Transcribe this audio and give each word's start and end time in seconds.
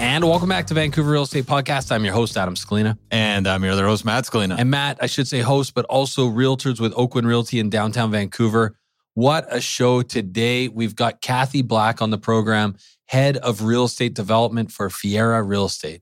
And 0.00 0.24
welcome 0.24 0.48
back 0.48 0.66
to 0.68 0.74
Vancouver 0.74 1.10
Real 1.10 1.22
Estate 1.24 1.44
Podcast. 1.44 1.90
I'm 1.90 2.04
your 2.04 2.14
host, 2.14 2.36
Adam 2.36 2.54
Scalina. 2.54 2.96
And 3.10 3.48
I'm 3.48 3.62
your 3.64 3.72
other 3.72 3.84
host, 3.86 4.04
Matt 4.04 4.24
Scalina. 4.24 4.56
And 4.56 4.70
Matt, 4.70 4.96
I 5.00 5.06
should 5.06 5.26
say 5.26 5.40
host, 5.40 5.74
but 5.74 5.84
also 5.86 6.28
realtors 6.28 6.80
with 6.80 6.92
Oakwyn 6.94 7.24
Realty 7.26 7.58
in 7.58 7.68
downtown 7.68 8.12
Vancouver. 8.12 8.76
What 9.14 9.46
a 9.50 9.60
show 9.60 10.02
today. 10.02 10.68
We've 10.68 10.94
got 10.94 11.20
Kathy 11.20 11.62
Black 11.62 12.00
on 12.00 12.10
the 12.10 12.18
program, 12.18 12.76
head 13.06 13.38
of 13.38 13.62
real 13.64 13.84
estate 13.84 14.14
development 14.14 14.70
for 14.70 14.88
Fiera 14.88 15.42
Real 15.42 15.64
Estate. 15.64 16.00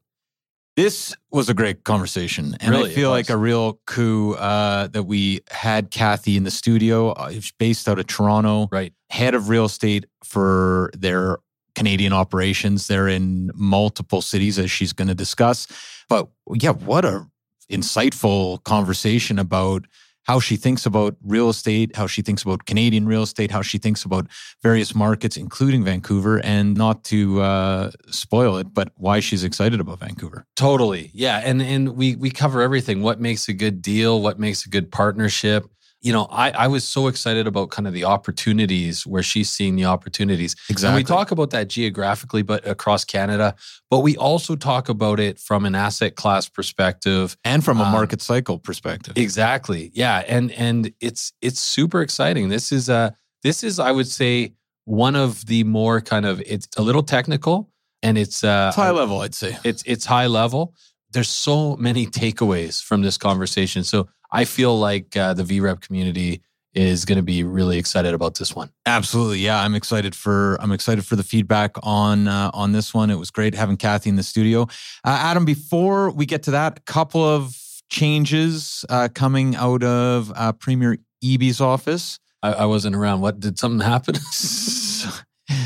This 0.76 1.16
was 1.30 1.48
a 1.48 1.54
great 1.54 1.84
conversation. 1.84 2.54
And 2.60 2.72
Really, 2.74 2.90
I 2.90 2.94
feel 2.94 3.08
like 3.08 3.30
a 3.30 3.36
real 3.38 3.80
coup 3.86 4.34
uh, 4.34 4.88
that 4.88 5.04
we 5.04 5.40
had 5.50 5.90
Kathy 5.90 6.36
in 6.36 6.44
the 6.44 6.50
studio. 6.50 7.12
Uh, 7.12 7.30
she's 7.30 7.50
based 7.58 7.88
out 7.88 7.98
of 7.98 8.06
Toronto, 8.06 8.68
Right. 8.70 8.92
head 9.08 9.34
of 9.34 9.48
real 9.48 9.64
estate 9.64 10.04
for 10.22 10.90
their 10.94 11.38
Canadian 11.76 12.12
operations. 12.12 12.88
They're 12.88 13.08
in 13.08 13.50
multiple 13.54 14.22
cities, 14.22 14.58
as 14.58 14.70
she's 14.70 14.92
going 14.92 15.08
to 15.08 15.14
discuss. 15.14 15.68
But 16.08 16.28
yeah, 16.54 16.72
what 16.72 17.04
a 17.04 17.26
insightful 17.70 18.62
conversation 18.64 19.38
about 19.38 19.86
how 20.26 20.40
she 20.40 20.56
thinks 20.56 20.84
about 20.86 21.16
real 21.22 21.48
estate, 21.48 21.94
how 21.94 22.08
she 22.08 22.20
thinks 22.20 22.42
about 22.42 22.66
Canadian 22.66 23.06
real 23.06 23.22
estate, 23.22 23.52
how 23.52 23.62
she 23.62 23.78
thinks 23.78 24.04
about 24.04 24.26
various 24.60 24.92
markets, 24.92 25.36
including 25.36 25.84
Vancouver, 25.84 26.40
and 26.44 26.76
not 26.76 27.04
to 27.04 27.40
uh, 27.40 27.90
spoil 28.08 28.56
it, 28.56 28.74
but 28.74 28.90
why 28.96 29.20
she's 29.20 29.44
excited 29.44 29.78
about 29.78 30.00
Vancouver. 30.00 30.44
Totally. 30.56 31.10
Yeah. 31.14 31.40
And 31.44 31.62
and 31.62 31.96
we 31.96 32.16
we 32.16 32.30
cover 32.30 32.60
everything. 32.60 33.02
What 33.02 33.20
makes 33.20 33.48
a 33.48 33.52
good 33.52 33.80
deal? 33.80 34.20
What 34.20 34.40
makes 34.40 34.66
a 34.66 34.68
good 34.68 34.90
partnership? 34.90 35.64
You 36.06 36.12
know, 36.12 36.26
I, 36.30 36.50
I 36.52 36.68
was 36.68 36.84
so 36.84 37.08
excited 37.08 37.48
about 37.48 37.70
kind 37.70 37.88
of 37.88 37.92
the 37.92 38.04
opportunities 38.04 39.04
where 39.06 39.24
she's 39.24 39.50
seeing 39.50 39.74
the 39.74 39.86
opportunities. 39.86 40.54
And 40.84 40.94
we 40.94 41.02
talk 41.02 41.32
about 41.32 41.50
that 41.50 41.66
geographically, 41.66 42.42
but 42.42 42.64
across 42.64 43.04
Canada. 43.04 43.56
But 43.90 44.00
we 44.00 44.16
also 44.16 44.54
talk 44.54 44.88
about 44.88 45.18
it 45.18 45.40
from 45.40 45.64
an 45.66 45.74
asset 45.74 46.14
class 46.14 46.48
perspective. 46.48 47.36
and 47.44 47.64
from 47.64 47.80
a 47.80 47.84
Um, 47.84 47.92
market 47.92 48.22
cycle 48.22 48.58
perspective. 48.60 49.14
Exactly. 49.16 49.90
Yeah. 49.94 50.22
And 50.28 50.52
and 50.52 50.92
it's 51.00 51.32
it's 51.42 51.60
super 51.60 52.00
exciting. 52.02 52.50
This 52.50 52.70
is 52.70 52.88
a 52.88 53.14
this 53.42 53.64
is, 53.64 53.78
I 53.80 53.90
would 53.90 54.08
say, 54.08 54.52
one 54.84 55.16
of 55.16 55.44
the 55.46 55.64
more 55.64 56.00
kind 56.00 56.24
of 56.24 56.40
it's 56.46 56.68
a 56.76 56.82
little 56.82 57.02
technical 57.02 57.68
and 58.02 58.16
it's 58.16 58.44
uh 58.44 58.66
It's 58.68 58.76
high 58.76 58.92
level, 59.02 59.22
I'd 59.24 59.34
say. 59.34 59.58
it's 59.64 59.82
it's 59.86 60.04
high 60.06 60.28
level. 60.28 60.72
There's 61.12 61.30
so 61.30 61.76
many 61.76 62.06
takeaways 62.06 62.82
from 62.82 63.02
this 63.02 63.16
conversation. 63.18 63.84
So 63.84 64.08
I 64.36 64.44
feel 64.44 64.78
like 64.78 65.16
uh, 65.16 65.32
the 65.32 65.44
VREP 65.44 65.80
community 65.80 66.42
is 66.74 67.06
going 67.06 67.16
to 67.16 67.22
be 67.22 67.42
really 67.42 67.78
excited 67.78 68.12
about 68.12 68.34
this 68.34 68.54
one. 68.54 68.70
Absolutely, 68.84 69.38
yeah. 69.38 69.62
I'm 69.62 69.74
excited 69.74 70.14
for 70.14 70.58
I'm 70.60 70.72
excited 70.72 71.06
for 71.06 71.16
the 71.16 71.22
feedback 71.22 71.74
on 71.82 72.28
uh, 72.28 72.50
on 72.52 72.72
this 72.72 72.92
one. 72.92 73.10
It 73.10 73.14
was 73.14 73.30
great 73.30 73.54
having 73.54 73.78
Kathy 73.78 74.10
in 74.10 74.16
the 74.16 74.22
studio. 74.22 74.64
Uh, 75.02 75.18
Adam, 75.20 75.46
before 75.46 76.10
we 76.10 76.26
get 76.26 76.42
to 76.42 76.50
that, 76.50 76.78
a 76.78 76.82
couple 76.82 77.24
of 77.24 77.56
changes 77.88 78.84
uh, 78.90 79.08
coming 79.14 79.56
out 79.56 79.82
of 79.82 80.30
uh, 80.36 80.52
Premier 80.52 80.98
Eby's 81.24 81.62
office. 81.62 82.18
I, 82.42 82.52
I 82.52 82.64
wasn't 82.66 82.94
around. 82.94 83.22
What 83.22 83.40
did 83.40 83.58
something 83.58 83.80
happen? 83.80 84.16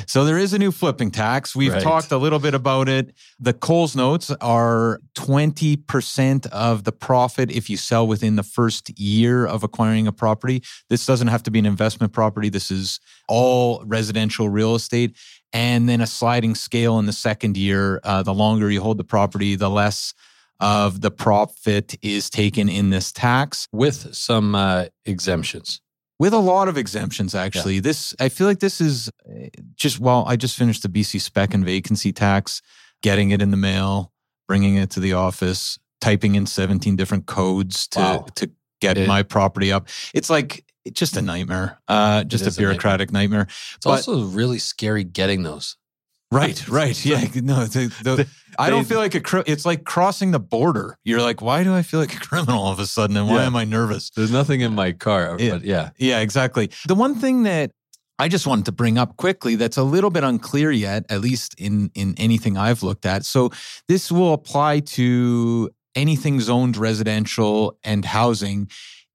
So, 0.07 0.25
there 0.25 0.39
is 0.39 0.53
a 0.53 0.59
new 0.59 0.73
flipping 0.73 1.11
tax. 1.11 1.55
We've 1.55 1.73
Right. 1.73 1.83
talked 1.83 2.13
a 2.13 2.19
little 2.19 2.39
bit 2.39 2.55
about 2.55 2.89
it. 2.89 3.15
The 3.39 3.53
Coles 3.53 3.95
notes 3.97 4.31
are 4.41 5.01
20% 5.15 6.47
of 6.47 6.85
the 6.85 6.93
profit 6.93 7.51
if 7.51 7.71
you 7.71 7.77
sell 7.77 8.07
within 8.07 8.37
the 8.37 8.43
first 8.43 8.91
year 8.99 9.47
of 9.47 9.63
acquiring 9.63 10.07
a 10.07 10.13
property. 10.13 10.63
This 10.89 11.07
doesn't 11.07 11.29
have 11.29 11.43
to 11.45 11.51
be 11.51 11.59
an 11.59 11.67
investment 11.67 12.13
property. 12.13 12.49
This 12.49 12.71
is 12.71 13.01
all 13.29 13.83
residential 13.87 14.49
real 14.49 14.75
estate. 14.75 15.17
And 15.53 15.89
then 15.89 16.01
a 16.01 16.07
sliding 16.07 16.55
scale 16.55 16.99
in 16.99 17.07
the 17.07 17.13
second 17.13 17.57
year. 17.57 18.01
Uh, 18.05 18.23
the 18.23 18.35
longer 18.35 18.71
you 18.71 18.81
hold 18.81 18.99
the 18.99 19.05
property, 19.05 19.57
the 19.57 19.71
less 19.71 20.15
of 20.61 21.01
the 21.01 21.11
profit 21.11 21.97
is 22.03 22.31
taken 22.31 22.69
in 22.69 22.91
this 22.91 23.11
tax. 23.13 23.67
With 23.73 24.15
some 24.15 24.55
uh, 24.55 24.87
exemptions. 25.07 25.81
With 26.21 26.33
a 26.33 26.39
lot 26.39 26.69
of 26.69 26.77
exemptions 26.79 27.35
actually 27.35 27.81
this 27.81 28.15
i 28.21 28.29
feel 28.29 28.47
like 28.47 28.61
this 28.61 28.81
is 28.81 29.09
uh, 29.29 29.47
just 29.75 29.99
well 29.99 30.23
i 30.29 30.37
just 30.37 30.57
finished 30.57 30.83
the 30.85 30.89
bc 30.89 31.21
spec 31.21 31.53
and 31.55 31.65
vacancy 31.65 32.13
tax 32.13 32.63
getting 33.03 33.31
it 33.33 33.41
in 33.43 33.51
the 33.51 33.57
mail 33.57 34.13
bringing 34.47 34.77
it 34.77 34.91
to 34.91 35.01
the 35.01 35.13
office 35.15 35.79
typing 36.01 36.35
in 36.37 36.47
17 36.47 36.95
different 36.97 37.27
codes 37.27 37.89
to 37.89 37.99
Wow. 38.01 38.27
to 38.37 38.51
get 38.81 38.97
my 39.09 39.23
property 39.23 39.73
up 39.73 39.89
it's 40.15 40.31
like 40.31 40.65
it's 40.85 40.99
just 40.99 41.17
a 41.17 41.23
nightmare 41.23 41.79
uh 41.89 42.25
just 42.25 42.45
a 42.45 42.49
is 42.49 42.57
a 42.57 42.61
nightmare. 42.61 42.71
bureaucratic 42.73 43.13
nightmare, 43.13 43.47
It's 43.77 43.85
But- 43.85 43.91
also 43.91 44.25
really 44.25 44.59
scary 44.59 45.05
getting 45.05 45.43
those. 45.43 45.77
Right 46.31 46.69
right 46.81 47.05
yeah 47.05 47.21
no 47.37 47.65
the, 47.65 47.87
the, 48.05 48.27
i 48.59 48.71
don't 48.71 48.85
feel 48.85 48.99
like 48.99 49.15
a 49.15 49.21
cri- 49.21 49.43
it's 49.47 49.65
like 49.67 49.85
crossing 49.85 50.31
the 50.31 50.39
border 50.41 50.97
you're 51.05 51.21
like 51.23 51.41
why 51.43 51.65
do 51.65 51.75
i 51.75 51.83
feel 51.83 51.99
like 52.01 52.15
a 52.15 52.19
criminal 52.21 52.63
all 52.63 52.73
of 52.73 52.79
a 52.79 52.87
sudden 52.87 53.17
and 53.17 53.27
why 53.29 53.37
Yeah. 53.37 53.47
am 53.47 53.57
i 53.57 53.65
nervous 53.65 54.11
There's 54.11 54.31
nothing 54.31 54.61
in 54.61 54.75
my 54.75 54.93
car, 54.93 55.37
Yeah. 55.39 55.51
but 55.51 55.65
yeah. 55.65 55.91
Yeah, 55.99 56.21
exactly. 56.21 56.71
The 56.87 56.95
one 56.95 57.15
thing 57.17 57.43
that 57.45 57.71
I 58.19 58.29
just 58.29 58.47
wanted 58.47 58.67
to 58.67 58.73
bring 58.73 58.99
up 58.99 59.17
quickly 59.17 59.55
that's 59.57 59.79
a 59.79 59.83
little 59.83 60.11
bit 60.11 60.25
unclear 60.25 60.71
yet, 60.71 61.05
at 61.09 61.21
least 61.23 61.55
in 61.59 61.91
in 61.95 62.15
anything 62.19 62.59
I've 62.59 62.83
looked 62.83 63.07
at. 63.07 63.25
So 63.25 63.51
this 63.89 64.13
will 64.13 64.35
apply 64.35 64.81
to 64.97 65.71
anything 65.97 66.39
zoned 66.41 66.77
residential 66.77 67.79
and 67.83 68.05
housing. 68.05 68.69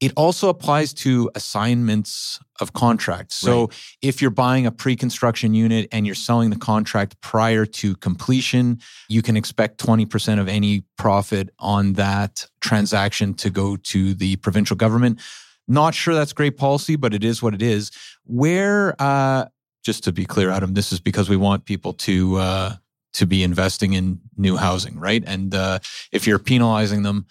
It 0.05 0.13
also 0.15 0.49
applies 0.49 0.93
to 1.05 1.31
assignments 1.33 2.39
of 2.59 2.73
contracts. 2.73 3.35
So 3.37 3.71
if 4.03 4.21
you're 4.21 4.29
buying 4.29 4.67
a 4.67 4.71
pre-construction 4.71 5.55
unit 5.55 5.87
and 5.91 6.05
you're 6.05 6.13
selling 6.13 6.51
the 6.51 6.57
contract 6.57 7.19
prior 7.21 7.65
to 7.65 7.95
completion, 7.95 8.81
you 9.09 9.23
can 9.23 9.35
expect 9.35 9.79
20% 9.79 10.39
of 10.39 10.47
any 10.47 10.83
profit 10.99 11.49
on 11.57 11.93
that 11.93 12.45
transaction 12.61 13.33
to 13.33 13.49
go 13.49 13.77
to 13.77 14.13
the 14.13 14.35
provincial 14.35 14.75
government. 14.75 15.19
Not 15.67 15.95
sure 15.95 16.13
that's 16.13 16.33
great 16.33 16.55
policy, 16.55 16.95
but 16.97 17.15
it 17.15 17.23
is 17.23 17.41
what 17.41 17.55
it 17.55 17.63
is. 17.63 17.89
Where, 18.25 18.95
uh, 18.99 19.45
just 19.83 20.03
to 20.03 20.11
be 20.11 20.23
clear, 20.23 20.51
Adam, 20.51 20.75
this 20.75 20.91
is 20.93 20.99
because 20.99 21.29
we 21.29 21.35
want 21.35 21.65
people 21.65 21.93
to 21.93 22.35
uh, 22.35 22.75
to 23.13 23.25
be 23.25 23.41
investing 23.41 23.93
in 23.93 24.19
new 24.37 24.55
housing, 24.55 24.99
right? 24.99 25.23
And 25.25 25.55
uh, 25.55 25.79
if 26.11 26.27
you're 26.27 26.37
penalizing 26.37 27.01
them, 27.01 27.25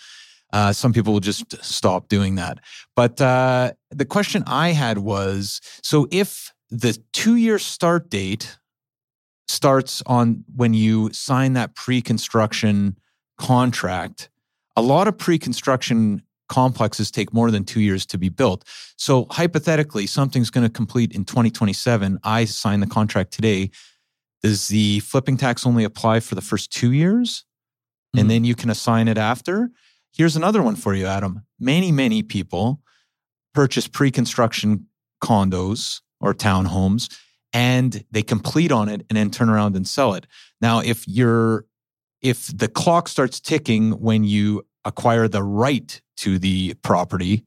uh, 0.55 0.73
some 0.73 0.93
people 0.93 1.13
will 1.13 1.21
just 1.21 1.63
stop 1.65 2.07
doing 2.09 2.37
that. 2.37 2.61
But 2.95 3.21
uh, 3.21 3.73
the 3.91 4.05
question 4.05 4.45
I 4.47 4.69
had 4.69 4.99
was: 4.99 5.61
so 5.83 6.07
if 6.13 6.53
the 6.71 6.97
two 7.13 7.35
year 7.35 7.59
start 7.59 8.09
date 8.09 8.57
starts 9.49 10.01
on 10.07 10.45
when 10.55 10.73
you 10.73 11.13
sign 11.13 11.55
that 11.55 11.75
pre 11.75 12.01
construction 12.01 12.97
contract, 13.37 14.31
a 14.77 14.81
lot 14.83 15.09
of 15.09 15.19
pre 15.19 15.41
construction 15.41 16.23
complexes 16.49 17.11
take 17.11 17.35
more 17.35 17.51
than 17.51 17.65
two 17.65 17.81
years 17.81 18.07
to 18.07 18.17
be 18.17 18.29
built. 18.29 18.65
So 18.97 19.27
hypothetically, 19.31 20.07
something's 20.07 20.51
going 20.51 20.67
to 20.67 20.73
complete 20.73 21.13
in 21.13 21.25
2027. 21.25 22.21
I 22.23 22.45
sign 22.45 22.79
the 22.79 22.87
contract 22.87 23.33
today. 23.33 23.71
Does 24.45 24.69
the 24.69 25.01
flipping 25.01 25.37
tax 25.37 25.67
only 25.67 25.83
apply 25.83 26.21
for 26.21 26.37
the 26.37 26.43
first 26.43 26.71
two 26.71 26.93
years? 26.93 27.45
Mhm. 28.15 28.21
And 28.21 28.31
then 28.31 28.45
you 28.45 28.55
can 28.55 28.71
assign 28.71 29.09
it 29.09 29.19
after? 29.19 29.71
Here's 30.17 30.37
another 30.37 30.63
one 30.63 30.77
for 30.77 30.95
you, 30.95 31.07
Adam. 31.07 31.45
Many, 31.59 31.91
many 31.91 32.23
people 32.23 32.81
purchase 33.53 33.89
pre 33.89 34.11
construction 34.11 34.87
condos 35.23 36.03
or 36.21 36.35
townhomes 36.35 37.15
and 37.53 38.05
they 38.11 38.23
complete 38.23 38.71
on 38.71 38.89
it 38.89 39.05
and 39.09 39.17
then 39.17 39.31
turn 39.31 39.49
around 39.49 39.75
and 39.77 39.87
sell 39.87 40.15
it. 40.15 40.27
Now, 40.61 40.81
if 40.81 41.07
you're 41.09 41.67
if 42.23 42.47
the 42.57 42.69
clock 42.69 43.09
starts 43.09 43.41
ticking 43.41 43.93
when 43.93 44.25
you 44.25 44.67
acquire 44.85 45.29
the 45.29 45.43
right 45.43 46.01
to 46.19 46.39
the 46.39 46.75
property, 46.83 47.45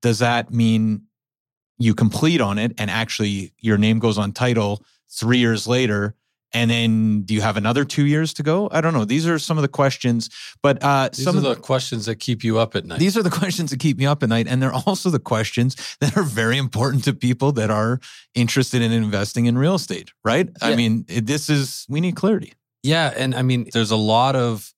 does 0.00 0.20
that 0.20 0.52
mean 0.52 1.02
you 1.78 1.94
complete 1.94 2.40
on 2.40 2.58
it 2.58 2.72
and 2.78 2.90
actually 2.90 3.52
your 3.58 3.78
name 3.78 3.98
goes 3.98 4.16
on 4.16 4.32
title 4.32 4.82
three 5.10 5.38
years 5.38 5.66
later 5.66 6.14
And 6.54 6.70
then 6.70 7.22
do 7.22 7.34
you 7.34 7.40
have 7.40 7.56
another 7.56 7.84
two 7.84 8.06
years 8.06 8.32
to 8.34 8.42
go? 8.42 8.68
I 8.72 8.80
don't 8.80 8.94
know. 8.94 9.04
These 9.04 9.26
are 9.26 9.38
some 9.38 9.58
of 9.58 9.62
the 9.62 9.68
questions, 9.68 10.30
but 10.62 10.82
uh, 10.82 11.08
These 11.12 11.24
some 11.24 11.34
are 11.34 11.38
of 11.38 11.44
the 11.44 11.54
the 11.54 11.60
questions 11.60 12.06
that 12.06 12.16
keep 12.20 12.44
you 12.44 12.58
up 12.58 12.76
at 12.76 12.84
night. 12.86 13.00
these 13.00 13.16
are 13.18 13.22
the 13.22 13.30
questions 13.30 13.70
that 13.70 13.80
keep 13.80 13.98
me 13.98 14.06
up 14.06 14.22
at 14.22 14.28
night. 14.28 14.46
And 14.48 14.62
they're 14.62 14.72
also 14.72 15.10
the 15.10 15.18
questions 15.18 15.76
that 16.00 16.16
are 16.16 16.22
very 16.22 16.56
important 16.56 17.04
to 17.04 17.12
people 17.12 17.52
that 17.52 17.70
are 17.70 18.00
interested 18.34 18.82
in 18.82 18.92
investing 18.92 19.46
in 19.46 19.58
real 19.58 19.74
estate, 19.74 20.12
right? 20.24 20.48
I 20.62 20.76
mean, 20.76 21.04
this 21.08 21.50
is, 21.50 21.84
we 21.88 22.00
need 22.00 22.16
clarity. 22.16 22.52
yeah, 22.82 23.12
and 23.16 23.34
I 23.34 23.42
mean, 23.42 23.68
there's 23.72 23.90
a 23.90 23.96
lot 23.96 24.36
of. 24.36 24.73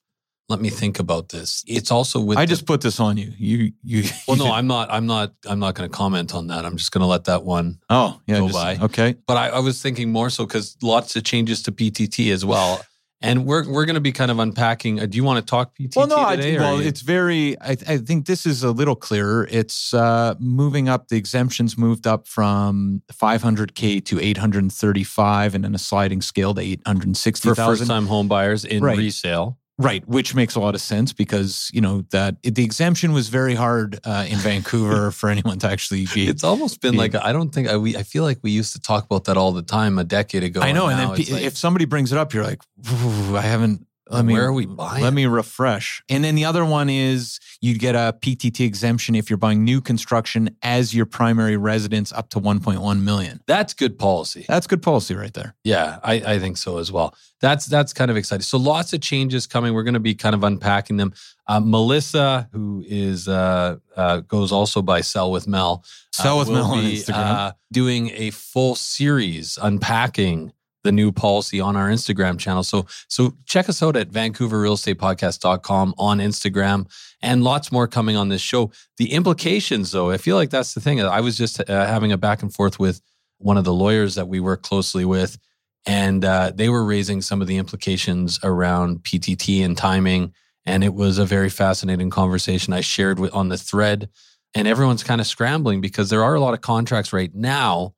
Let 0.48 0.60
me 0.60 0.70
think 0.70 1.00
about 1.00 1.30
this. 1.30 1.64
It's 1.66 1.90
also 1.90 2.20
with. 2.20 2.38
I 2.38 2.42
the- 2.44 2.50
just 2.50 2.66
put 2.66 2.80
this 2.80 3.00
on 3.00 3.16
you. 3.16 3.32
You, 3.36 3.72
you, 3.82 4.04
Well, 4.28 4.36
no, 4.36 4.52
I'm 4.52 4.68
not. 4.68 4.88
I'm 4.92 5.06
not. 5.06 5.32
I'm 5.48 5.58
not 5.58 5.74
going 5.74 5.90
to 5.90 5.96
comment 5.96 6.34
on 6.34 6.46
that. 6.48 6.64
I'm 6.64 6.76
just 6.76 6.92
going 6.92 7.00
to 7.02 7.06
let 7.08 7.24
that 7.24 7.42
one. 7.44 7.78
oh, 7.90 8.20
yeah. 8.28 8.38
go 8.38 8.46
just- 8.48 8.54
by. 8.58 8.76
Okay. 8.80 9.16
But 9.26 9.36
I, 9.36 9.48
I 9.48 9.58
was 9.58 9.82
thinking 9.82 10.12
more 10.12 10.30
so 10.30 10.46
because 10.46 10.76
lots 10.82 11.16
of 11.16 11.24
changes 11.24 11.62
to 11.64 11.72
PTT 11.72 12.32
as 12.32 12.44
well, 12.44 12.80
and 13.20 13.44
we're 13.44 13.68
we're 13.68 13.86
going 13.86 13.94
to 13.94 14.00
be 14.00 14.12
kind 14.12 14.30
of 14.30 14.38
unpacking. 14.38 15.00
Uh, 15.00 15.06
do 15.06 15.16
you 15.16 15.24
want 15.24 15.44
to 15.44 15.50
talk 15.50 15.74
PTT 15.76 15.96
Well, 15.96 16.06
no, 16.06 16.30
today? 16.36 16.56
or 16.56 16.60
well, 16.60 16.78
it's 16.80 17.00
very. 17.00 17.60
I, 17.60 17.70
I 17.88 17.96
think 17.98 18.26
this 18.26 18.46
is 18.46 18.62
a 18.62 18.70
little 18.70 18.94
clearer. 18.94 19.48
It's 19.50 19.92
uh, 19.94 20.36
moving 20.38 20.88
up. 20.88 21.08
The 21.08 21.16
exemptions 21.16 21.76
moved 21.76 22.06
up 22.06 22.28
from 22.28 23.02
500k 23.12 24.04
to 24.04 24.20
835, 24.20 25.56
and 25.56 25.64
then 25.64 25.74
a 25.74 25.78
sliding 25.78 26.22
scale 26.22 26.54
to 26.54 26.60
860 26.60 27.48
for 27.48 27.54
first 27.56 27.86
time 27.88 28.06
home 28.06 28.28
buyers 28.28 28.64
in 28.64 28.82
Right. 28.84 28.96
resale. 28.96 29.58
Right, 29.78 30.06
which 30.08 30.34
makes 30.34 30.54
a 30.54 30.60
lot 30.60 30.74
of 30.74 30.80
sense 30.80 31.12
because 31.12 31.70
you 31.70 31.82
know 31.82 32.00
that 32.10 32.42
the 32.42 32.64
exemption 32.64 33.12
was 33.12 33.28
very 33.28 33.54
hard 33.54 34.00
uh, 34.04 34.24
in 34.26 34.38
Vancouver 34.38 35.10
for 35.18 35.28
anyone 35.28 35.58
to 35.58 35.68
actually 35.68 36.06
be. 36.14 36.28
It's 36.28 36.42
almost 36.44 36.80
been 36.80 36.94
Yeah. 36.94 37.00
like 37.00 37.14
I 37.14 37.32
don't 37.32 37.50
think 37.54 37.68
I 37.68 37.76
we 37.76 37.94
I 37.94 38.02
feel 38.02 38.22
like 38.24 38.38
we 38.42 38.52
used 38.52 38.72
to 38.72 38.80
talk 38.80 39.04
about 39.04 39.24
that 39.24 39.36
all 39.36 39.52
the 39.52 39.62
time 39.62 39.98
a 39.98 40.04
decade 40.04 40.42
ago. 40.44 40.60
I 40.62 40.72
know, 40.72 40.86
and 40.86 40.98
now 40.98 41.14
then 41.14 41.24
pe- 41.24 41.30
like, 41.32 41.42
if 41.42 41.58
somebody 41.58 41.84
brings 41.84 42.10
it 42.10 42.16
up, 42.16 42.32
you're 42.32 42.44
like, 42.44 42.62
I 42.88 43.42
haven't. 43.42 43.86
Let 44.08 44.24
me. 44.24 44.34
Where 44.34 44.46
are 44.46 44.52
we 44.52 44.66
buying? 44.66 45.02
Let 45.02 45.12
me 45.12 45.26
refresh. 45.26 46.02
And 46.08 46.22
then 46.22 46.36
the 46.36 46.44
other 46.44 46.64
one 46.64 46.88
is 46.88 47.40
you'd 47.60 47.80
get 47.80 47.94
a 47.94 48.16
PTT 48.20 48.64
exemption 48.64 49.14
if 49.16 49.28
you're 49.28 49.36
buying 49.36 49.64
new 49.64 49.80
construction 49.80 50.50
as 50.62 50.94
your 50.94 51.06
primary 51.06 51.56
residence 51.56 52.12
up 52.12 52.28
to 52.30 52.40
1.1 52.40 53.02
million. 53.02 53.40
that's 53.46 53.74
good 53.74 53.98
policy. 53.98 54.44
That's 54.48 54.66
good 54.66 54.82
policy 54.82 55.14
right 55.14 55.34
there. 55.34 55.54
Yeah, 55.64 55.98
I, 56.04 56.14
I 56.14 56.38
think 56.38 56.56
so 56.56 56.78
as 56.78 56.92
well. 56.92 57.14
That's 57.40 57.66
that's 57.66 57.92
kind 57.92 58.10
of 58.10 58.16
exciting. 58.16 58.42
So 58.42 58.58
lots 58.58 58.92
of 58.92 59.00
changes 59.00 59.46
coming. 59.46 59.74
We're 59.74 59.82
going 59.82 59.94
to 59.94 60.00
be 60.00 60.14
kind 60.14 60.34
of 60.34 60.42
unpacking 60.44 60.96
them. 60.96 61.12
Uh, 61.48 61.60
Melissa, 61.60 62.48
who 62.52 62.84
is 62.86 63.28
uh, 63.28 63.76
uh, 63.96 64.20
goes 64.20 64.52
also 64.52 64.82
by 64.82 65.00
Sell 65.00 65.30
with 65.30 65.46
Mel, 65.46 65.84
uh, 66.18 66.22
Sell 66.22 66.38
with 66.38 66.48
will 66.48 66.54
Mel 66.54 66.64
on 66.66 66.80
be, 66.84 66.96
Instagram. 66.96 67.14
uh, 67.14 67.52
doing 67.72 68.10
a 68.14 68.30
full 68.30 68.74
series 68.74 69.58
unpacking 69.60 70.52
the 70.86 70.92
new 70.92 71.10
policy 71.10 71.60
on 71.60 71.76
our 71.76 71.88
Instagram 71.88 72.38
channel. 72.38 72.62
So 72.62 72.86
so 73.08 73.34
check 73.44 73.68
us 73.68 73.82
out 73.82 73.96
at 73.96 74.10
vancouverrealestatepodcast.com 74.10 75.94
on 75.98 76.18
Instagram 76.18 76.86
and 77.20 77.42
lots 77.42 77.72
more 77.72 77.88
coming 77.88 78.16
on 78.16 78.28
this 78.28 78.40
show. 78.40 78.70
The 78.96 79.12
implications 79.12 79.90
though, 79.90 80.10
I 80.10 80.16
feel 80.16 80.36
like 80.36 80.50
that's 80.50 80.74
the 80.74 80.80
thing. 80.80 81.02
I 81.02 81.20
was 81.20 81.36
just 81.36 81.60
uh, 81.68 81.86
having 81.86 82.12
a 82.12 82.16
back 82.16 82.42
and 82.42 82.54
forth 82.54 82.78
with 82.78 83.02
one 83.38 83.58
of 83.58 83.64
the 83.64 83.74
lawyers 83.74 84.14
that 84.14 84.28
we 84.28 84.40
work 84.40 84.62
closely 84.62 85.04
with 85.04 85.36
and 85.84 86.24
uh, 86.24 86.52
they 86.54 86.68
were 86.68 86.84
raising 86.84 87.20
some 87.20 87.42
of 87.42 87.48
the 87.48 87.58
implications 87.58 88.40
around 88.42 89.00
PTT 89.00 89.64
and 89.64 89.76
timing 89.76 90.32
and 90.64 90.82
it 90.82 90.94
was 90.94 91.18
a 91.18 91.26
very 91.26 91.50
fascinating 91.50 92.10
conversation 92.10 92.72
I 92.72 92.80
shared 92.80 93.18
with 93.18 93.34
on 93.34 93.48
the 93.48 93.58
thread 93.58 94.08
and 94.54 94.68
everyone's 94.68 95.04
kind 95.04 95.20
of 95.20 95.26
scrambling 95.26 95.80
because 95.80 96.10
there 96.10 96.22
are 96.22 96.34
a 96.34 96.40
lot 96.40 96.54
of 96.54 96.60
contracts 96.60 97.12
right 97.12 97.34
now 97.34 97.94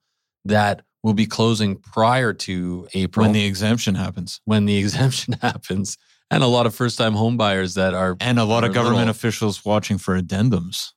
that 0.46 0.82
will 1.02 1.14
be 1.14 1.26
closing 1.26 1.76
prior 1.76 2.32
to 2.32 2.88
April 2.94 3.24
when 3.24 3.32
the 3.32 3.44
exemption 3.46 3.94
happens. 3.94 4.40
when 4.44 4.64
the 4.66 4.76
exemption 4.82 5.34
happens, 5.40 5.96
and 6.30 6.42
a 6.42 6.46
lot 6.46 6.66
of 6.66 6.74
first 6.74 6.98
time 6.98 7.14
home 7.14 7.36
buyers 7.36 7.74
that 7.74 7.94
are 7.94 8.16
And 8.20 8.38
a 8.38 8.44
lot 8.44 8.64
of 8.64 8.74
government 8.74 8.98
little- 9.06 9.10
officials 9.10 9.64
watching 9.64 9.98
for 9.98 10.20
addendums. 10.20 10.92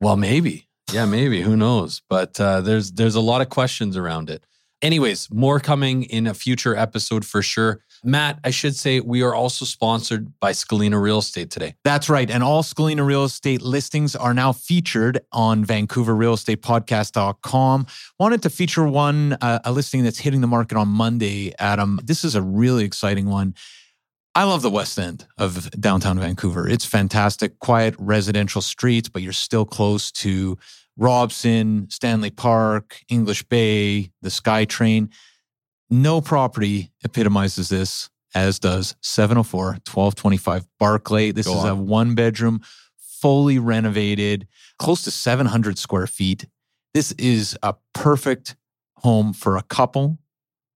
well, 0.00 0.16
maybe, 0.16 0.68
yeah, 0.92 1.04
maybe, 1.06 1.40
who 1.42 1.56
knows? 1.56 2.02
But 2.08 2.38
uh, 2.40 2.60
there's 2.60 2.92
there's 2.92 3.14
a 3.14 3.20
lot 3.20 3.40
of 3.40 3.48
questions 3.48 3.96
around 3.96 4.30
it. 4.30 4.44
Anyways, 4.82 5.28
more 5.32 5.58
coming 5.58 6.02
in 6.02 6.26
a 6.26 6.34
future 6.34 6.76
episode 6.76 7.24
for 7.24 7.40
sure. 7.40 7.80
Matt, 8.04 8.38
I 8.44 8.50
should 8.50 8.76
say 8.76 9.00
we 9.00 9.22
are 9.22 9.34
also 9.34 9.64
sponsored 9.64 10.38
by 10.38 10.52
Scalina 10.52 11.00
Real 11.00 11.16
Estate 11.18 11.50
today. 11.50 11.76
That's 11.82 12.10
right. 12.10 12.30
And 12.30 12.42
all 12.42 12.62
Scalina 12.62 13.06
real 13.06 13.24
estate 13.24 13.62
listings 13.62 14.14
are 14.14 14.34
now 14.34 14.52
featured 14.52 15.20
on 15.32 15.64
VancouverRealEstatePodcast.com. 15.64 17.86
Wanted 18.20 18.42
to 18.42 18.50
feature 18.50 18.86
one, 18.86 19.38
uh, 19.40 19.60
a 19.64 19.72
listing 19.72 20.04
that's 20.04 20.18
hitting 20.18 20.42
the 20.42 20.46
market 20.46 20.76
on 20.76 20.88
Monday, 20.88 21.54
Adam. 21.58 21.98
This 22.04 22.22
is 22.22 22.34
a 22.34 22.42
really 22.42 22.84
exciting 22.84 23.24
one. 23.26 23.54
I 24.34 24.44
love 24.44 24.60
the 24.60 24.70
West 24.70 24.98
End 24.98 25.26
of 25.38 25.70
downtown 25.80 26.18
Vancouver. 26.18 26.68
It's 26.68 26.84
fantastic, 26.84 27.58
quiet 27.58 27.94
residential 27.98 28.60
streets, 28.60 29.08
but 29.08 29.22
you're 29.22 29.32
still 29.32 29.64
close 29.64 30.12
to 30.12 30.58
Robson, 30.96 31.88
Stanley 31.90 32.30
Park, 32.30 33.00
English 33.08 33.42
Bay, 33.44 34.10
the 34.22 34.28
SkyTrain. 34.28 35.10
No 35.90 36.20
property 36.20 36.92
epitomizes 37.04 37.68
this 37.68 38.10
as 38.34 38.58
does 38.58 38.96
704 39.02 39.64
1225 39.64 40.66
Barclay. 40.78 41.30
This 41.32 41.46
Go 41.46 41.58
is 41.58 41.64
a 41.64 41.74
one 41.74 42.14
bedroom, 42.14 42.60
fully 42.98 43.58
renovated, 43.58 44.46
close 44.78 45.02
to 45.02 45.10
700 45.10 45.78
square 45.78 46.06
feet. 46.06 46.46
This 46.92 47.12
is 47.12 47.56
a 47.62 47.74
perfect 47.94 48.56
home 48.98 49.32
for 49.32 49.56
a 49.56 49.62
couple 49.62 50.18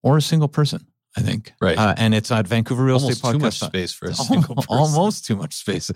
or 0.02 0.16
a 0.16 0.22
single 0.22 0.48
person, 0.48 0.86
I 1.16 1.22
think. 1.22 1.52
Right. 1.60 1.76
Uh, 1.76 1.94
and 1.96 2.14
it's 2.14 2.30
at 2.30 2.46
Vancouver 2.46 2.84
Real 2.84 2.96
Almost 2.96 3.12
Estate 3.12 3.32
too 3.32 3.38
much 3.38 3.58
space 3.58 3.92
for 3.92 4.06
a 4.06 4.14
single 4.14 4.54
person. 4.54 4.68
Almost 4.68 5.26
too 5.26 5.34
much 5.36 5.54
space. 5.54 5.90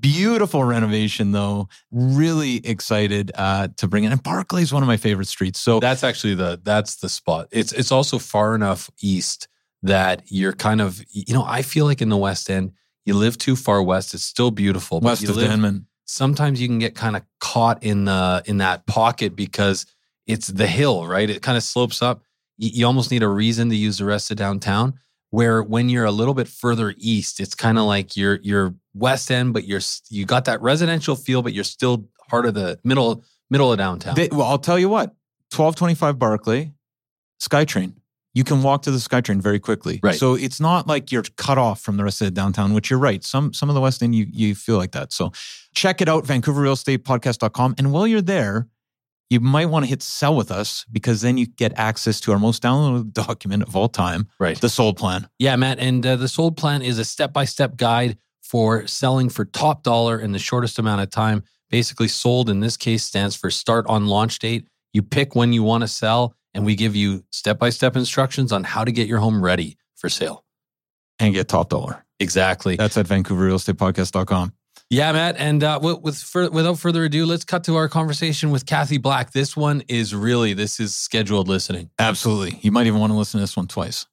Beautiful 0.00 0.62
renovation, 0.64 1.32
though. 1.32 1.68
Really 1.90 2.64
excited 2.64 3.32
uh, 3.34 3.68
to 3.78 3.88
bring 3.88 4.04
it. 4.04 4.12
And 4.12 4.22
Barclay 4.22 4.62
is 4.62 4.72
one 4.72 4.82
of 4.82 4.86
my 4.86 4.96
favorite 4.96 5.26
streets. 5.28 5.58
So 5.58 5.80
That's 5.80 6.04
actually 6.04 6.34
the 6.34 6.60
that's 6.62 6.96
the 6.96 7.08
spot. 7.08 7.48
It's 7.50 7.72
it's 7.72 7.90
also 7.90 8.18
far 8.18 8.54
enough 8.54 8.90
east 9.00 9.48
that 9.82 10.22
you're 10.26 10.52
kind 10.52 10.80
of 10.80 11.02
you 11.10 11.34
know 11.34 11.44
I 11.44 11.62
feel 11.62 11.84
like 11.84 12.00
in 12.02 12.08
the 12.08 12.16
West 12.16 12.50
End 12.50 12.72
you 13.04 13.14
live 13.14 13.38
too 13.38 13.56
far 13.56 13.82
west. 13.82 14.12
It's 14.14 14.22
still 14.22 14.50
beautiful, 14.50 15.00
west 15.00 15.24
of 15.24 15.36
live, 15.36 15.48
Denman. 15.48 15.86
sometimes 16.04 16.60
you 16.60 16.68
can 16.68 16.78
get 16.78 16.94
kind 16.94 17.16
of 17.16 17.22
caught 17.40 17.82
in 17.82 18.04
the 18.04 18.42
in 18.46 18.58
that 18.58 18.86
pocket 18.86 19.34
because 19.34 19.86
it's 20.26 20.48
the 20.48 20.66
hill, 20.66 21.06
right? 21.06 21.28
It 21.28 21.40
kind 21.42 21.56
of 21.56 21.62
slopes 21.62 22.02
up. 22.02 22.22
You, 22.58 22.86
almost 22.86 23.10
need 23.10 23.22
a 23.22 23.28
reason 23.28 23.70
to 23.70 23.76
use 23.76 23.98
the 23.98 24.04
rest 24.04 24.30
of 24.30 24.36
downtown. 24.36 24.98
Where 25.30 25.62
when 25.62 25.90
you're 25.90 26.06
a 26.06 26.10
little 26.10 26.32
bit 26.32 26.48
further 26.48 26.94
east, 26.96 27.38
it's 27.38 27.54
kind 27.54 27.78
of 27.78 27.84
like 27.84 28.16
you're 28.16 28.40
you're 28.42 28.74
West 28.94 29.30
End, 29.30 29.52
but 29.52 29.66
you're 29.66 29.82
you 30.08 30.24
got 30.24 30.46
that 30.46 30.62
residential 30.62 31.16
feel, 31.16 31.42
but 31.42 31.52
you're 31.52 31.64
still 31.64 32.08
part 32.28 32.46
of 32.46 32.54
the 32.54 32.78
middle 32.82 33.24
middle 33.50 33.70
of 33.70 33.78
downtown. 33.78 34.14
They, 34.14 34.28
well, 34.30 34.46
I'll 34.46 34.58
tell 34.58 34.78
you 34.78 34.88
what 34.88 35.08
1225 35.54 36.18
Barclay, 36.18 36.72
SkyTrain. 37.40 37.94
You 38.34 38.44
can 38.44 38.62
walk 38.62 38.82
to 38.82 38.90
the 38.90 38.98
SkyTrain 38.98 39.40
very 39.40 39.58
quickly. 39.58 40.00
Right. 40.02 40.14
So 40.14 40.34
it's 40.34 40.60
not 40.60 40.86
like 40.86 41.10
you're 41.10 41.24
cut 41.36 41.58
off 41.58 41.80
from 41.80 41.96
the 41.96 42.04
rest 42.04 42.20
of 42.20 42.26
the 42.26 42.30
downtown, 42.30 42.72
which 42.72 42.88
you're 42.88 42.98
right. 42.98 43.24
Some 43.24 43.52
some 43.52 43.68
of 43.68 43.74
the 43.74 43.80
West 43.80 44.02
End, 44.02 44.14
you, 44.14 44.26
you 44.30 44.54
feel 44.54 44.76
like 44.76 44.92
that. 44.92 45.12
So 45.12 45.32
check 45.74 46.00
it 46.00 46.08
out, 46.08 46.24
VancouverRealEstatePodcast.com. 46.24 47.74
And 47.78 47.92
while 47.92 48.06
you're 48.06 48.22
there, 48.22 48.68
you 49.30 49.40
might 49.40 49.66
want 49.66 49.84
to 49.84 49.88
hit 49.88 50.02
sell 50.02 50.34
with 50.34 50.50
us 50.50 50.86
because 50.90 51.20
then 51.20 51.36
you 51.36 51.46
get 51.46 51.72
access 51.76 52.20
to 52.20 52.32
our 52.32 52.38
most 52.38 52.62
downloaded 52.62 53.12
document 53.26 53.62
of 53.62 53.76
all 53.76 53.88
time, 53.88 54.28
right. 54.38 54.60
the 54.60 54.68
sold 54.68 54.96
plan. 54.96 55.28
Yeah, 55.38 55.56
Matt. 55.56 55.78
And 55.78 56.04
uh, 56.06 56.16
the 56.16 56.28
sold 56.28 56.56
plan 56.56 56.82
is 56.82 56.98
a 56.98 57.04
step 57.04 57.32
by 57.32 57.44
step 57.44 57.76
guide 57.76 58.18
for 58.42 58.86
selling 58.86 59.28
for 59.28 59.44
top 59.44 59.82
dollar 59.82 60.18
in 60.18 60.32
the 60.32 60.38
shortest 60.38 60.78
amount 60.78 61.02
of 61.02 61.10
time. 61.10 61.42
Basically, 61.70 62.08
sold 62.08 62.48
in 62.48 62.60
this 62.60 62.78
case 62.78 63.04
stands 63.04 63.36
for 63.36 63.50
start 63.50 63.86
on 63.88 64.06
launch 64.06 64.38
date. 64.38 64.66
You 64.94 65.02
pick 65.02 65.34
when 65.34 65.52
you 65.52 65.62
want 65.62 65.82
to 65.82 65.88
sell, 65.88 66.34
and 66.54 66.64
we 66.64 66.74
give 66.74 66.96
you 66.96 67.24
step 67.30 67.58
by 67.58 67.68
step 67.68 67.94
instructions 67.94 68.52
on 68.52 68.64
how 68.64 68.84
to 68.84 68.90
get 68.90 69.06
your 69.06 69.18
home 69.18 69.44
ready 69.44 69.76
for 69.96 70.08
sale. 70.08 70.44
And 71.18 71.34
get 71.34 71.48
top 71.48 71.68
dollar. 71.68 72.06
Exactly. 72.20 72.76
That's 72.76 72.96
at 72.96 73.06
VancouverRealEstatePodcast.com. 73.06 74.52
Yeah, 74.90 75.12
Matt. 75.12 75.36
And 75.36 75.62
uh, 75.62 75.78
with, 75.82 76.00
with 76.00 76.16
fur- 76.16 76.48
without 76.48 76.78
further 76.78 77.04
ado, 77.04 77.26
let's 77.26 77.44
cut 77.44 77.64
to 77.64 77.76
our 77.76 77.88
conversation 77.88 78.50
with 78.50 78.64
Kathy 78.64 78.96
Black. 78.96 79.32
This 79.32 79.54
one 79.54 79.82
is 79.86 80.14
really 80.14 80.54
this 80.54 80.80
is 80.80 80.94
scheduled 80.94 81.46
listening. 81.46 81.90
Absolutely. 81.98 82.58
You 82.62 82.72
might 82.72 82.86
even 82.86 82.98
want 82.98 83.12
to 83.12 83.18
listen 83.18 83.38
to 83.38 83.42
this 83.42 83.56
one 83.56 83.66
twice. 83.66 84.06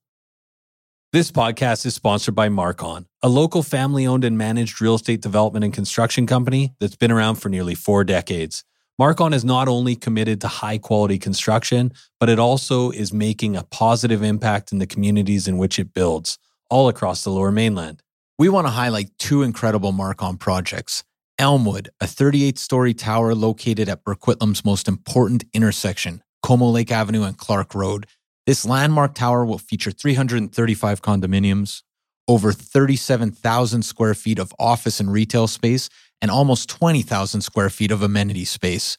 This 1.14 1.32
podcast 1.32 1.86
is 1.86 1.96
sponsored 1.96 2.36
by 2.36 2.50
Marcon, 2.50 3.06
a 3.24 3.30
local 3.30 3.64
family 3.64 4.06
owned 4.06 4.26
and 4.26 4.38
managed 4.38 4.82
real 4.82 4.96
estate 4.96 5.22
development 5.22 5.64
and 5.64 5.74
construction 5.74 6.28
company 6.28 6.74
that's 6.82 6.98
been 6.98 7.12
around 7.12 7.36
for 7.36 7.48
nearly 7.48 7.74
four 7.74 8.04
decades. 8.04 8.66
Marcon 9.00 9.34
is 9.34 9.46
not 9.46 9.70
only 9.70 9.96
committed 9.96 10.42
to 10.42 10.50
high 10.50 10.78
quality 10.78 11.18
construction, 11.18 11.94
but 12.20 12.28
it 12.28 12.38
also 12.38 12.92
is 12.92 13.14
making 13.14 13.56
a 13.56 13.64
positive 13.64 14.24
impact 14.24 14.74
in 14.74 14.80
the 14.80 14.88
communities 14.88 15.48
in 15.48 15.58
which 15.58 15.80
it 15.80 15.94
builds, 15.94 16.38
all 16.70 16.90
across 16.90 17.24
the 17.24 17.30
lower 17.30 17.52
mainland. 17.52 18.02
We 18.38 18.50
want 18.50 18.68
to 18.68 18.72
highlight 18.72 19.18
two 19.18 19.44
incredible 19.44 19.94
Marcon 19.94 20.38
projects. 20.38 21.06
Elmwood, 21.40 21.88
a 22.02 22.08
38 22.08 22.60
story 22.60 22.94
tower 22.94 23.34
located 23.34 23.88
at 23.88 24.04
Burquitlam's 24.04 24.66
most 24.66 24.90
important 24.90 25.46
intersection, 25.54 26.22
Como 26.44 26.66
Lake 26.66 26.92
Avenue 26.92 27.24
and 27.24 27.38
Clark 27.38 27.74
Road. 27.74 28.08
This 28.46 28.66
landmark 28.66 29.16
tower 29.16 29.46
will 29.46 29.58
feature 29.58 29.92
335 29.92 31.02
condominiums, 31.02 31.84
over 32.28 32.52
37,000 32.52 33.84
square 33.84 34.14
feet 34.14 34.38
of 34.38 34.54
office 34.60 35.00
and 35.00 35.14
retail 35.14 35.48
space, 35.48 35.88
and 36.22 36.30
almost 36.30 36.68
20,000 36.68 37.40
square 37.40 37.70
feet 37.70 37.92
of 37.92 38.02
amenity 38.02 38.44
space. 38.44 38.98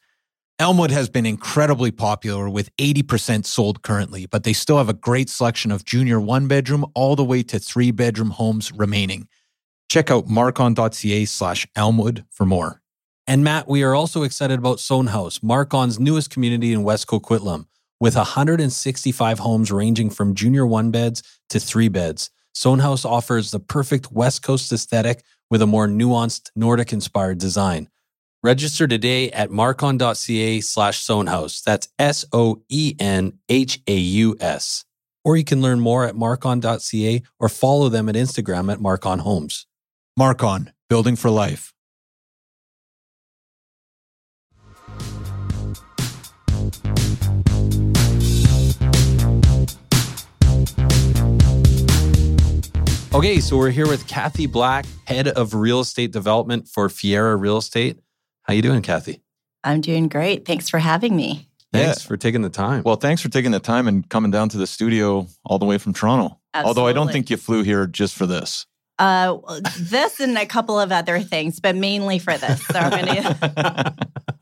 Elmwood 0.59 0.91
has 0.91 1.11
been 1.11 1.27
incredibly 1.27 1.91
popular 1.91 2.49
with 2.49 2.75
80% 2.79 3.45
sold 3.45 3.83
currently, 3.83 4.25
but 4.25 4.45
they 4.45 4.55
still 4.55 4.79
have 4.79 4.89
a 4.89 4.95
great 4.95 5.29
selection 5.29 5.71
of 5.71 5.85
junior 5.85 6.19
one 6.19 6.49
bedroom 6.49 6.87
all 6.95 7.15
the 7.15 7.25
way 7.25 7.43
to 7.43 7.59
three 7.59 7.91
bedroom 7.91 8.31
homes 8.31 8.73
remaining. 8.73 9.29
Check 9.91 10.11
out 10.11 10.29
marcon.ca 10.29 11.27
slash 11.27 11.67
Elmwood 11.77 12.25
for 12.31 12.47
more. 12.47 12.81
And 13.27 13.45
Matt, 13.45 13.69
we 13.69 13.83
are 13.83 13.95
also 13.95 14.23
excited 14.23 14.59
about 14.59 14.79
Soenhaus, 14.79 15.43
Marcon's 15.43 16.01
newest 16.01 16.31
community 16.31 16.73
in 16.73 16.85
West 16.85 17.07
Coquitlam, 17.07 17.67
with 18.01 18.17
165 18.17 19.39
homes 19.41 19.71
ranging 19.71 20.09
from 20.09 20.35
junior 20.35 20.67
one 20.67 20.91
beds 20.91 21.23
to 21.51 21.61
three 21.61 21.89
beds. 21.89 22.31
Soenhaus 22.57 23.05
offers 23.05 23.51
the 23.51 23.61
perfect 23.61 24.11
West 24.11 24.43
Coast 24.43 24.73
aesthetic 24.73 25.23
with 25.51 25.61
a 25.61 25.67
more 25.67 25.87
nuanced 25.87 26.51
Nordic 26.57 26.95
inspired 26.95 27.37
design. 27.37 27.91
Register 28.47 28.87
today 28.87 29.29
at 29.33 29.51
marcon.ca 29.51 30.61
slash 30.61 31.05
Soenhaus. 31.05 31.65
That's 31.65 31.89
S 31.99 32.25
O 32.33 32.63
E 32.69 32.95
N 33.01 33.41
H 33.49 33.81
A 33.89 33.97
U 33.97 34.37
S. 34.39 34.85
Or 35.25 35.37
you 35.37 35.43
can 35.43 35.61
learn 35.61 35.81
more 35.81 36.05
at 36.05 36.15
marcon.ca 36.15 37.23
or 37.41 37.49
follow 37.49 37.89
them 37.89 38.09
at 38.09 38.15
Instagram 38.15 38.73
at 38.73 38.79
Marcon 38.79 39.19
Homes. 39.19 39.67
Marcon, 40.17 40.71
building 40.89 41.17
for 41.17 41.29
life. 41.29 41.73
Okay, 53.13 53.41
so 53.41 53.57
we're 53.57 53.71
here 53.71 53.89
with 53.89 54.07
Kathy 54.07 54.47
Black, 54.47 54.87
head 55.07 55.27
of 55.27 55.53
real 55.55 55.81
estate 55.81 56.13
development 56.13 56.69
for 56.69 56.89
Fiera 56.89 57.35
Real 57.35 57.57
Estate. 57.57 57.99
How 58.47 58.55
you 58.55 58.63
doing, 58.63 58.81
Kathy? 58.81 59.23
I'm 59.65 59.81
doing 59.81 60.07
great. 60.07 60.45
Thanks 60.45 60.69
for 60.69 60.79
having 60.79 61.17
me. 61.17 61.49
Thanks 61.73 62.05
yeah. 62.05 62.09
for 62.09 62.17
taking 62.17 62.43
the 62.43 62.49
time. 62.49 62.85
Well, 62.85 62.95
thanks 62.95 63.21
for 63.21 63.29
taking 63.29 63.51
the 63.51 63.59
time 63.59 63.89
and 63.89 64.09
coming 64.09 64.31
down 64.31 64.49
to 64.51 64.57
the 64.57 64.69
studio 64.69 65.27
all 65.45 65.59
the 65.59 65.67
way 65.67 65.79
from 65.79 65.93
Toronto. 65.93 66.39
Absolutely. 66.55 66.69
Although 66.69 66.87
I 66.87 66.93
don't 66.93 67.11
think 67.11 67.29
you 67.29 67.37
flew 67.37 67.65
here 67.65 67.89
just 67.89 68.15
for 68.15 68.25
this. 68.25 68.67
Uh, 69.01 69.39
this 69.81 70.21
and 70.21 70.39
a 70.39 70.47
couple 70.47 70.79
of 70.79 70.93
other 70.93 71.21
things, 71.21 71.59
but 71.59 71.75
mainly 71.75 72.21
for 72.21 72.39
this. 72.39 72.65
So 72.67 72.75
gonna... 72.89 73.97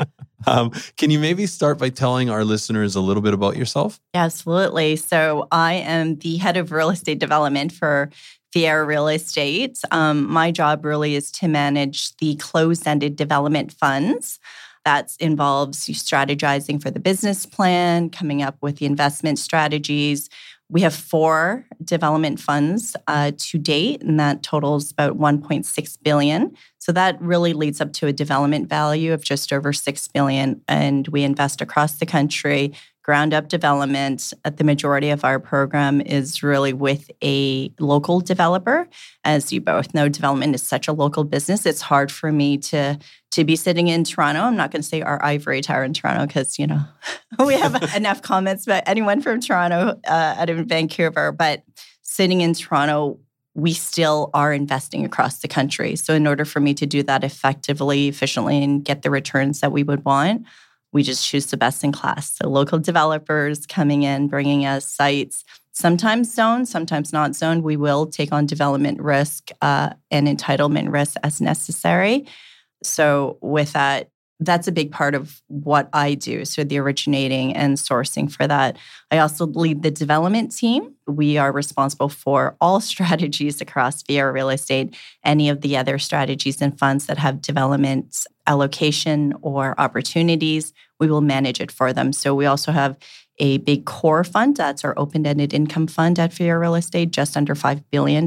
um, 0.46 0.70
can 0.98 1.10
you 1.10 1.18
maybe 1.18 1.46
start 1.46 1.78
by 1.78 1.88
telling 1.88 2.28
our 2.28 2.44
listeners 2.44 2.96
a 2.96 3.00
little 3.00 3.22
bit 3.22 3.32
about 3.32 3.56
yourself? 3.56 4.00
Absolutely. 4.12 4.96
So 4.96 5.48
I 5.50 5.74
am 5.74 6.16
the 6.16 6.36
head 6.36 6.58
of 6.58 6.72
real 6.72 6.90
estate 6.90 7.20
development 7.20 7.72
for 7.72 8.10
Fiera 8.54 8.84
Real 8.84 9.08
Estate. 9.08 9.80
Um, 9.90 10.30
my 10.30 10.52
job 10.52 10.84
really 10.84 11.16
is 11.16 11.32
to 11.32 11.48
manage 11.48 12.16
the 12.18 12.36
closed 12.36 12.86
ended 12.86 13.16
development 13.16 13.72
funds. 13.72 14.38
That 14.84 15.16
involves 15.18 15.88
strategizing 15.88 16.80
for 16.80 16.88
the 16.88 17.00
business 17.00 17.46
plan, 17.46 18.10
coming 18.10 18.42
up 18.42 18.56
with 18.62 18.76
the 18.76 18.86
investment 18.86 19.40
strategies. 19.40 20.30
We 20.68 20.82
have 20.82 20.94
four 20.94 21.66
development 21.82 22.38
funds 22.38 22.94
uh, 23.08 23.32
to 23.36 23.58
date, 23.58 24.02
and 24.04 24.20
that 24.20 24.44
totals 24.44 24.92
about 24.92 25.18
1.6 25.18 25.98
billion. 26.04 26.56
So 26.78 26.92
that 26.92 27.20
really 27.20 27.54
leads 27.54 27.80
up 27.80 27.92
to 27.94 28.06
a 28.06 28.12
development 28.12 28.68
value 28.68 29.12
of 29.12 29.24
just 29.24 29.52
over 29.52 29.72
6 29.72 30.08
billion. 30.08 30.62
And 30.68 31.08
we 31.08 31.24
invest 31.24 31.60
across 31.60 31.98
the 31.98 32.06
country 32.06 32.72
ground 33.04 33.34
up 33.34 33.48
development 33.48 34.32
at 34.46 34.56
the 34.56 34.64
majority 34.64 35.10
of 35.10 35.24
our 35.24 35.38
program 35.38 36.00
is 36.00 36.42
really 36.42 36.72
with 36.72 37.10
a 37.22 37.70
local 37.78 38.18
developer. 38.18 38.88
As 39.24 39.52
you 39.52 39.60
both 39.60 39.94
know 39.94 40.08
development 40.08 40.54
is 40.54 40.62
such 40.62 40.88
a 40.88 40.92
local 40.92 41.22
business 41.22 41.66
it's 41.66 41.82
hard 41.82 42.10
for 42.10 42.32
me 42.32 42.58
to 42.58 42.98
to 43.30 43.44
be 43.44 43.56
sitting 43.56 43.88
in 43.88 44.04
toronto. 44.04 44.40
I'm 44.40 44.56
not 44.56 44.70
going 44.70 44.82
to 44.82 44.88
say 44.88 45.02
our 45.02 45.22
ivory 45.24 45.60
tower 45.60 45.84
in 45.84 45.92
toronto 45.92 46.26
because 46.26 46.58
you 46.58 46.66
know 46.66 46.80
we 47.46 47.54
have 47.54 47.94
enough 47.96 48.22
comments 48.22 48.66
about 48.66 48.82
anyone 48.86 49.20
from 49.20 49.40
toronto 49.40 50.00
uh, 50.08 50.34
out 50.38 50.50
of 50.50 50.66
vancouver 50.66 51.30
but 51.30 51.62
sitting 52.02 52.40
in 52.40 52.54
toronto 52.54 53.18
we 53.54 53.72
still 53.72 54.30
are 54.34 54.52
investing 54.52 55.04
across 55.04 55.38
the 55.38 55.46
country. 55.46 55.94
So 55.94 56.12
in 56.12 56.26
order 56.26 56.44
for 56.44 56.58
me 56.58 56.74
to 56.74 56.86
do 56.86 57.04
that 57.04 57.22
effectively 57.22 58.08
efficiently 58.08 58.62
and 58.62 58.84
get 58.84 59.02
the 59.02 59.10
returns 59.10 59.60
that 59.60 59.70
we 59.70 59.84
would 59.84 60.04
want 60.04 60.44
we 60.94 61.02
just 61.02 61.26
choose 61.26 61.46
the 61.46 61.56
best 61.58 61.84
in 61.84 61.92
class. 61.92 62.36
So 62.36 62.48
local 62.48 62.78
developers 62.78 63.66
coming 63.66 64.04
in, 64.04 64.28
bringing 64.28 64.64
us 64.64 64.88
sites, 64.88 65.44
sometimes 65.72 66.32
zoned, 66.32 66.68
sometimes 66.68 67.12
not 67.12 67.34
zoned. 67.34 67.64
We 67.64 67.76
will 67.76 68.06
take 68.06 68.32
on 68.32 68.46
development 68.46 69.02
risk 69.02 69.50
uh, 69.60 69.90
and 70.10 70.28
entitlement 70.28 70.92
risk 70.92 71.16
as 71.24 71.40
necessary. 71.40 72.26
So 72.84 73.38
with 73.42 73.72
that, 73.72 74.08
that's 74.40 74.68
a 74.68 74.72
big 74.72 74.92
part 74.92 75.14
of 75.14 75.40
what 75.48 75.88
I 75.92 76.14
do. 76.14 76.44
So 76.44 76.64
the 76.64 76.78
originating 76.78 77.54
and 77.56 77.76
sourcing 77.76 78.30
for 78.30 78.46
that. 78.46 78.76
I 79.10 79.18
also 79.18 79.46
lead 79.46 79.82
the 79.82 79.90
development 79.90 80.54
team. 80.54 80.94
We 81.06 81.38
are 81.38 81.52
responsible 81.52 82.08
for 82.08 82.56
all 82.60 82.80
strategies 82.92 83.60
across 83.60 84.02
Fiera 84.02 84.32
Real 84.32 84.50
Estate, 84.50 84.96
any 85.24 85.48
of 85.48 85.60
the 85.60 85.76
other 85.76 85.98
strategies 85.98 86.60
and 86.60 86.78
funds 86.78 87.06
that 87.06 87.18
have 87.18 87.40
development 87.40 88.26
allocation 88.46 89.34
or 89.42 89.78
opportunities. 89.78 90.72
We 91.00 91.08
will 91.08 91.20
manage 91.20 91.60
it 91.60 91.72
for 91.72 91.92
them. 91.92 92.12
So 92.12 92.34
we 92.34 92.46
also 92.46 92.72
have 92.72 92.96
a 93.38 93.58
big 93.58 93.84
core 93.84 94.22
fund. 94.22 94.56
That's 94.56 94.84
our 94.84 94.96
open 94.96 95.26
ended 95.26 95.52
income 95.52 95.88
fund 95.88 96.18
at 96.18 96.32
Fiera 96.32 96.58
Real 96.58 96.76
Estate, 96.76 97.10
just 97.10 97.36
under 97.36 97.54
$5 97.54 97.82
billion. 97.90 98.26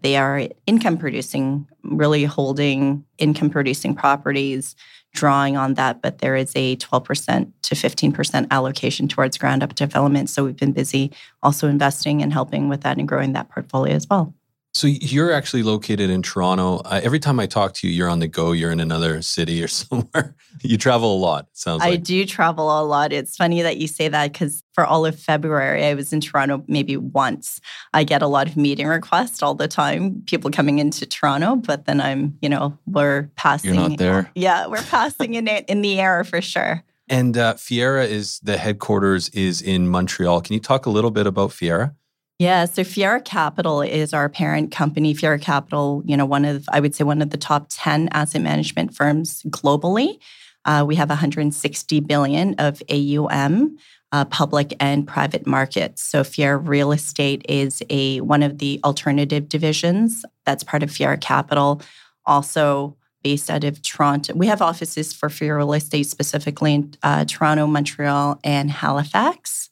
They 0.00 0.16
are 0.16 0.48
income 0.66 0.96
producing, 0.96 1.66
really 1.82 2.24
holding 2.24 3.04
income 3.18 3.50
producing 3.50 3.94
properties 3.94 4.74
drawing 5.16 5.56
on 5.56 5.74
that, 5.74 6.02
but 6.02 6.18
there 6.18 6.36
is 6.36 6.52
a 6.54 6.76
12% 6.76 7.50
to 7.62 7.74
15% 7.74 8.46
allocation 8.50 9.08
towards 9.08 9.38
ground 9.38 9.62
up 9.62 9.74
development. 9.74 10.30
So 10.30 10.44
we've 10.44 10.56
been 10.56 10.72
busy 10.72 11.10
also 11.42 11.68
investing 11.68 12.22
and 12.22 12.32
helping 12.32 12.68
with 12.68 12.82
that 12.82 12.98
and 12.98 13.08
growing 13.08 13.32
that 13.32 13.48
portfolio 13.48 13.94
as 13.94 14.06
well. 14.08 14.34
So 14.76 14.86
you're 14.88 15.32
actually 15.32 15.62
located 15.62 16.10
in 16.10 16.20
Toronto. 16.20 16.82
Uh, 16.84 17.00
every 17.02 17.18
time 17.18 17.40
I 17.40 17.46
talk 17.46 17.72
to 17.74 17.88
you, 17.88 17.94
you're 17.94 18.10
on 18.10 18.18
the 18.18 18.28
go. 18.28 18.52
You're 18.52 18.70
in 18.70 18.78
another 18.78 19.22
city 19.22 19.62
or 19.62 19.68
somewhere. 19.68 20.36
you 20.62 20.76
travel 20.76 21.16
a 21.16 21.16
lot. 21.16 21.48
sounds. 21.54 21.80
Like 21.80 21.86
I 21.86 21.90
like. 21.92 22.02
do 22.02 22.26
travel 22.26 22.66
a 22.66 22.84
lot. 22.84 23.10
It's 23.10 23.36
funny 23.36 23.62
that 23.62 23.78
you 23.78 23.88
say 23.88 24.08
that 24.08 24.34
because 24.34 24.62
for 24.74 24.84
all 24.84 25.06
of 25.06 25.18
February, 25.18 25.86
I 25.86 25.94
was 25.94 26.12
in 26.12 26.20
Toronto 26.20 26.62
maybe 26.68 26.98
once. 26.98 27.58
I 27.94 28.04
get 28.04 28.20
a 28.20 28.26
lot 28.26 28.48
of 28.48 28.58
meeting 28.58 28.86
requests 28.86 29.42
all 29.42 29.54
the 29.54 29.66
time. 29.66 30.22
People 30.26 30.50
coming 30.50 30.78
into 30.78 31.06
Toronto, 31.06 31.56
but 31.56 31.86
then 31.86 32.02
I'm, 32.02 32.36
you 32.42 32.50
know, 32.50 32.76
we're 32.86 33.30
passing. 33.36 33.74
You're 33.74 33.88
not 33.88 33.98
there. 33.98 34.30
Yeah, 34.34 34.66
we're 34.66 34.82
passing 34.82 35.34
in 35.34 35.48
it 35.48 35.64
in 35.68 35.80
the 35.80 35.98
air 35.98 36.22
for 36.22 36.42
sure. 36.42 36.84
And 37.08 37.38
uh, 37.38 37.54
Fiera 37.54 38.04
is 38.04 38.40
the 38.40 38.58
headquarters 38.58 39.30
is 39.30 39.62
in 39.62 39.88
Montreal. 39.88 40.42
Can 40.42 40.52
you 40.52 40.60
talk 40.60 40.84
a 40.84 40.90
little 40.90 41.10
bit 41.10 41.26
about 41.26 41.52
Fiera? 41.52 41.94
Yeah, 42.38 42.66
so 42.66 42.84
Fiera 42.84 43.20
Capital 43.22 43.80
is 43.80 44.12
our 44.12 44.28
parent 44.28 44.70
company. 44.70 45.14
Fiera 45.14 45.38
Capital, 45.38 46.02
you 46.04 46.16
know, 46.16 46.26
one 46.26 46.44
of 46.44 46.68
I 46.70 46.80
would 46.80 46.94
say 46.94 47.02
one 47.02 47.22
of 47.22 47.30
the 47.30 47.38
top 47.38 47.68
10 47.70 48.10
asset 48.12 48.42
management 48.42 48.94
firms 48.94 49.42
globally. 49.44 50.18
Uh, 50.66 50.84
we 50.86 50.96
have 50.96 51.08
160 51.08 52.00
billion 52.00 52.54
of 52.58 52.82
AUM, 52.90 53.78
uh, 54.12 54.24
public 54.26 54.74
and 54.80 55.06
private 55.06 55.46
markets. 55.46 56.02
So 56.02 56.24
Fiera 56.24 56.58
Real 56.58 56.92
Estate 56.92 57.46
is 57.48 57.82
a 57.88 58.20
one 58.20 58.42
of 58.42 58.58
the 58.58 58.80
alternative 58.84 59.48
divisions 59.48 60.24
that's 60.44 60.62
part 60.62 60.82
of 60.82 60.90
Fiera 60.90 61.16
Capital. 61.16 61.80
Also 62.26 62.96
based 63.22 63.50
out 63.50 63.64
of 63.64 63.82
Toronto. 63.82 64.34
We 64.34 64.46
have 64.46 64.62
offices 64.62 65.12
for 65.12 65.28
Fiera 65.30 65.56
Real 65.58 65.72
Estate 65.72 66.06
specifically 66.06 66.74
in 66.74 66.94
uh, 67.02 67.24
Toronto, 67.24 67.66
Montreal, 67.66 68.38
and 68.44 68.70
Halifax. 68.70 69.68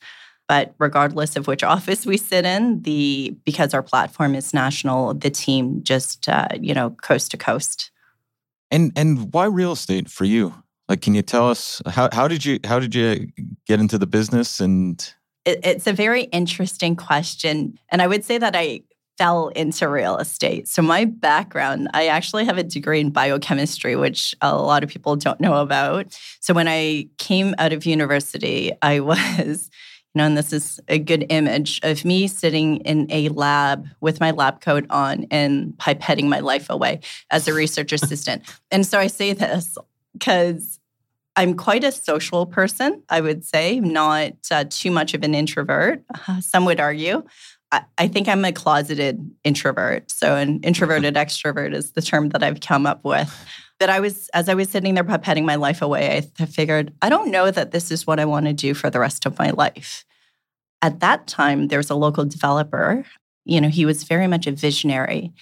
But 0.49 0.75
regardless 0.79 1.37
of 1.37 1.47
which 1.47 1.63
office 1.75 2.07
we 2.07 2.17
sit 2.17 2.45
in, 2.45 2.83
the 2.83 3.37
because 3.45 3.75
our 3.75 3.83
platform 3.83 4.35
is 4.35 4.55
national, 4.55 5.15
the 5.15 5.31
team 5.31 5.83
just 5.83 6.29
uh, 6.29 6.49
you 6.61 6.75
know 6.75 6.91
coast 6.91 7.31
to 7.33 7.37
coast. 7.37 7.91
And 8.71 8.93
and 8.97 9.33
why 9.33 9.47
real 9.47 9.73
estate 9.73 10.11
for 10.11 10.25
you? 10.25 10.55
Like, 10.89 11.01
can 11.01 11.15
you 11.15 11.23
tell 11.23 11.51
us 11.51 11.81
how 11.87 12.09
how 12.13 12.29
did 12.29 12.45
you 12.45 12.61
how 12.65 12.79
did 12.79 12.95
you 12.95 13.29
get 13.67 13.81
into 13.81 13.99
the 13.99 14.07
business? 14.07 14.61
And 14.61 15.01
it, 15.45 15.61
it's 15.63 15.87
a 15.87 15.93
very 15.93 16.25
interesting 16.25 16.97
question, 16.97 17.79
and 17.91 18.03
I 18.03 18.07
would 18.07 18.25
say 18.25 18.39
that 18.39 18.55
I 18.55 18.83
fell 19.19 19.49
into 19.49 19.89
real 19.89 20.17
estate. 20.19 20.69
So 20.69 20.83
my 20.83 21.05
background, 21.05 21.89
I 21.95 22.09
actually 22.09 22.45
have 22.47 22.59
a 22.59 22.65
degree 22.65 23.01
in 23.01 23.11
biochemistry, 23.11 23.97
which 23.97 24.35
a 24.41 24.57
lot 24.57 24.83
of 24.83 24.91
people 24.91 25.17
don't 25.17 25.41
know 25.41 25.61
about. 25.61 26.19
So 26.41 26.53
when 26.53 26.67
I 26.69 27.09
came 27.19 27.55
out 27.59 27.73
of 27.73 27.87
university, 27.87 28.73
I 28.83 29.01
was 29.01 29.71
you 30.15 30.21
know, 30.21 30.27
and 30.27 30.37
this 30.37 30.53
is 30.53 30.81
a 30.89 30.99
good 30.99 31.27
image 31.29 31.81
of 31.83 32.05
me 32.05 32.29
sitting 32.29 32.77
in 32.79 33.09
a 33.11 33.31
lab 33.31 33.89
with 34.01 34.21
my 34.21 34.31
lab 34.31 34.61
coat 34.61 34.87
on 34.89 35.27
and 35.31 35.73
pipetting 35.77 36.29
my 36.29 36.39
life 36.39 36.71
away 36.71 37.01
as 37.31 37.49
a 37.49 37.53
research 37.53 37.93
assistant. 37.93 38.43
And 38.71 38.87
so 38.87 38.99
I 39.01 39.09
say 39.09 39.33
this 39.33 39.77
because 40.13 40.79
I'm 41.37 41.55
quite 41.55 41.83
a 41.83 41.91
social 41.91 42.47
person, 42.47 43.03
I 43.09 43.21
would 43.21 43.45
say, 43.45 43.81
not 43.81 44.35
uh, 44.53 44.65
too 44.71 44.93
much 44.93 45.15
of 45.15 45.25
an 45.25 45.35
introvert. 45.35 46.05
Uh, 46.29 46.41
some 46.41 46.65
would 46.65 46.79
argue. 46.79 47.25
I, 47.73 47.83
I 47.99 48.07
think 48.07 48.29
I'm 48.29 48.45
a 48.45 48.53
closeted 48.53 49.19
introvert. 49.43 50.13
So, 50.13 50.37
an 50.37 50.61
introverted 50.61 51.15
extrovert 51.17 51.75
is 51.75 51.91
the 51.93 52.03
term 52.03 52.29
that 52.29 52.45
I've 52.45 52.61
come 52.61 52.87
up 52.87 53.05
with. 53.05 53.37
But 53.81 53.91
I 53.91 54.01
was, 54.01 54.29
as 54.35 54.49
I 54.49 54.55
was 54.55 54.69
sitting 54.71 54.95
there 54.95 55.05
pupetting 55.05 55.45
my 55.45 55.57
life 55.57 55.83
away, 55.83 56.19
I, 56.19 56.43
I 56.43 56.47
figured, 56.47 56.93
I 57.03 57.09
don't 57.09 57.31
know 57.31 57.51
that 57.51 57.73
this 57.73 57.91
is 57.91 58.07
what 58.07 58.21
I 58.21 58.25
want 58.25 58.47
to 58.47 58.53
do 58.53 58.73
for 58.75 58.89
the 58.89 59.01
rest 59.01 59.27
of 59.27 59.39
my 59.39 59.51
life. 59.51 60.05
At 60.81 61.01
that 61.01 61.27
time, 61.27 61.69
there 61.69 61.79
was 61.79 61.91
a 61.91 61.95
local 61.95 62.25
developer. 62.25 63.05
You 63.45 63.61
know, 63.61 63.69
he 63.69 63.85
was 63.85 64.05
very 64.05 64.27
much 64.27 64.47
a 64.47 64.53
visionary. 64.53 65.33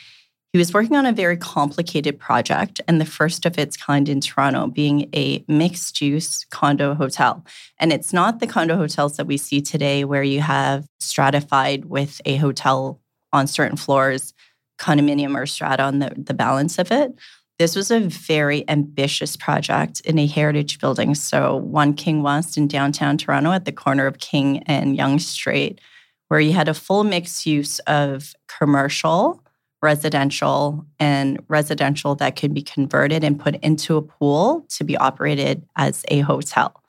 He 0.52 0.58
was 0.58 0.74
working 0.74 0.96
on 0.96 1.06
a 1.06 1.12
very 1.12 1.38
complicated 1.38 2.18
project 2.18 2.80
and 2.86 3.00
the 3.00 3.06
first 3.06 3.46
of 3.46 3.58
its 3.58 3.74
kind 3.76 4.06
in 4.06 4.20
Toronto, 4.20 4.66
being 4.66 5.08
a 5.14 5.42
mixed 5.48 6.00
use 6.02 6.44
condo 6.50 6.94
hotel. 6.94 7.42
And 7.78 7.90
it's 7.90 8.12
not 8.12 8.38
the 8.38 8.46
condo 8.46 8.76
hotels 8.76 9.16
that 9.16 9.26
we 9.26 9.38
see 9.38 9.62
today 9.62 10.04
where 10.04 10.22
you 10.22 10.42
have 10.42 10.86
stratified 11.00 11.86
with 11.86 12.20
a 12.26 12.36
hotel 12.36 13.00
on 13.32 13.46
certain 13.46 13.78
floors, 13.78 14.34
condominium 14.78 15.34
or 15.34 15.46
strata 15.46 15.84
on 15.84 16.00
the, 16.00 16.12
the 16.16 16.34
balance 16.34 16.78
of 16.78 16.92
it. 16.92 17.14
This 17.58 17.76
was 17.76 17.90
a 17.90 18.00
very 18.00 18.68
ambitious 18.68 19.36
project 19.36 20.00
in 20.00 20.18
a 20.18 20.26
heritage 20.26 20.80
building. 20.80 21.14
So, 21.14 21.56
One 21.56 21.94
King 21.94 22.22
West 22.22 22.56
in 22.56 22.66
downtown 22.66 23.18
Toronto 23.18 23.52
at 23.52 23.66
the 23.66 23.72
corner 23.72 24.06
of 24.06 24.18
King 24.18 24.62
and 24.64 24.96
Yonge 24.96 25.22
Street, 25.22 25.80
where 26.28 26.40
you 26.40 26.52
had 26.52 26.68
a 26.68 26.74
full 26.74 27.04
mixed 27.04 27.46
use 27.46 27.78
of 27.80 28.34
commercial 28.48 29.42
residential 29.82 30.86
and 31.00 31.42
residential 31.48 32.14
that 32.14 32.36
could 32.36 32.54
be 32.54 32.62
converted 32.62 33.24
and 33.24 33.38
put 33.38 33.56
into 33.56 33.96
a 33.96 34.02
pool 34.02 34.64
to 34.70 34.84
be 34.84 34.96
operated 34.96 35.66
as 35.76 36.04
a 36.08 36.20
hotel. 36.20 36.82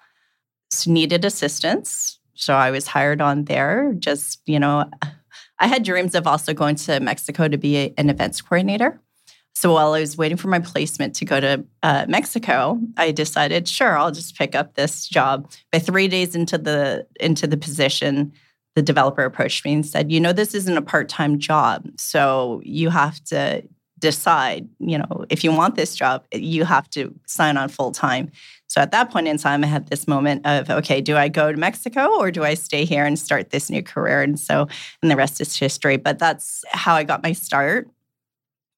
So 0.70 0.92
needed 0.92 1.26
assistance. 1.26 2.20
So 2.36 2.54
I 2.54 2.72
was 2.72 2.88
hired 2.88 3.20
on 3.20 3.46
there. 3.46 3.94
Just, 3.98 4.42
you 4.46 4.60
know, 4.60 4.90
I 5.60 5.68
had 5.68 5.84
dreams 5.84 6.16
of 6.16 6.28
also 6.28 6.54
going 6.54 6.76
to 6.78 7.00
Mexico 7.00 7.48
to 7.48 7.58
be 7.58 7.78
a, 7.78 7.94
an 7.98 8.10
events 8.10 8.42
coordinator. 8.42 9.00
So 9.56 9.74
while 9.74 9.94
I 9.94 10.00
was 10.00 10.18
waiting 10.18 10.38
for 10.38 10.48
my 10.48 10.60
placement 10.60 11.16
to 11.16 11.26
go 11.26 11.40
to 11.40 11.64
uh, 11.84 12.06
Mexico, 12.10 12.80
I 12.98 13.12
decided, 13.12 13.68
sure, 13.68 13.98
I'll 13.98 14.12
just 14.12 14.38
pick 14.38 14.56
up 14.56 14.74
this 14.74 15.08
job. 15.08 15.50
By 15.72 15.80
three 15.80 16.08
days 16.08 16.36
into 16.36 16.58
the 16.58 17.08
into 17.20 17.48
the 17.48 17.58
position, 17.58 18.34
the 18.76 18.82
developer 18.82 19.24
approached 19.24 19.64
me 19.64 19.74
and 19.74 19.86
said, 19.86 20.12
you 20.12 20.20
know, 20.20 20.34
this 20.34 20.56
isn't 20.56 20.78
a 20.78 20.82
part 20.82 21.08
time 21.08 21.40
job. 21.40 21.88
So 21.98 22.62
you 22.64 22.90
have 22.90 23.24
to 23.26 23.64
decide, 24.00 24.68
you 24.80 24.98
know, 24.98 25.26
if 25.30 25.44
you 25.44 25.52
want 25.52 25.76
this 25.76 25.96
job, 25.96 26.26
you 26.34 26.66
have 26.66 26.90
to 26.90 27.14
sign 27.26 27.56
on 27.56 27.70
full 27.70 27.92
time. 27.92 28.32
So 28.68 28.82
at 28.82 28.92
that 28.92 29.12
point 29.12 29.28
in 29.28 29.38
time, 29.38 29.64
I 29.64 29.68
had 29.68 29.88
this 29.88 30.08
moment 30.08 30.46
of, 30.46 30.70
okay, 30.70 31.00
do 31.00 31.16
I 31.16 31.30
go 31.30 31.52
to 31.52 31.58
Mexico 31.58 32.10
or 32.20 32.32
do 32.32 32.44
I 32.44 32.56
stay 32.56 32.86
here 32.86 33.06
and 33.06 33.18
start 33.18 33.52
this 33.52 33.70
new 33.70 33.84
career? 33.84 34.22
And 34.22 34.38
so, 34.38 34.68
and 35.02 35.12
the 35.12 35.16
rest 35.16 35.40
is 35.40 35.56
history. 35.56 35.98
But 35.98 36.20
that's 36.20 36.66
how 36.72 36.96
I 36.96 37.04
got 37.04 37.24
my 37.24 37.32
start 37.34 37.88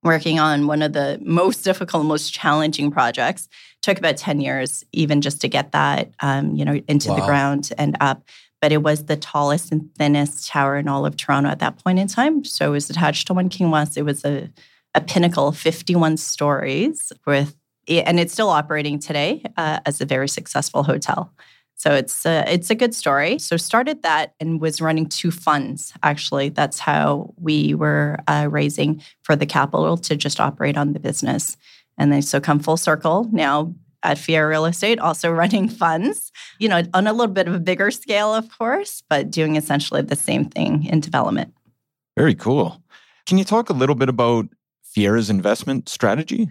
working 0.06 0.40
on 0.40 0.68
one 0.68 0.82
of 0.82 0.94
the 0.94 1.20
most 1.22 1.64
difficult, 1.64 2.06
most 2.06 2.32
challenging 2.32 2.92
projects. 2.92 3.50
Took 3.82 3.98
about 3.98 4.18
10 4.18 4.40
years, 4.40 4.84
even 4.94 5.20
just 5.20 5.42
to 5.42 5.50
get 5.50 5.74
that, 5.74 6.12
um, 6.22 6.56
you 6.56 6.64
know, 6.64 6.80
into 6.88 7.10
wow. 7.10 7.16
the 7.16 7.26
ground 7.26 7.72
and 7.78 7.98
up 8.00 8.24
but 8.66 8.72
it 8.72 8.82
was 8.82 9.06
the 9.06 9.16
tallest 9.16 9.72
and 9.72 9.94
thinnest 9.94 10.48
tower 10.48 10.78
in 10.78 10.88
all 10.88 11.06
of 11.06 11.16
Toronto 11.16 11.50
at 11.50 11.60
that 11.60 11.78
point 11.84 12.00
in 12.00 12.08
time. 12.08 12.44
So 12.44 12.70
it 12.70 12.72
was 12.72 12.90
attached 12.90 13.28
to 13.28 13.34
One 13.36 13.48
King 13.48 13.70
West. 13.70 13.96
It 13.96 14.02
was 14.02 14.26
a, 14.26 14.50
a 14.96 15.02
pinnacle, 15.02 15.52
51 15.52 16.18
stories 16.18 17.12
with, 17.28 17.56
and 17.88 18.20
it's 18.20 18.34
still 18.34 18.50
operating 18.50 18.98
today 18.98 19.44
uh, 19.56 19.82
as 19.86 20.02
a 20.02 20.06
very 20.06 20.28
successful 20.28 20.82
hotel. 20.82 21.32
So 21.86 21.94
it's 21.94 22.25
a, 22.25 22.51
it's 22.51 22.72
a 22.72 22.75
good 22.75 22.96
story. 22.96 23.38
So 23.38 23.58
started 23.58 24.01
that 24.01 24.34
and 24.39 24.60
was 24.60 24.82
running 24.82 25.06
two 25.06 25.30
funds. 25.30 25.94
Actually, 26.01 26.50
that's 26.50 26.80
how 26.80 27.32
we 27.38 27.75
were 27.75 28.18
uh, 28.27 28.48
raising 28.50 29.04
for 29.22 29.36
the 29.36 29.46
capital 29.46 29.96
to 29.98 30.15
just 30.15 30.39
operate 30.39 30.77
on 30.77 30.94
the 30.94 31.00
business. 31.00 31.58
And 32.00 32.12
then 32.12 32.24
so 32.24 32.39
come 32.39 32.58
full 32.58 32.77
circle 32.77 33.30
now 33.32 33.72
at 34.01 34.18
Fiera 34.18 34.48
Real 34.48 34.65
Estate, 34.65 34.98
also 34.98 35.30
running 35.44 35.70
funds, 35.70 36.32
you 36.58 36.67
know, 36.67 36.82
on 36.95 37.06
a 37.06 37.13
little 37.13 37.32
bit 37.32 37.48
of 37.48 37.54
a 37.54 37.60
bigger 37.60 37.91
scale, 37.91 38.34
of 38.34 38.50
course, 38.58 39.04
but 39.08 39.30
doing 39.30 39.56
essentially 39.56 40.02
the 40.02 40.15
same 40.15 40.45
thing 40.45 40.86
in 40.86 41.02
development. 41.02 41.54
Very 42.17 42.34
cool. 42.34 42.82
Can 43.28 43.38
you 43.38 43.43
talk 43.43 43.69
a 43.69 43.74
little 43.74 43.95
bit 43.95 44.10
about 44.10 44.48
Fiera's 44.82 45.30
investment 45.30 45.88
strategy? 45.88 46.50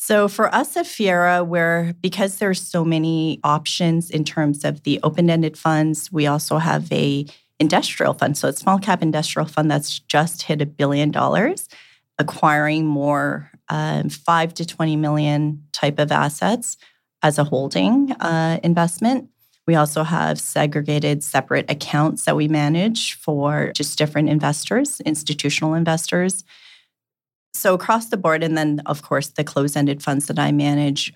So 0.00 0.26
for 0.28 0.52
us 0.54 0.76
at 0.76 0.86
Fiera, 0.86 1.44
where 1.44 1.92
because 2.00 2.38
there's 2.38 2.62
so 2.62 2.84
many 2.84 3.40
options 3.44 4.10
in 4.10 4.24
terms 4.24 4.64
of 4.64 4.84
the 4.84 5.00
open-ended 5.02 5.58
funds, 5.58 6.10
we 6.10 6.26
also 6.26 6.56
have 6.58 6.90
a 6.90 7.26
industrial 7.58 8.14
fund. 8.14 8.38
So 8.38 8.48
a 8.48 8.52
small 8.52 8.78
cap 8.78 9.02
industrial 9.02 9.48
fund 9.48 9.70
that's 9.70 9.98
just 9.98 10.42
hit 10.42 10.62
a 10.62 10.66
billion 10.66 11.10
dollars, 11.10 11.68
acquiring 12.18 12.86
more 12.86 13.50
um, 13.68 14.08
five 14.08 14.54
to 14.54 14.64
20 14.64 14.96
million 14.96 15.64
type 15.72 15.98
of 15.98 16.10
assets 16.12 16.76
as 17.22 17.38
a 17.38 17.44
holding 17.44 18.12
uh, 18.12 18.60
investment. 18.62 19.28
We 19.66 19.74
also 19.74 20.04
have 20.04 20.40
segregated 20.40 21.22
separate 21.22 21.70
accounts 21.70 22.24
that 22.24 22.36
we 22.36 22.48
manage 22.48 23.14
for 23.14 23.72
just 23.74 23.98
different 23.98 24.30
investors, 24.30 25.00
institutional 25.00 25.74
investors. 25.74 26.44
So, 27.58 27.74
across 27.74 28.06
the 28.06 28.16
board, 28.16 28.42
and 28.42 28.56
then, 28.56 28.80
of 28.86 29.02
course, 29.02 29.28
the 29.28 29.44
closed 29.44 29.76
ended 29.76 30.02
funds 30.02 30.26
that 30.26 30.38
I 30.38 30.52
manage, 30.52 31.12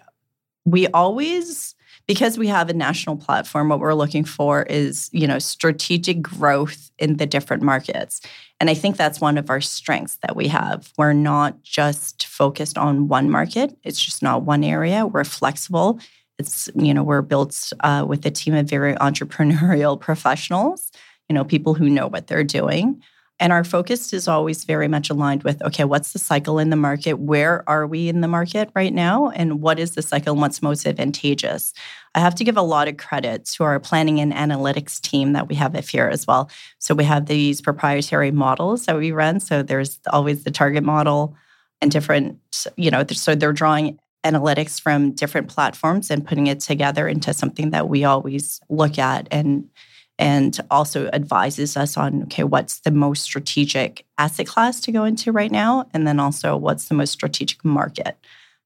we 0.65 0.89
always 0.89 1.75
because 2.09 2.37
we 2.37 2.49
have 2.49 2.69
a 2.69 2.75
national 2.75 3.17
platform 3.17 3.69
what 3.69 3.79
we're 3.79 3.95
looking 3.95 4.25
for 4.25 4.65
is 4.65 5.09
you 5.13 5.27
know 5.27 5.39
strategic 5.39 6.21
growth 6.21 6.91
in 6.99 7.17
the 7.17 7.27
different 7.27 7.63
markets. 7.63 8.21
And 8.61 8.69
i 8.69 8.75
think 8.75 8.97
that's 8.97 9.21
one 9.21 9.39
of 9.39 9.51
our 9.51 9.61
strengths 9.61 10.19
that 10.23 10.37
we 10.37 10.49
have. 10.49 10.93
We're 10.99 11.13
not 11.13 11.63
just 11.63 12.27
focused 12.27 12.77
on 12.77 13.09
one 13.09 13.31
market. 13.31 13.77
It's 13.85 14.03
just 14.05 14.23
not 14.23 14.43
one 14.43 14.65
area. 14.65 15.07
We're 15.07 15.25
flexible. 15.25 16.01
It's 16.39 16.69
you 16.75 16.93
know 16.93 17.05
we're 17.05 17.23
built 17.23 17.73
uh, 17.81 18.05
with 18.09 18.27
a 18.27 18.31
team 18.31 18.55
of 18.55 18.69
very 18.69 18.95
entrepreneurial 19.09 20.01
professionals 20.01 20.91
you 21.29 21.35
know 21.35 21.45
people 21.45 21.75
who 21.75 21.89
know 21.89 22.09
what 22.09 22.27
they're 22.27 22.45
doing 22.45 23.03
and 23.43 23.53
our 23.53 23.65
focus 23.65 24.13
is 24.13 24.29
always 24.29 24.63
very 24.63 24.87
much 24.87 25.11
aligned 25.11 25.43
with 25.43 25.61
okay, 25.63 25.83
what's 25.83 26.13
the 26.13 26.21
cycle 26.21 26.61
in 26.61 26.71
the 26.71 26.77
market? 26.77 27.15
Where 27.15 27.69
are 27.69 27.89
we 27.89 28.09
in 28.09 28.21
the 28.21 28.29
market 28.29 28.71
right 28.73 28.95
now? 28.95 29.31
And 29.31 29.61
what 29.61 29.81
is 29.81 29.97
the 29.97 30.01
cycle 30.01 30.35
and 30.35 30.41
what's 30.41 30.63
most 30.63 30.87
advantageous? 30.87 31.73
I 32.15 32.21
have 32.21 32.37
to 32.37 32.45
give 32.45 32.57
a 32.57 32.63
lot 32.63 32.87
of 32.87 32.99
credit 32.99 33.47
to 33.47 33.65
our 33.65 33.81
planning 33.81 34.21
and 34.21 34.33
analytics 34.33 35.01
team 35.01 35.33
that 35.33 35.49
we 35.49 35.57
have 35.57 35.75
at 35.75 35.85
Fiera 35.85 36.13
as 36.13 36.25
well. 36.25 36.53
So 36.79 36.95
we 36.95 37.03
have 37.03 37.27
these 37.27 37.61
proprietary 37.61 38.31
models 38.31 38.87
that 38.87 38.97
we 38.97 39.11
run. 39.11 39.41
So 39.41 39.65
there's 39.65 39.99
always 40.13 40.45
the 40.45 40.53
target 40.53 40.85
model 40.85 41.37
and 41.81 41.91
different, 41.91 42.39
you 42.77 42.93
know, 42.93 43.05
so 43.11 43.35
they're 43.35 43.53
drawing 43.53 43.99
analytics 44.25 44.81
from 44.81 45.11
different 45.11 45.49
platforms 45.49 46.13
and 46.13 46.25
putting 46.25 46.47
it 46.47 46.61
together 46.61 47.09
into 47.09 47.35
something 47.35 47.71
that 47.71 47.89
we 47.89 48.05
always 48.05 48.61
look 48.69 49.01
at 49.01 49.27
and 49.33 49.69
and 50.19 50.59
also 50.71 51.09
advises 51.13 51.77
us 51.77 51.97
on 51.97 52.25
okay 52.25 52.45
what's 52.45 52.81
the 52.81 52.91
most 52.91 53.23
strategic 53.23 54.05
asset 54.19 54.47
class 54.47 54.81
to 54.81 54.93
go 54.93 55.05
into 55.05 55.33
right 55.33 55.51
now 55.51 55.87
and 55.93 56.07
then 56.07 56.21
also 56.21 56.57
what's 56.57 56.89
the 56.89 56.95
most 56.95 57.13
strategic 57.13 57.65
market. 57.65 58.17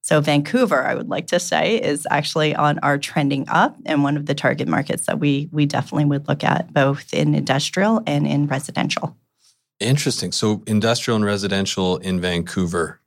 So 0.03 0.21
vancouver 0.21 0.85
i 0.85 0.95
would 0.95 1.09
like 1.09 1.27
to 1.29 1.41
say 1.41 1.81
is 1.83 2.07
actually 2.11 2.55
on 2.55 2.79
our 2.81 2.99
trending 2.99 3.49
up 3.49 3.77
and 3.87 4.03
one 4.03 4.17
of 4.17 4.27
the 4.27 4.35
target 4.35 4.69
markets 4.69 5.07
that 5.07 5.19
we 5.19 5.49
we 5.53 5.67
definitely 5.67 6.05
would 6.05 6.29
look 6.29 6.45
at 6.45 6.73
both 6.73 7.13
in 7.13 7.35
industrial 7.35 8.03
and 8.07 8.27
in 8.27 8.47
residential. 8.47 9.17
Interesting. 9.79 10.33
So 10.33 10.63
industrial 10.67 11.17
and 11.17 11.25
residential 11.25 11.99
in 11.99 12.21
vancouver. 12.21 13.01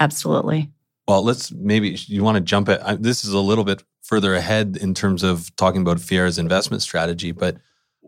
Absolutely. 0.00 0.70
Well 1.06 1.22
let's 1.22 1.52
maybe 1.52 1.98
you 2.06 2.24
want 2.24 2.36
to 2.36 2.40
jump 2.40 2.68
at 2.68 3.02
this 3.02 3.24
is 3.24 3.32
a 3.32 3.40
little 3.40 3.64
bit 3.64 3.82
further 4.02 4.34
ahead 4.34 4.76
in 4.80 4.94
terms 4.94 5.22
of 5.22 5.54
talking 5.56 5.80
about 5.80 6.00
Fiera's 6.00 6.38
investment 6.38 6.82
strategy 6.82 7.32
but 7.32 7.56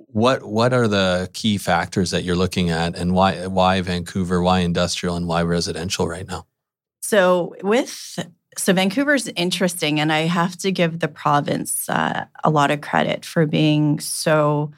what 0.06 0.42
what 0.42 0.72
are 0.72 0.88
the 0.88 1.30
key 1.32 1.58
factors 1.58 2.10
that 2.10 2.24
you're 2.24 2.36
looking 2.36 2.70
at, 2.70 2.96
and 2.96 3.12
why 3.12 3.46
why 3.46 3.80
Vancouver, 3.80 4.40
why 4.40 4.60
industrial, 4.60 5.16
and 5.16 5.26
why 5.26 5.42
residential 5.42 6.08
right 6.08 6.26
now? 6.26 6.46
So 7.00 7.54
with 7.62 8.18
so 8.56 8.72
Vancouver's 8.72 9.28
interesting, 9.36 10.00
and 10.00 10.12
I 10.12 10.20
have 10.20 10.56
to 10.58 10.72
give 10.72 11.00
the 11.00 11.08
province 11.08 11.88
uh, 11.88 12.24
a 12.42 12.50
lot 12.50 12.70
of 12.70 12.80
credit 12.80 13.24
for 13.24 13.46
being 13.46 14.00
so 14.00 14.72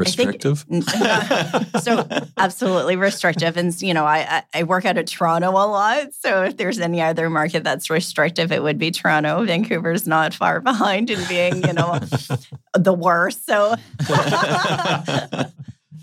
restrictive. 0.00 0.64
So 1.80 2.06
absolutely 2.36 2.96
restrictive, 2.96 3.56
and 3.56 3.80
you 3.80 3.94
know, 3.94 4.04
I 4.04 4.42
I 4.52 4.64
work 4.64 4.84
out 4.84 4.98
of 4.98 5.06
Toronto 5.06 5.50
a 5.50 5.66
lot. 5.66 6.12
So 6.14 6.44
if 6.44 6.56
there's 6.56 6.78
any 6.78 7.00
other 7.00 7.30
market 7.30 7.64
that's 7.64 7.90
restrictive, 7.90 8.52
it 8.52 8.62
would 8.62 8.78
be 8.78 8.90
Toronto. 8.90 9.44
Vancouver's 9.44 10.06
not 10.06 10.34
far 10.34 10.60
behind 10.60 11.10
in 11.10 11.26
being, 11.28 11.64
you 11.66 11.72
know, 11.72 11.98
the 12.74 12.92
worst. 12.92 13.46
So. 13.46 13.76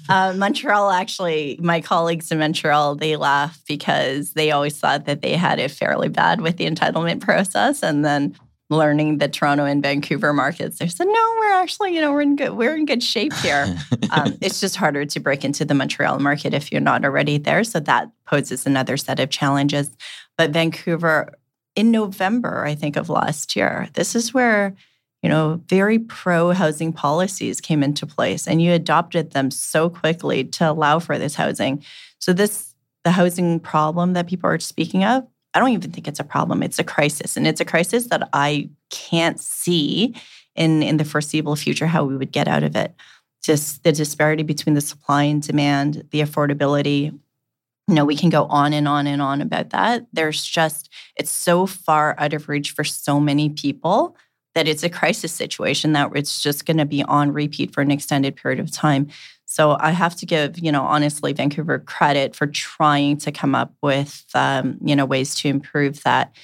Uh, 0.09 0.33
Montreal, 0.37 0.89
actually, 0.89 1.59
my 1.61 1.81
colleagues 1.81 2.31
in 2.31 2.39
Montreal, 2.39 2.95
they 2.95 3.17
laugh 3.17 3.61
because 3.67 4.31
they 4.33 4.51
always 4.51 4.79
thought 4.79 5.03
that 5.03 5.21
they 5.21 5.33
had 5.33 5.59
it 5.59 5.69
fairly 5.69 6.07
bad 6.07 6.39
with 6.39 6.55
the 6.55 6.65
entitlement 6.65 7.19
process. 7.19 7.83
And 7.83 8.05
then 8.05 8.33
learning 8.69 9.17
the 9.17 9.27
Toronto 9.27 9.65
and 9.65 9.81
Vancouver 9.81 10.33
markets. 10.33 10.79
They 10.79 10.87
said, 10.87 11.07
no, 11.07 11.35
we're 11.39 11.53
actually, 11.53 11.95
you 11.95 12.01
know, 12.01 12.11
we're 12.11 12.21
in 12.21 12.35
good, 12.35 12.51
we're 12.51 12.75
in 12.75 12.85
good 12.85 13.01
shape 13.01 13.33
here. 13.35 13.77
um, 14.11 14.37
it's 14.41 14.59
just 14.59 14.75
harder 14.75 15.05
to 15.05 15.19
break 15.19 15.45
into 15.45 15.63
the 15.63 15.73
Montreal 15.73 16.19
market 16.19 16.53
if 16.53 16.71
you're 16.71 16.81
not 16.81 17.05
already 17.05 17.37
there. 17.37 17.63
So 17.63 17.79
that 17.81 18.11
poses 18.25 18.65
another 18.65 18.97
set 18.97 19.19
of 19.19 19.29
challenges. 19.29 19.89
But 20.37 20.51
Vancouver, 20.51 21.33
in 21.75 21.91
November, 21.91 22.65
I 22.65 22.75
think 22.75 22.97
of 22.97 23.09
last 23.09 23.55
year, 23.55 23.87
this 23.93 24.15
is 24.15 24.33
where 24.33 24.75
you 25.23 25.29
know, 25.29 25.61
very 25.67 25.99
pro 25.99 26.51
housing 26.51 26.93
policies 26.93 27.59
came 27.59 27.83
into 27.83 28.05
place 28.05 28.47
and 28.47 28.61
you 28.61 28.71
adopted 28.71 29.31
them 29.31 29.49
so 29.49 29.89
quickly 29.89 30.43
to 30.43 30.69
allow 30.69 30.99
for 30.99 31.17
this 31.17 31.35
housing. 31.35 31.83
So, 32.19 32.33
this, 32.33 32.75
the 33.03 33.11
housing 33.11 33.59
problem 33.59 34.13
that 34.13 34.27
people 34.27 34.49
are 34.49 34.59
speaking 34.59 35.03
of, 35.03 35.27
I 35.57 35.59
don't 35.59 35.69
even 35.69 35.89
think 35.91 36.07
it's 36.07 36.19
a 36.19 36.23
problem. 36.23 36.61
It's 36.61 36.77
a 36.77 36.83
crisis. 36.83 37.35
And 37.35 37.47
it's 37.47 37.59
a 37.59 37.65
crisis 37.65 38.09
that 38.09 38.29
I 38.31 38.69
can't 38.91 39.39
see 39.39 40.15
in, 40.55 40.83
in 40.83 40.97
the 40.97 41.03
foreseeable 41.03 41.55
future 41.55 41.87
how 41.87 42.05
we 42.05 42.15
would 42.15 42.31
get 42.31 42.47
out 42.47 42.61
of 42.61 42.75
it. 42.75 42.93
Just 43.41 43.81
the 43.81 43.91
disparity 43.91 44.43
between 44.43 44.75
the 44.75 44.81
supply 44.81 45.23
and 45.23 45.41
demand, 45.41 46.05
the 46.11 46.21
affordability. 46.21 47.05
You 47.87 47.95
know, 47.95 48.05
we 48.05 48.15
can 48.15 48.29
go 48.29 48.45
on 48.45 48.71
and 48.71 48.87
on 48.87 49.07
and 49.07 49.19
on 49.19 49.41
about 49.41 49.71
that. 49.71 50.05
There's 50.13 50.45
just, 50.45 50.93
it's 51.15 51.31
so 51.31 51.65
far 51.65 52.13
out 52.19 52.35
of 52.35 52.47
reach 52.49 52.69
for 52.69 52.83
so 52.83 53.19
many 53.19 53.49
people 53.49 54.15
that 54.53 54.67
it's 54.67 54.83
a 54.83 54.89
crisis 54.89 55.33
situation 55.33 55.93
that 55.93 56.11
it's 56.13 56.39
just 56.39 56.67
going 56.67 56.77
to 56.77 56.85
be 56.85 57.01
on 57.01 57.33
repeat 57.33 57.73
for 57.73 57.81
an 57.81 57.89
extended 57.89 58.35
period 58.35 58.59
of 58.59 58.71
time. 58.71 59.07
So 59.57 59.75
I 59.79 59.89
have 59.89 60.15
to 60.17 60.27
give, 60.27 60.59
you 60.59 60.71
know, 60.71 60.83
honestly, 60.83 61.33
Vancouver 61.33 61.79
credit 61.79 62.35
for 62.35 62.45
trying 62.45 63.17
to 63.17 63.31
come 63.31 63.55
up 63.55 63.73
with, 63.81 64.23
um, 64.35 64.77
you 64.85 64.95
know, 64.95 65.03
ways 65.03 65.33
to 65.33 65.47
improve 65.47 66.03
that. 66.03 66.35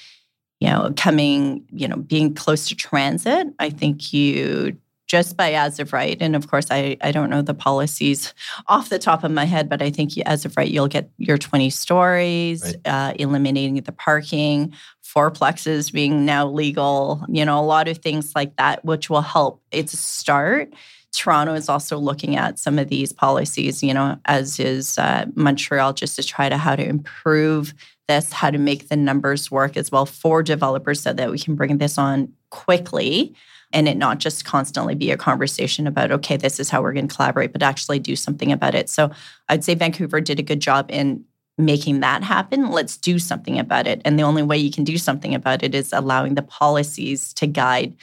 You 0.60 0.70
know, 0.70 0.94
coming, 0.98 1.64
you 1.72 1.88
know, 1.88 1.98
being 1.98 2.34
close 2.34 2.70
to 2.70 2.76
transit. 2.76 3.54
I 3.60 3.70
think 3.70 4.14
you 4.14 4.78
just 5.06 5.38
by 5.38 5.54
as 5.54 5.78
of 5.78 5.94
right, 5.94 6.18
and 6.22 6.36
of 6.36 6.48
course, 6.50 6.66
I 6.72 6.98
I 7.02 7.12
don't 7.12 7.30
know 7.30 7.44
the 7.44 7.54
policies 7.54 8.34
off 8.68 8.90
the 8.90 8.98
top 8.98 9.24
of 9.24 9.30
my 9.30 9.46
head, 9.46 9.70
but 9.70 9.84
I 9.84 9.92
think 9.92 10.18
you, 10.18 10.24
as 10.26 10.44
of 10.44 10.58
right, 10.58 10.72
you'll 10.72 10.88
get 10.88 11.12
your 11.18 11.38
twenty 11.38 11.70
stories, 11.70 12.64
right. 12.64 12.78
uh, 12.86 13.14
eliminating 13.20 13.76
the 13.76 13.92
parking, 13.92 14.74
fourplexes 15.04 15.94
being 15.94 16.26
now 16.26 16.48
legal. 16.48 17.24
You 17.28 17.46
know, 17.46 17.60
a 17.60 17.62
lot 17.62 17.88
of 17.88 18.00
things 18.00 18.32
like 18.36 18.56
that, 18.56 18.84
which 18.84 19.08
will 19.08 19.22
help. 19.22 19.62
It's 19.72 19.94
a 19.94 19.98
start 19.98 20.74
Toronto 21.14 21.54
is 21.54 21.70
also 21.70 21.98
looking 21.98 22.36
at 22.36 22.60
some 22.60 22.80
of 22.80 22.90
these 22.90 23.14
policies, 23.14 23.84
you 23.84 23.94
know, 23.94 24.18
as 24.26 24.60
is 24.60 24.98
uh, 24.98 25.26
Montreal, 25.36 25.94
just 25.94 26.16
to 26.16 26.24
try 26.24 26.50
to 26.50 26.58
how 26.58 26.76
to 26.76 26.86
improve 26.86 27.74
this, 28.08 28.34
how 28.34 28.50
to 28.50 28.58
make 28.58 28.90
the 28.90 28.98
numbers 28.98 29.50
work 29.50 29.78
as 29.78 29.92
well 29.92 30.06
for 30.06 30.44
developers 30.44 31.02
so 31.02 31.14
that 31.14 31.32
we 31.32 31.40
can 31.40 31.56
bring 31.56 31.78
this 31.78 31.98
on 31.98 32.34
quickly 32.50 33.34
and 33.72 33.88
it 33.88 33.98
not 33.98 34.20
just 34.20 34.46
constantly 34.46 34.94
be 34.94 35.12
a 35.12 35.18
conversation 35.18 35.88
about, 35.88 36.12
okay, 36.12 36.38
this 36.38 36.60
is 36.60 36.70
how 36.70 36.82
we're 36.82 36.94
going 36.94 37.08
to 37.08 37.16
collaborate, 37.16 37.52
but 37.52 37.64
actually 37.64 38.00
do 38.00 38.16
something 38.16 38.52
about 38.52 38.76
it. 38.76 38.88
So 38.88 39.10
I'd 39.50 39.64
say 39.64 39.74
Vancouver 39.74 40.22
did 40.22 40.40
a 40.40 40.44
good 40.44 40.60
job 40.60 40.92
in 40.92 41.26
making 41.58 42.00
that 42.00 42.24
happen. 42.24 42.72
Let's 42.72 42.98
do 42.98 43.20
something 43.20 43.60
about 43.60 43.88
it. 43.88 44.02
And 44.06 44.18
the 44.18 44.24
only 44.24 44.44
way 44.44 44.58
you 44.58 44.72
can 44.72 44.84
do 44.84 44.98
something 44.98 45.34
about 45.36 45.64
it 45.64 45.76
is 45.76 45.92
allowing 45.92 46.36
the 46.36 46.42
policies 46.44 47.34
to 47.36 47.48
guide 47.48 47.96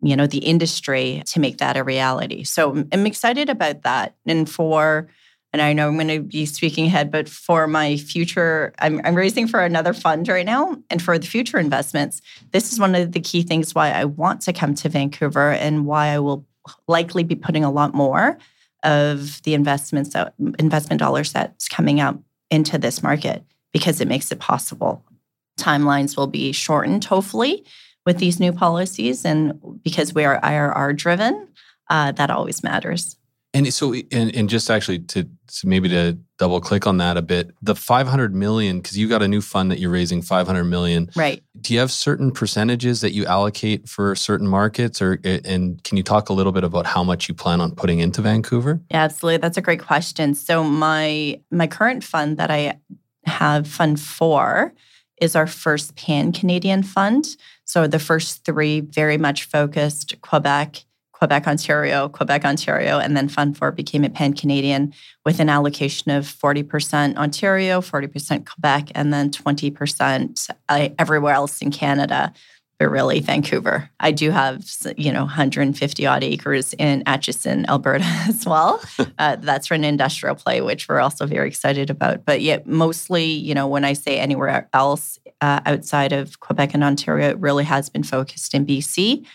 you 0.00 0.16
know 0.16 0.26
the 0.26 0.38
industry 0.38 1.22
to 1.26 1.40
make 1.40 1.58
that 1.58 1.76
a 1.76 1.84
reality. 1.84 2.44
So 2.44 2.84
i'm 2.92 3.06
excited 3.06 3.48
about 3.48 3.82
that. 3.82 4.16
And 4.26 4.48
for 4.48 5.08
and 5.52 5.62
i 5.62 5.72
know 5.72 5.88
i'm 5.88 5.94
going 5.94 6.08
to 6.08 6.20
be 6.20 6.44
speaking 6.44 6.86
ahead 6.86 7.10
but 7.10 7.26
for 7.26 7.66
my 7.66 7.96
future 7.96 8.74
I'm, 8.78 9.00
I'm 9.02 9.14
raising 9.14 9.48
for 9.48 9.60
another 9.60 9.94
fund 9.94 10.28
right 10.28 10.46
now. 10.46 10.76
And 10.90 11.00
for 11.00 11.18
the 11.18 11.26
future 11.26 11.58
investments 11.58 12.20
this 12.52 12.72
is 12.72 12.78
one 12.78 12.94
of 12.94 13.12
the 13.12 13.20
key 13.20 13.42
things 13.42 13.74
why 13.74 13.90
i 13.90 14.04
want 14.04 14.42
to 14.42 14.52
come 14.52 14.74
to 14.76 14.88
vancouver 14.88 15.52
and 15.52 15.86
why 15.86 16.08
i 16.08 16.18
will 16.18 16.46
likely 16.86 17.24
be 17.24 17.34
putting 17.34 17.64
a 17.64 17.70
lot 17.70 17.94
more 17.94 18.38
of 18.84 19.42
the 19.42 19.54
investments 19.54 20.10
that 20.10 20.34
investment 20.58 21.00
dollars 21.00 21.32
that's 21.32 21.68
coming 21.68 22.00
up 22.00 22.18
into 22.50 22.78
this 22.78 23.02
market 23.02 23.44
because 23.72 24.00
it 24.00 24.08
makes 24.08 24.32
it 24.32 24.38
possible. 24.38 25.04
Timelines 25.58 26.16
will 26.16 26.26
be 26.26 26.52
shortened 26.52 27.04
hopefully 27.04 27.64
with 28.06 28.18
these 28.18 28.40
new 28.40 28.52
policies. 28.52 29.24
And 29.24 29.82
because 29.82 30.14
we 30.14 30.24
are 30.24 30.40
IRR 30.40 30.96
driven, 30.96 31.48
uh, 31.90 32.12
that 32.12 32.30
always 32.30 32.62
matters. 32.62 33.16
And 33.54 33.72
so, 33.72 33.94
and, 34.12 34.34
and 34.34 34.48
just 34.48 34.70
actually 34.70 34.98
to, 35.00 35.24
to, 35.24 35.66
maybe 35.66 35.88
to 35.88 36.18
double 36.36 36.60
click 36.60 36.86
on 36.86 36.98
that 36.98 37.16
a 37.16 37.22
bit, 37.22 37.50
the 37.62 37.74
500 37.74 38.34
million, 38.34 38.78
because 38.78 38.98
you 38.98 39.08
got 39.08 39.22
a 39.22 39.28
new 39.28 39.40
fund 39.40 39.70
that 39.70 39.78
you're 39.78 39.90
raising 39.90 40.20
500 40.20 40.64
million. 40.64 41.10
Right. 41.16 41.42
Do 41.58 41.72
you 41.72 41.80
have 41.80 41.90
certain 41.90 42.30
percentages 42.30 43.00
that 43.00 43.12
you 43.12 43.24
allocate 43.24 43.88
for 43.88 44.14
certain 44.14 44.46
markets 44.46 45.00
or, 45.00 45.18
and 45.24 45.82
can 45.82 45.96
you 45.96 46.02
talk 46.02 46.28
a 46.28 46.34
little 46.34 46.52
bit 46.52 46.62
about 46.62 46.84
how 46.84 47.02
much 47.02 47.26
you 47.26 47.34
plan 47.34 47.62
on 47.62 47.74
putting 47.74 48.00
into 48.00 48.20
Vancouver? 48.20 48.82
Yeah, 48.90 49.04
absolutely. 49.04 49.38
That's 49.38 49.56
a 49.56 49.62
great 49.62 49.80
question. 49.80 50.34
So 50.34 50.62
my, 50.62 51.40
my 51.50 51.66
current 51.66 52.04
fund 52.04 52.36
that 52.36 52.50
I 52.50 52.78
have 53.24 53.66
fund 53.66 53.98
four 53.98 54.74
is 55.20 55.34
our 55.34 55.46
first 55.46 55.96
pan 55.96 56.32
Canadian 56.32 56.82
fund. 56.82 57.36
So 57.68 57.86
the 57.86 57.98
first 57.98 58.46
three 58.46 58.80
very 58.80 59.18
much 59.18 59.44
focused 59.44 60.18
Quebec, 60.22 60.84
Quebec, 61.12 61.46
Ontario, 61.46 62.08
Quebec, 62.08 62.46
Ontario, 62.46 62.98
and 62.98 63.14
then 63.14 63.28
Fund 63.28 63.58
4 63.58 63.72
became 63.72 64.04
a 64.04 64.08
pan 64.08 64.32
Canadian 64.32 64.94
with 65.26 65.38
an 65.38 65.50
allocation 65.50 66.10
of 66.10 66.24
40% 66.24 67.16
Ontario, 67.16 67.82
40% 67.82 68.46
Quebec, 68.46 68.90
and 68.94 69.12
then 69.12 69.30
20% 69.30 70.50
uh, 70.70 70.88
everywhere 70.98 71.34
else 71.34 71.60
in 71.60 71.70
Canada 71.70 72.32
but 72.78 72.90
really 72.90 73.18
Vancouver. 73.18 73.90
I 73.98 74.12
do 74.12 74.30
have, 74.30 74.64
you 74.96 75.12
know, 75.12 75.22
150 75.22 76.06
odd 76.06 76.22
acres 76.22 76.74
in 76.74 77.02
Acheson, 77.04 77.66
Alberta 77.66 78.04
as 78.28 78.46
well. 78.46 78.80
uh, 79.18 79.36
that's 79.36 79.66
for 79.66 79.74
an 79.74 79.84
industrial 79.84 80.36
play, 80.36 80.60
which 80.60 80.88
we're 80.88 81.00
also 81.00 81.26
very 81.26 81.48
excited 81.48 81.90
about. 81.90 82.24
But 82.24 82.40
yet, 82.40 82.66
mostly, 82.66 83.24
you 83.24 83.54
know, 83.54 83.66
when 83.66 83.84
I 83.84 83.94
say 83.94 84.18
anywhere 84.20 84.68
else 84.72 85.18
uh, 85.40 85.60
outside 85.66 86.12
of 86.12 86.38
Quebec 86.40 86.74
and 86.74 86.84
Ontario, 86.84 87.30
it 87.30 87.38
really 87.38 87.64
has 87.64 87.88
been 87.88 88.04
focused 88.04 88.54
in 88.54 88.64
BC. 88.64 89.26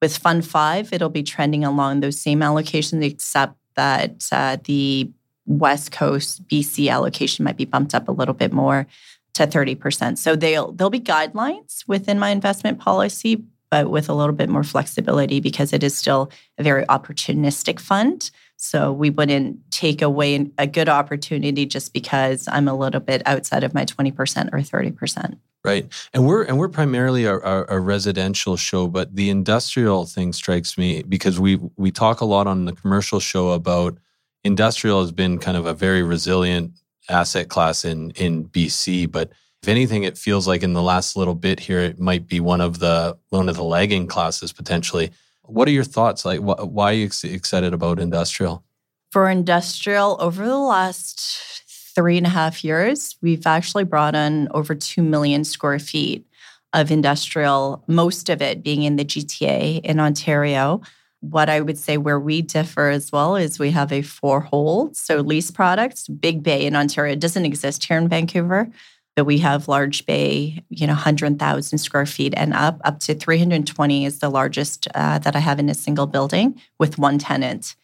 With 0.00 0.16
Fund 0.16 0.46
5, 0.46 0.92
it'll 0.92 1.08
be 1.08 1.22
trending 1.22 1.64
along 1.64 2.00
those 2.00 2.20
same 2.20 2.40
allocations, 2.40 3.04
except 3.04 3.56
that 3.74 4.28
uh, 4.30 4.58
the 4.64 5.10
West 5.46 5.90
Coast 5.90 6.46
BC 6.46 6.88
allocation 6.88 7.44
might 7.44 7.56
be 7.56 7.64
bumped 7.64 7.94
up 7.94 8.08
a 8.08 8.12
little 8.12 8.34
bit 8.34 8.52
more 8.52 8.86
to 9.34 9.46
30%. 9.46 10.18
So 10.18 10.36
they'll 10.36 10.72
there'll 10.72 10.90
be 10.90 11.00
guidelines 11.00 11.86
within 11.86 12.18
my 12.18 12.30
investment 12.30 12.78
policy, 12.78 13.42
but 13.70 13.90
with 13.90 14.08
a 14.08 14.14
little 14.14 14.34
bit 14.34 14.48
more 14.48 14.64
flexibility 14.64 15.40
because 15.40 15.72
it 15.72 15.82
is 15.82 15.96
still 15.96 16.30
a 16.58 16.62
very 16.62 16.84
opportunistic 16.86 17.80
fund. 17.80 18.30
So 18.56 18.92
we 18.92 19.10
wouldn't 19.10 19.58
take 19.70 20.02
away 20.02 20.50
a 20.58 20.66
good 20.66 20.88
opportunity 20.88 21.66
just 21.66 21.92
because 21.92 22.46
I'm 22.48 22.68
a 22.68 22.74
little 22.74 23.00
bit 23.00 23.22
outside 23.26 23.64
of 23.64 23.74
my 23.74 23.84
20% 23.84 24.12
or 24.52 24.58
30%. 24.58 25.38
Right, 25.64 25.86
and 26.12 26.26
we're 26.26 26.42
and 26.42 26.58
we're 26.58 26.68
primarily 26.68 27.24
a, 27.24 27.36
a, 27.36 27.76
a, 27.76 27.78
residential 27.78 28.56
show, 28.56 28.88
but 28.88 29.14
the 29.14 29.30
industrial 29.30 30.06
thing 30.06 30.32
strikes 30.32 30.76
me 30.76 31.04
because 31.04 31.38
we 31.38 31.60
we 31.76 31.92
talk 31.92 32.20
a 32.20 32.24
lot 32.24 32.48
on 32.48 32.64
the 32.64 32.72
commercial 32.72 33.20
show 33.20 33.50
about 33.50 33.96
industrial 34.42 35.00
has 35.02 35.12
been 35.12 35.38
kind 35.38 35.56
of 35.56 35.66
a 35.66 35.72
very 35.72 36.02
resilient 36.02 36.72
asset 37.08 37.48
class 37.48 37.84
in 37.84 38.10
in 38.12 38.48
BC, 38.48 39.10
but 39.10 39.32
if 39.62 39.68
anything, 39.68 40.02
it 40.02 40.18
feels 40.18 40.48
like 40.48 40.64
in 40.64 40.72
the 40.72 40.82
last 40.82 41.16
little 41.16 41.36
bit 41.36 41.60
here, 41.60 41.78
it 41.78 42.00
might 42.00 42.26
be 42.26 42.40
one 42.40 42.60
of 42.60 42.80
the 42.80 43.16
one 43.28 43.48
of 43.48 43.54
the 43.54 43.62
lagging 43.62 44.08
classes 44.08 44.52
potentially. 44.52 45.12
What 45.42 45.68
are 45.68 45.72
your 45.72 45.84
thoughts? 45.84 46.24
Like, 46.24 46.40
wh- 46.40 46.66
why 46.66 46.90
are 46.90 46.94
you 46.94 47.08
excited 47.24 47.72
about 47.72 48.00
industrial? 48.00 48.64
For 49.12 49.28
industrial, 49.28 50.16
over 50.20 50.44
the 50.44 50.58
last 50.58 51.62
three 51.94 52.16
and 52.16 52.26
a 52.26 52.30
half 52.30 52.64
years, 52.64 53.16
we've 53.22 53.46
actually 53.46 53.84
brought 53.84 54.16
on 54.16 54.48
over 54.50 54.74
two 54.74 55.02
million 55.02 55.44
square 55.44 55.78
feet 55.78 56.26
of 56.72 56.90
industrial. 56.90 57.84
Most 57.86 58.28
of 58.28 58.42
it 58.42 58.64
being 58.64 58.82
in 58.82 58.96
the 58.96 59.04
GTA 59.04 59.80
in 59.84 60.00
Ontario. 60.00 60.80
What 61.22 61.48
I 61.48 61.60
would 61.60 61.78
say 61.78 61.98
where 61.98 62.18
we 62.18 62.42
differ 62.42 62.88
as 62.88 63.12
well 63.12 63.36
is 63.36 63.60
we 63.60 63.70
have 63.70 63.92
a 63.92 64.02
four 64.02 64.40
hold, 64.40 64.96
so 64.96 65.20
lease 65.20 65.52
products. 65.52 66.08
Big 66.08 66.42
Bay 66.42 66.66
in 66.66 66.74
Ontario 66.74 67.14
doesn't 67.14 67.44
exist 67.44 67.84
here 67.84 67.96
in 67.96 68.08
Vancouver, 68.08 68.68
but 69.14 69.24
we 69.24 69.38
have 69.38 69.68
large 69.68 70.04
bay, 70.04 70.64
you 70.68 70.84
know, 70.84 70.94
100,000 70.94 71.78
square 71.78 72.06
feet 72.06 72.34
and 72.36 72.52
up, 72.52 72.80
up 72.84 72.98
to 73.00 73.14
320 73.14 74.04
is 74.04 74.18
the 74.18 74.30
largest 74.30 74.88
uh, 74.96 75.20
that 75.20 75.36
I 75.36 75.38
have 75.38 75.60
in 75.60 75.68
a 75.68 75.74
single 75.74 76.08
building 76.08 76.60
with 76.80 76.98
one 76.98 77.18
tenant, 77.18 77.76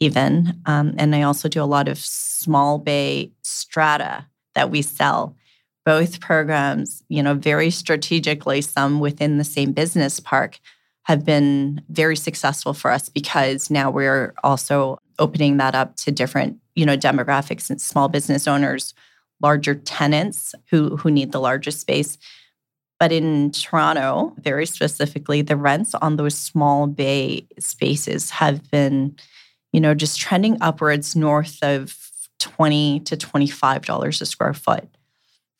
even. 0.00 0.60
Um, 0.66 0.94
and 0.98 1.14
I 1.14 1.22
also 1.22 1.48
do 1.48 1.62
a 1.62 1.64
lot 1.64 1.86
of 1.86 1.96
small 1.96 2.78
bay 2.78 3.30
strata 3.42 4.26
that 4.56 4.72
we 4.72 4.82
sell. 4.82 5.36
Both 5.86 6.20
programs, 6.20 7.04
you 7.08 7.22
know, 7.22 7.34
very 7.34 7.70
strategically, 7.70 8.62
some 8.62 8.98
within 8.98 9.38
the 9.38 9.44
same 9.44 9.70
business 9.70 10.18
park 10.18 10.58
have 11.10 11.24
been 11.24 11.82
very 11.88 12.14
successful 12.14 12.72
for 12.72 12.88
us 12.92 13.08
because 13.08 13.68
now 13.68 13.90
we're 13.90 14.32
also 14.44 14.96
opening 15.18 15.56
that 15.56 15.74
up 15.74 15.96
to 15.96 16.12
different, 16.12 16.56
you 16.76 16.86
know, 16.86 16.96
demographics 16.96 17.68
and 17.68 17.80
small 17.80 18.08
business 18.08 18.46
owners, 18.46 18.94
larger 19.42 19.74
tenants 19.74 20.54
who 20.70 20.96
who 20.96 21.10
need 21.10 21.32
the 21.32 21.40
largest 21.40 21.80
space. 21.80 22.16
But 23.00 23.10
in 23.10 23.50
Toronto, 23.50 24.36
very 24.38 24.66
specifically, 24.66 25.42
the 25.42 25.56
rents 25.56 25.96
on 25.96 26.14
those 26.14 26.38
small 26.38 26.86
bay 26.86 27.48
spaces 27.58 28.30
have 28.30 28.70
been, 28.70 29.16
you 29.72 29.80
know, 29.80 29.94
just 29.94 30.20
trending 30.20 30.58
upwards 30.60 31.16
north 31.16 31.58
of 31.60 31.96
20 32.38 33.00
to 33.00 33.16
$25 33.16 34.20
a 34.20 34.26
square 34.26 34.54
foot. 34.54 34.88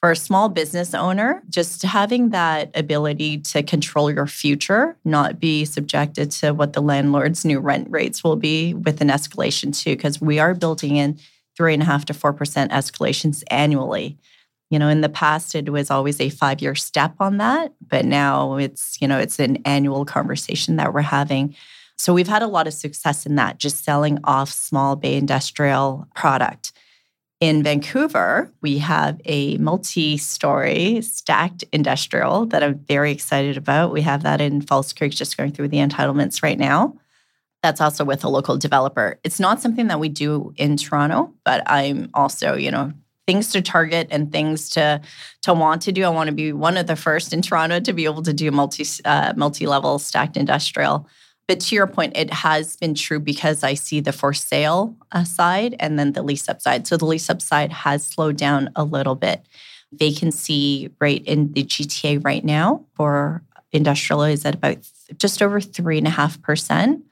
For 0.01 0.11
a 0.11 0.17
small 0.17 0.49
business 0.49 0.95
owner, 0.95 1.43
just 1.51 1.83
having 1.83 2.31
that 2.31 2.71
ability 2.75 3.39
to 3.39 3.63
control 3.63 4.11
your 4.11 4.27
future, 4.27 4.97
not 5.05 5.39
be 5.39 5.67
subjected 5.67 6.31
to 6.33 6.53
what 6.53 6.73
the 6.73 6.81
landlord's 6.81 7.45
new 7.45 7.61
rent 7.61 7.87
rates 7.91 8.25
will 8.25 8.37
be 8.37 8.73
with 8.73 9.03
an 9.03 9.09
escalation 9.09 9.77
too, 9.77 9.97
because 9.97 10.19
we 10.19 10.39
are 10.39 10.55
building 10.55 10.97
in 10.97 11.19
three 11.55 11.75
and 11.75 11.83
a 11.83 11.87
half 11.87 12.07
to 12.07 12.15
four 12.15 12.33
percent 12.33 12.73
escalations 12.73 13.43
annually. 13.51 14.17
You 14.71 14.79
know, 14.79 14.89
in 14.89 15.03
the 15.03 15.11
past, 15.11 15.55
it 15.55 15.69
was 15.69 15.91
always 15.91 16.19
a 16.19 16.31
five 16.31 16.63
year 16.63 16.75
step 16.75 17.15
on 17.21 17.37
that, 17.37 17.75
but 17.87 18.07
now 18.07 18.57
it's, 18.57 18.97
you 19.03 19.09
know, 19.09 19.19
it's 19.19 19.39
an 19.39 19.57
annual 19.67 20.07
conversation 20.07 20.77
that 20.77 20.95
we're 20.95 21.03
having. 21.03 21.55
So 21.99 22.15
we've 22.15 22.29
had 22.29 22.41
a 22.41 22.47
lot 22.47 22.67
of 22.67 22.73
success 22.73 23.27
in 23.27 23.35
that, 23.35 23.59
just 23.59 23.85
selling 23.85 24.19
off 24.25 24.51
small 24.51 24.97
bay 24.97 25.17
industrial 25.17 26.09
product. 26.15 26.73
In 27.41 27.63
Vancouver, 27.63 28.53
we 28.61 28.77
have 28.79 29.19
a 29.25 29.57
multi 29.57 30.19
story 30.19 31.01
stacked 31.01 31.65
industrial 31.73 32.45
that 32.47 32.63
I'm 32.63 32.79
very 32.81 33.13
excited 33.13 33.57
about. 33.57 33.93
We 33.93 34.03
have 34.03 34.25
that 34.25 34.43
in 34.43 34.61
False 34.61 34.93
Creek, 34.93 35.13
just 35.13 35.39
going 35.39 35.53
through 35.53 35.69
the 35.69 35.79
entitlements 35.79 36.43
right 36.43 36.59
now. 36.59 36.99
That's 37.63 37.81
also 37.81 38.05
with 38.05 38.25
a 38.25 38.29
local 38.29 38.59
developer. 38.59 39.19
It's 39.25 39.41
not 39.41 39.63
something 39.63 39.87
that 39.87 39.99
we 39.99 40.11
do 40.11 40.53
in 40.59 40.77
Toronto, 40.77 41.33
but 41.43 41.63
I'm 41.67 42.11
also, 42.13 42.57
you 42.57 42.71
know, 42.71 42.93
things 43.27 43.53
to 43.53 43.63
target 43.63 44.09
and 44.11 44.31
things 44.31 44.69
to 44.71 45.01
to 45.43 45.55
want 45.55 45.81
to 45.83 45.93
do. 45.93 46.05
I 46.05 46.11
want 46.11 46.29
to 46.29 46.35
be 46.35 46.53
one 46.53 46.77
of 46.77 46.89
the 46.89 46.97
first 46.97 47.33
in 47.33 47.41
Toronto 47.41 47.81
to 47.81 47.93
be 47.95 48.05
able 48.05 48.23
to 48.23 48.35
do 48.35 48.51
multi 48.51 48.85
uh, 49.07 49.33
multi 49.35 49.67
level 49.67 49.99
stacked 49.99 50.37
industrial. 50.37 51.09
But 51.51 51.59
to 51.63 51.75
your 51.75 51.89
point, 51.89 52.17
it 52.17 52.33
has 52.33 52.77
been 52.77 52.95
true 52.95 53.19
because 53.19 53.65
I 53.65 53.75
see 53.75 53.99
the 53.99 54.13
for 54.13 54.33
sale 54.33 54.95
uh, 55.11 55.25
side 55.25 55.75
and 55.81 55.99
then 55.99 56.13
the 56.13 56.23
lease 56.23 56.49
up 56.49 56.63
side. 56.63 56.87
So 56.87 56.97
the 56.97 57.07
lease 57.07 57.29
up 57.29 57.43
side 57.43 57.73
has 57.73 58.07
slowed 58.07 58.37
down 58.37 58.71
a 58.77 58.85
little 58.85 59.17
bit. 59.17 59.45
Vacancy 59.93 60.93
rate 61.01 61.25
in 61.25 61.53
the 61.53 61.65
GTA 61.65 62.25
right 62.25 62.45
now 62.45 62.85
for 62.95 63.43
industrial 63.73 64.23
is 64.23 64.47
at 64.47 64.55
about 64.55 64.89
just 65.17 65.43
over 65.43 65.61
three 65.61 65.99
and 65.99 66.07
a 66.07 66.11
half 66.11 66.41
percent. 66.41 67.03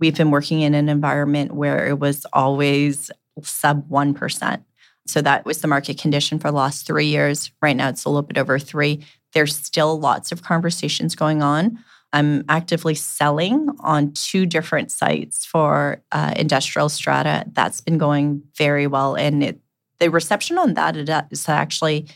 We've 0.00 0.16
been 0.16 0.32
working 0.32 0.62
in 0.62 0.74
an 0.74 0.88
environment 0.88 1.54
where 1.54 1.86
it 1.86 2.00
was 2.00 2.26
always 2.32 3.12
sub 3.40 3.88
1%. 3.88 4.64
So 5.06 5.22
that 5.22 5.44
was 5.44 5.58
the 5.58 5.68
market 5.68 5.96
condition 5.96 6.40
for 6.40 6.50
the 6.50 6.56
last 6.56 6.88
three 6.88 7.06
years. 7.06 7.52
Right 7.62 7.76
now, 7.76 7.90
it's 7.90 8.04
a 8.04 8.08
little 8.08 8.22
bit 8.22 8.36
over 8.36 8.58
three. 8.58 9.04
There's 9.32 9.54
still 9.54 10.00
lots 10.00 10.32
of 10.32 10.42
conversations 10.42 11.14
going 11.14 11.40
on. 11.40 11.78
I'm 12.12 12.44
actively 12.48 12.94
selling 12.94 13.68
on 13.80 14.12
two 14.12 14.46
different 14.46 14.90
sites 14.90 15.44
for 15.44 16.02
uh, 16.12 16.32
industrial 16.36 16.88
strata. 16.88 17.44
That's 17.52 17.80
been 17.80 17.98
going 17.98 18.42
very 18.56 18.86
well, 18.86 19.14
and 19.14 19.42
it, 19.42 19.60
the 19.98 20.10
reception 20.10 20.58
on 20.58 20.74
that 20.74 20.94
has 20.94 21.48
actually 21.48 22.08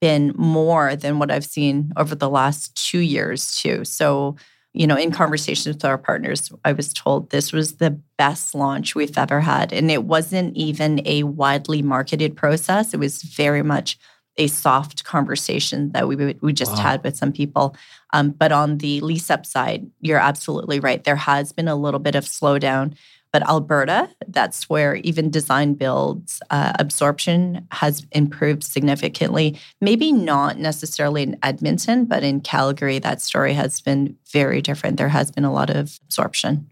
been 0.00 0.32
more 0.36 0.94
than 0.94 1.18
what 1.18 1.30
I've 1.30 1.44
seen 1.44 1.92
over 1.96 2.14
the 2.14 2.30
last 2.30 2.76
two 2.76 3.00
years 3.00 3.56
too. 3.56 3.84
So 3.84 4.36
you 4.74 4.86
know, 4.86 4.96
in 4.96 5.10
conversations 5.10 5.74
with 5.74 5.84
our 5.84 5.98
partners, 5.98 6.52
I 6.64 6.72
was 6.72 6.92
told 6.92 7.30
this 7.30 7.52
was 7.52 7.76
the 7.76 8.00
best 8.16 8.54
launch 8.54 8.94
we've 8.94 9.16
ever 9.16 9.40
had. 9.40 9.72
And 9.72 9.90
it 9.90 10.04
wasn't 10.04 10.56
even 10.56 11.00
a 11.04 11.24
widely 11.24 11.82
marketed 11.82 12.36
process. 12.36 12.92
It 12.92 13.00
was 13.00 13.22
very 13.22 13.62
much 13.62 13.98
a 14.38 14.46
soft 14.46 15.04
conversation 15.04 15.92
that 15.92 16.08
we 16.08 16.16
we 16.40 16.52
just 16.52 16.72
wow. 16.72 16.82
had 16.82 17.04
with 17.04 17.16
some 17.16 17.32
people. 17.32 17.76
Um, 18.12 18.30
but 18.30 18.52
on 18.52 18.78
the 18.78 19.00
lease 19.00 19.30
up 19.30 19.44
side, 19.44 19.90
you're 20.00 20.18
absolutely 20.18 20.80
right. 20.80 21.04
There 21.04 21.16
has 21.16 21.52
been 21.52 21.68
a 21.68 21.76
little 21.76 22.00
bit 22.00 22.14
of 22.14 22.24
slowdown. 22.24 22.94
But 23.30 23.46
Alberta, 23.46 24.08
that's 24.26 24.70
where 24.70 24.96
even 24.96 25.28
design 25.30 25.74
builds 25.74 26.40
uh, 26.48 26.72
absorption 26.78 27.66
has 27.72 28.06
improved 28.12 28.64
significantly. 28.64 29.58
Maybe 29.82 30.12
not 30.12 30.56
necessarily 30.56 31.24
in 31.24 31.36
Edmonton, 31.42 32.06
but 32.06 32.22
in 32.22 32.40
Calgary, 32.40 32.98
that 33.00 33.20
story 33.20 33.52
has 33.52 33.82
been 33.82 34.16
very 34.32 34.62
different. 34.62 34.96
There 34.96 35.10
has 35.10 35.30
been 35.30 35.44
a 35.44 35.52
lot 35.52 35.68
of 35.68 35.98
absorption. 36.04 36.70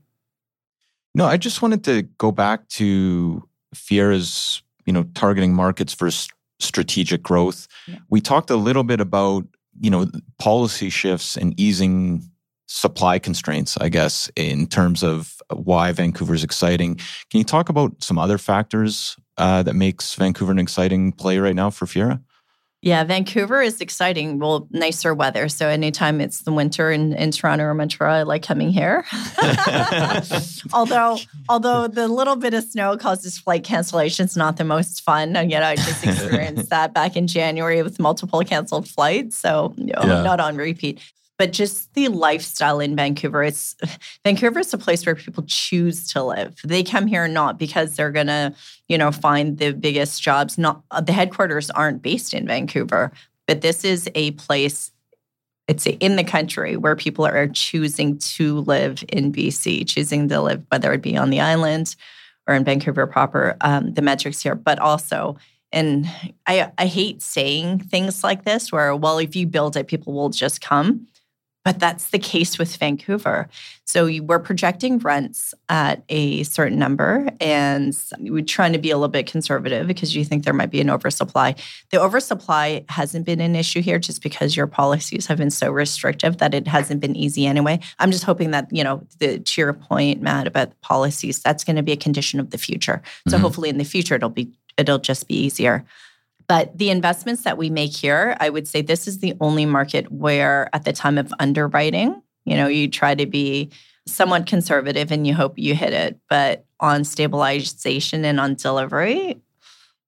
No, 1.15 1.27
I 1.27 1.37
just 1.37 1.61
wanted 1.61 1.85
to 1.85 2.03
go 2.19 2.33
back 2.33 2.69
to 2.69 3.47
Fiera's, 3.75 4.63
you 4.87 4.95
know, 4.95 5.05
targeting 5.15 5.53
markets 5.53 5.93
for 5.93 6.11
strategic 6.59 7.23
growth. 7.23 7.69
Yeah. 7.87 7.99
We 8.11 8.21
talked 8.21 8.51
a 8.51 8.57
little 8.57 8.85
bit 8.85 9.01
about, 9.01 9.45
you 9.81 9.91
know, 9.91 10.07
policy 10.39 10.91
shifts 10.91 11.37
and 11.37 11.59
easing 11.59 12.23
supply 12.67 13.19
constraints, 13.19 13.77
I 13.79 13.89
guess, 13.89 14.31
in 14.37 14.67
terms 14.67 15.03
of 15.03 15.37
why 15.53 15.93
Vancouver 15.93 16.35
is 16.35 16.43
exciting. 16.43 16.97
Can 17.31 17.39
you 17.39 17.45
talk 17.45 17.69
about 17.69 18.03
some 18.03 18.19
other 18.19 18.39
factors 18.39 19.17
uh, 19.39 19.63
that 19.63 19.75
makes 19.75 20.15
Vancouver 20.15 20.53
an 20.53 20.59
exciting 20.59 21.13
play 21.13 21.39
right 21.39 21.55
now 21.55 21.71
for 21.71 21.87
Fiera? 21.87 22.21
Yeah, 22.87 23.03
Vancouver 23.03 23.61
is 23.61 23.81
exciting. 23.81 24.39
Well, 24.39 24.69
nicer 24.71 25.13
weather. 25.13 25.49
So 25.49 25.67
anytime 25.67 26.21
it's 26.21 26.43
the 26.43 26.53
winter 26.53 26.93
in, 26.93 27.15
in 27.15 27.33
Toronto 27.33 27.65
or 27.65 27.75
Montreal, 27.75 28.15
I 28.15 28.23
like 28.23 28.45
coming 28.45 28.71
here. 28.71 29.05
although 30.73 31.19
although 31.49 31.89
the 31.89 32.07
little 32.07 32.37
bit 32.37 32.55
of 32.55 32.63
snow 32.63 32.97
causes 32.97 33.39
flight 33.39 33.65
cancellations, 33.65 34.37
not 34.37 34.57
the 34.57 34.63
most 34.63 35.03
fun. 35.03 35.35
And 35.35 35.51
yet 35.51 35.65
I 35.65 35.75
just 35.75 36.05
experienced 36.05 36.71
that 36.71 36.95
back 36.95 37.17
in 37.17 37.27
January 37.27 37.83
with 37.83 37.99
multiple 37.99 38.41
canceled 38.45 38.87
flights. 38.89 39.37
So 39.37 39.75
you 39.77 39.87
know, 39.87 40.03
yeah. 40.05 40.23
not 40.23 40.39
on 40.39 40.57
repeat 40.57 41.01
but 41.39 41.53
just 41.53 41.93
the 41.95 42.09
lifestyle 42.09 42.81
in 42.81 42.97
Vancouver. 42.97 43.43
It's 43.43 43.77
Vancouver 44.25 44.61
is 44.61 44.73
a 44.73 44.79
place 44.79 45.05
where 45.05 45.15
people 45.15 45.45
choose 45.47 46.07
to 46.13 46.23
live. 46.23 46.61
They 46.65 46.83
come 46.83 47.07
here 47.07 47.29
not 47.29 47.59
because 47.59 47.97
they're 47.97 48.13
gonna, 48.13 48.55
you 48.89 48.99
know, 48.99 49.13
find 49.13 49.59
the 49.59 49.73
biggest 49.73 50.23
jobs. 50.23 50.59
Not 50.59 50.83
uh, 50.91 51.01
the 51.01 51.13
headquarters 51.13 51.71
aren't 51.71 52.03
based 52.03 52.35
in 52.35 52.47
Vancouver, 52.47 53.13
but 53.47 53.61
this 53.61 53.85
is 53.85 54.09
a 54.15 54.33
place. 54.33 54.93
It's 55.69 55.87
in 55.87 56.15
the 56.15 56.25
country 56.25 56.77
where 56.77 56.95
people 56.95 57.27
are 57.27 57.49
choosing 57.49 58.19
to 58.19 58.61
live 58.61 59.03
in 59.09 59.33
BC, 59.33 59.89
choosing 59.89 60.29
to 60.29 60.41
live, 60.41 60.65
whether 60.69 60.93
it 60.93 61.03
be 61.03 61.17
on 61.17 61.31
the 61.31 61.41
island 61.41 61.97
or 62.47 62.55
in 62.55 62.63
Vancouver 62.63 63.07
proper. 63.09 63.57
Um, 63.61 63.93
the 63.95 64.03
metrics 64.03 64.41
here, 64.41 64.55
but 64.55 64.79
also 64.79 65.37
and 65.73 66.09
I, 66.47 66.71
I 66.79 66.87
hate 66.87 67.21
saying 67.21 67.81
things 67.81 68.23
like 68.23 68.45
this 68.45 68.71
where 68.71 68.95
well 68.95 69.19
if 69.19 69.35
you 69.35 69.49
build 69.49 69.77
it 69.77 69.89
people 69.89 70.13
will 70.13 70.29
just 70.29 70.61
come 70.61 71.09
but 71.67 71.81
that's 71.81 72.11
the 72.11 72.19
case 72.21 72.61
with 72.61 72.77
Vancouver. 72.77 73.49
So 73.87 74.09
we're 74.23 74.39
projecting 74.39 74.99
rents 74.99 75.53
at 75.69 76.05
a 76.09 76.45
certain 76.45 76.79
number, 76.79 77.29
and 77.41 77.93
we're 78.21 78.45
trying 78.45 78.73
to 78.75 78.79
be 78.79 78.93
a 78.93 78.97
little 78.97 79.09
bit 79.09 79.27
conservative 79.27 79.89
because 79.89 80.15
you 80.15 80.25
think 80.25 80.45
there 80.45 80.55
might 80.55 80.71
be 80.71 80.81
an 80.81 80.89
oversupply. 80.89 81.57
The 81.91 82.01
oversupply 82.01 82.85
hasn't 82.89 83.27
been 83.27 83.41
an 83.41 83.57
issue 83.57 83.83
here 83.83 83.99
just 83.99 84.23
because 84.23 84.57
your 84.57 84.69
policies 84.69 85.27
have 85.27 85.39
been 85.39 85.51
so 85.51 85.73
restrictive 85.73 86.39
that 86.39 86.55
it 86.55 86.69
hasn't 86.69 87.01
been 87.01 87.17
easy 87.17 87.47
anyway. 87.47 87.81
I'm 87.99 88.13
just 88.13 88.23
hoping 88.23 88.53
that, 88.53 88.69
you 88.71 88.85
know, 88.85 89.05
the, 89.19 89.41
to 89.41 89.61
your 89.61 89.73
point, 89.73 90.23
Matt, 90.23 90.47
about 90.47 90.71
the 90.71 90.77
policies, 90.83 91.43
that's 91.43 91.65
going 91.65 91.75
to 91.75 91.83
be 91.83 91.91
a 91.91 91.97
condition 91.97 92.39
of 92.39 92.51
the 92.51 92.59
future. 92.59 93.03
So 93.27 93.35
mm-hmm. 93.35 93.43
hopefully 93.43 93.71
in 93.71 93.79
the 93.79 93.85
future, 93.85 94.15
it'll 94.15 94.29
be 94.29 94.53
it'll 94.77 94.99
just 94.99 95.27
be 95.27 95.35
easier. 95.35 95.85
But 96.49 96.77
the 96.79 96.91
investments 96.91 97.43
that 97.43 97.59
we 97.59 97.71
make 97.71 97.95
here, 97.97 98.37
I 98.39 98.51
would 98.51 98.69
say 98.69 98.83
this 98.83 99.09
is 99.09 99.19
the 99.19 99.35
only 99.41 99.67
market 99.67 100.11
where 100.13 100.71
at 100.73 100.85
the 100.85 100.93
time 100.93 101.19
of 101.19 101.33
underwriting, 101.41 102.23
you 102.45 102.57
know, 102.57 102.69
you 102.69 102.89
try 102.89 103.15
to 103.15 103.27
be 103.27 103.71
somewhat 104.07 104.47
conservative 104.47 105.11
and 105.11 105.27
you 105.27 105.35
hope 105.35 105.59
you 105.59 105.75
hit 105.75 105.93
it. 105.93 106.21
But 106.31 106.65
on 106.79 107.05
stabilization 107.05 108.25
and 108.25 108.39
on 108.39 108.55
delivery, 108.55 109.41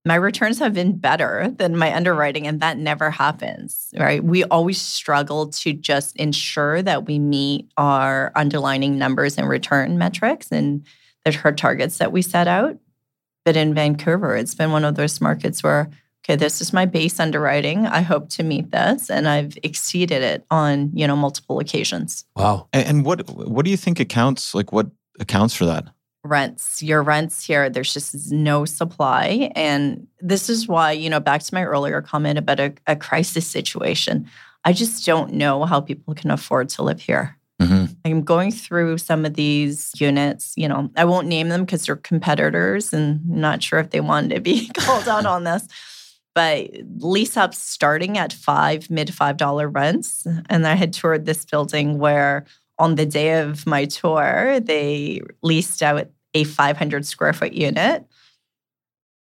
my 0.05 0.15
returns 0.15 0.61
have 0.61 0.75
been 0.75 0.97
better 0.97 1.53
than 1.59 1.77
my 1.77 1.95
underwriting, 1.95 2.47
and 2.47 2.61
that 2.61 2.79
never 2.79 3.11
happens, 3.11 3.89
right? 3.99 4.23
We 4.23 4.45
always 4.45 4.81
struggle 4.81 5.49
to 5.49 5.73
just 5.73 6.17
ensure 6.17 6.81
that 6.83 7.07
we 7.07 7.19
meet 7.19 7.69
our 7.77 8.33
underlining 8.37 8.97
numbers 8.97 9.37
and 9.37 9.49
return 9.49 9.99
metrics 9.99 10.51
and 10.53 10.87
the 11.25 11.33
targets 11.33 11.99
that 11.99 12.13
we 12.13 12.23
set 12.23 12.49
out. 12.49 12.79
But 13.45 13.57
in 13.57 13.75
Vancouver, 13.75 14.37
it's 14.37 14.55
been 14.55 14.73
one 14.73 14.85
of 14.85 14.95
those 14.95 15.21
markets 15.21 15.63
where 15.63 15.91
okay, 16.29 16.37
this 16.37 16.61
is 16.61 16.73
my 16.73 16.85
base 16.85 17.19
underwriting. 17.19 17.87
I 17.87 18.03
hope 18.03 18.29
to 18.31 18.43
meet 18.43 18.71
this, 18.71 19.11
and 19.11 19.27
I've 19.29 19.57
exceeded 19.63 20.23
it 20.23 20.45
on 20.51 20.91
you 20.95 21.07
know 21.07 21.17
multiple 21.17 21.59
occasions. 21.59 22.25
Wow! 22.37 22.69
And, 22.73 22.87
and 22.87 23.05
what 23.05 23.29
what 23.31 23.65
do 23.65 23.71
you 23.71 23.77
think 23.77 24.01
accounts 24.01 24.55
like? 24.55 24.73
What 24.73 24.89
accounts 25.21 25.55
for 25.55 25.65
that? 25.67 25.87
Rents. 26.25 26.83
Your 26.83 27.03
rents 27.03 27.45
here. 27.45 27.71
There's 27.71 27.95
just 27.95 28.31
no 28.31 28.65
supply, 28.65 29.51
and 29.55 30.07
this 30.21 30.51
is 30.51 30.69
why 30.69 30.93
you 30.93 31.09
know 31.09 31.21
back 31.21 31.43
to 31.43 31.55
my 31.55 31.65
earlier 31.65 32.03
comment 32.03 32.39
about 32.39 32.61
a, 32.61 32.75
a 32.87 32.97
crisis 32.97 33.47
situation. 33.47 34.29
I 34.65 34.73
just 34.73 35.07
don't 35.07 35.33
know 35.33 35.65
how 35.65 35.81
people 35.81 36.15
can 36.15 36.31
afford 36.31 36.69
to 36.71 36.83
live 36.83 37.01
here. 37.01 37.37
Mm-hmm. 37.63 37.93
I'm 38.05 38.23
going 38.23 38.53
through 38.53 38.99
some 38.99 39.25
of 39.25 39.35
these 39.35 39.93
units. 39.97 40.53
You 40.57 40.69
know, 40.69 40.91
I 40.97 41.05
won't 41.05 41.27
name 41.27 41.49
them 41.49 41.65
because 41.65 41.87
they're 41.87 41.97
competitors, 41.97 42.93
and 42.93 43.21
I'm 43.33 43.41
not 43.41 43.63
sure 43.63 43.79
if 43.79 43.91
they 43.91 44.01
wanted 44.01 44.35
to 44.35 44.41
be 44.41 44.69
called 44.77 45.09
out 45.09 45.25
on 45.25 45.45
this 45.45 45.67
but 46.39 46.71
lease 46.99 47.37
up 47.37 47.53
starting 47.53 48.17
at 48.17 48.33
five, 48.33 48.89
mid 48.91 49.13
five 49.13 49.37
dollar 49.37 49.69
rents. 49.69 50.25
And 50.49 50.69
I 50.69 50.77
had 50.77 50.93
toured 50.93 51.27
this 51.27 51.45
building 51.45 51.99
where 51.99 52.45
on 52.79 52.95
the 52.95 53.07
day 53.07 53.41
of 53.41 53.67
my 53.67 53.87
tour, 53.87 54.61
they 54.61 55.21
leased 55.43 55.83
out 55.83 56.07
a 56.35 56.45
500 56.45 57.05
square 57.05 57.33
foot 57.33 57.55
unit. 57.55 58.07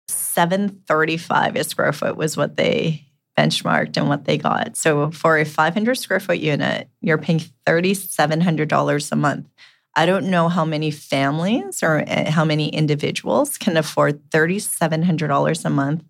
735 0.08 1.56
a 1.56 1.64
square 1.64 1.94
foot 1.94 2.18
was 2.18 2.36
what 2.36 2.58
they 2.58 3.06
benchmarked 3.38 3.96
and 3.96 4.10
what 4.10 4.26
they 4.26 4.40
got. 4.40 4.76
So 4.76 5.12
for 5.12 5.38
a 5.38 5.46
500 5.46 5.94
square 5.94 6.20
foot 6.20 6.40
unit, 6.40 6.90
you're 7.00 7.20
paying 7.20 7.42
$3,700 7.68 9.12
a 9.12 9.16
month. 9.16 9.48
I 9.96 10.08
don't 10.08 10.32
know 10.32 10.50
how 10.50 10.66
many 10.66 10.90
families 10.90 11.84
or 11.84 12.04
eh, 12.08 12.32
how 12.32 12.44
many 12.44 12.70
individuals 12.70 13.60
can 13.60 13.78
afford 13.78 14.32
$3,700 14.32 15.66
a 15.66 15.70
month 15.70 16.04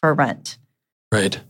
for 0.00 0.14
rent. 0.14 0.58
Right. 1.12 1.40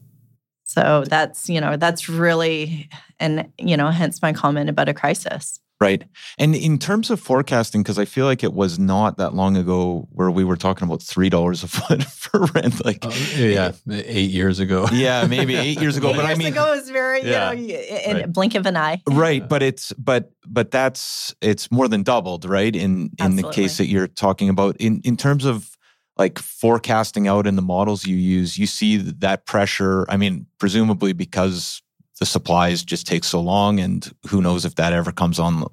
So 0.65 1.05
that's, 1.07 1.49
you 1.49 1.61
know, 1.61 1.77
that's 1.77 2.09
really, 2.09 2.89
and, 3.19 3.51
you 3.59 3.77
know, 3.77 3.91
hence 3.91 4.23
my 4.23 4.33
comment 4.33 4.71
about 4.71 4.89
a 4.89 4.95
crisis. 4.95 5.59
Right. 5.81 6.05
And 6.39 6.55
in 6.55 6.79
terms 6.79 7.11
of 7.11 7.19
forecasting, 7.19 7.83
because 7.83 7.99
I 7.99 8.05
feel 8.05 8.27
like 8.27 8.45
it 8.45 8.53
was 8.53 8.79
not 8.79 9.17
that 9.17 9.35
long 9.35 9.57
ago 9.57 10.07
where 10.13 10.31
we 10.31 10.45
were 10.45 10.57
talking 10.57 10.87
about 10.87 11.01
$3 11.01 11.65
a 11.65 11.67
foot 11.67 12.05
for 12.05 12.45
rent. 12.55 12.85
Like, 12.85 13.05
uh, 13.05 13.11
yeah, 13.35 13.73
eight 13.91 14.31
years 14.31 14.61
ago. 14.61 14.87
Yeah, 14.93 15.27
maybe 15.27 15.57
eight 15.57 15.81
years 15.81 15.97
ago. 15.97 16.11
eight 16.11 16.17
but 16.17 16.27
years 16.27 16.37
I 16.37 16.39
mean, 16.39 16.53
ago 16.53 16.71
was 16.71 16.91
very, 16.91 17.25
yeah. 17.25 17.53
you 17.53 17.73
know, 17.73 17.81
in 17.81 18.17
right. 18.19 18.33
blink 18.33 18.55
of 18.55 18.67
an 18.67 18.77
eye. 18.77 19.01
Right. 19.09 19.49
But 19.49 19.63
it's, 19.63 19.93
but, 19.95 20.31
but 20.47 20.71
that's, 20.71 21.35
it's 21.41 21.71
more 21.73 21.89
than 21.89 22.03
doubled, 22.03 22.45
right? 22.45 22.77
In, 22.77 22.83
in 22.83 23.11
Absolutely. 23.19 23.43
the 23.43 23.55
case 23.55 23.79
that 23.79 23.87
you're 23.87 24.07
talking 24.07 24.51
about. 24.51 24.77
In, 24.77 25.01
in 25.03 25.17
terms 25.17 25.47
of, 25.47 25.77
like 26.21 26.39
forecasting 26.39 27.27
out 27.27 27.47
in 27.47 27.57
the 27.57 27.63
models 27.63 28.07
you 28.07 28.15
use, 28.15 28.59
you 28.59 28.67
see 28.67 28.99
that 28.99 29.47
pressure. 29.47 30.05
I 30.11 30.19
mean, 30.19 30.47
presumably 30.59 31.15
because 31.15 31.81
the 32.19 32.27
supplies 32.27 32.85
just 32.85 33.07
take 33.07 33.25
so 33.25 33.41
long, 33.41 33.81
and 33.81 34.09
who 34.29 34.43
knows 34.43 34.67
if 34.67 34.75
that 34.75 34.93
ever 34.93 35.13
comes 35.13 35.39
on 35.39 35.65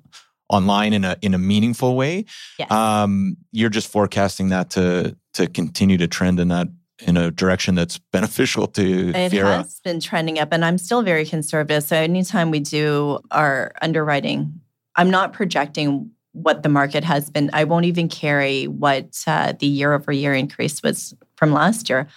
online 0.50 0.94
in 0.94 1.04
a 1.04 1.18
in 1.22 1.34
a 1.34 1.38
meaningful 1.38 1.98
way. 1.98 2.24
Yes. 2.58 2.72
Um, 2.72 3.36
you're 3.52 3.70
just 3.70 3.92
forecasting 3.92 4.48
that 4.50 4.70
to 4.72 5.18
to 5.34 5.48
continue 5.48 5.98
to 5.98 6.08
trend 6.08 6.40
in 6.40 6.48
that 6.48 6.70
in 7.00 7.18
a 7.18 7.30
direction 7.30 7.76
that's 7.76 7.98
beneficial 8.14 8.68
to 8.68 9.10
it 9.10 9.30
Fiera. 9.30 9.58
has 9.58 9.82
been 9.84 10.00
trending 10.00 10.40
up 10.40 10.50
and 10.52 10.66
i'm 10.66 10.80
still 10.80 11.04
very 11.04 11.28
conservative 11.28 11.84
so 11.84 11.96
anytime 11.96 12.50
we 12.50 12.60
do 12.60 13.20
our 13.30 13.72
underwriting 13.84 14.60
i'm 14.96 15.12
not 15.12 15.32
projecting 15.32 16.10
what 16.38 16.64
the 16.64 16.70
market 16.70 17.04
has 17.04 17.30
been 17.30 17.50
i 17.54 17.64
won't 17.64 17.86
even 17.86 18.08
carry 18.08 18.66
what 18.66 19.24
uh, 19.28 19.54
the 19.60 19.68
year 19.68 19.94
over 19.94 20.12
year 20.12 20.34
increase 20.34 20.82
was 20.84 21.14
from 21.36 21.52
last 21.52 21.90
year 21.90 22.08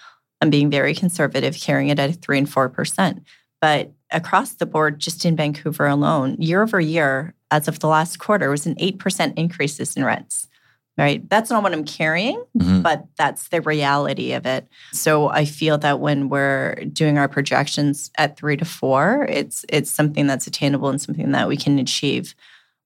i'm 0.40 0.50
being 0.50 0.70
very 0.70 0.94
conservative 0.94 1.56
carrying 1.56 1.88
it 1.88 1.98
at 1.98 2.22
3 2.22 2.38
and 2.38 2.48
4% 2.48 3.22
but 3.60 3.92
across 4.10 4.54
the 4.54 4.66
board, 4.66 4.98
just 4.98 5.24
in 5.24 5.36
Vancouver 5.36 5.86
alone, 5.86 6.36
year 6.38 6.62
over 6.62 6.80
year, 6.80 7.34
as 7.50 7.68
of 7.68 7.78
the 7.80 7.88
last 7.88 8.18
quarter, 8.18 8.50
was 8.50 8.66
an 8.66 8.74
8% 8.76 9.34
increases 9.36 9.96
in 9.96 10.04
rents. 10.04 10.46
Right. 10.98 11.26
That's 11.30 11.48
not 11.48 11.62
what 11.62 11.72
I'm 11.72 11.84
carrying, 11.84 12.44
mm-hmm. 12.58 12.82
but 12.82 13.06
that's 13.16 13.48
the 13.48 13.62
reality 13.62 14.32
of 14.32 14.44
it. 14.44 14.68
So 14.92 15.28
I 15.28 15.46
feel 15.46 15.78
that 15.78 15.98
when 15.98 16.28
we're 16.28 16.74
doing 16.92 17.16
our 17.16 17.28
projections 17.28 18.10
at 18.18 18.36
three 18.36 18.56
to 18.58 18.66
four, 18.66 19.26
it's 19.30 19.64
it's 19.70 19.90
something 19.90 20.26
that's 20.26 20.46
attainable 20.46 20.90
and 20.90 21.00
something 21.00 21.30
that 21.30 21.48
we 21.48 21.56
can 21.56 21.78
achieve. 21.78 22.34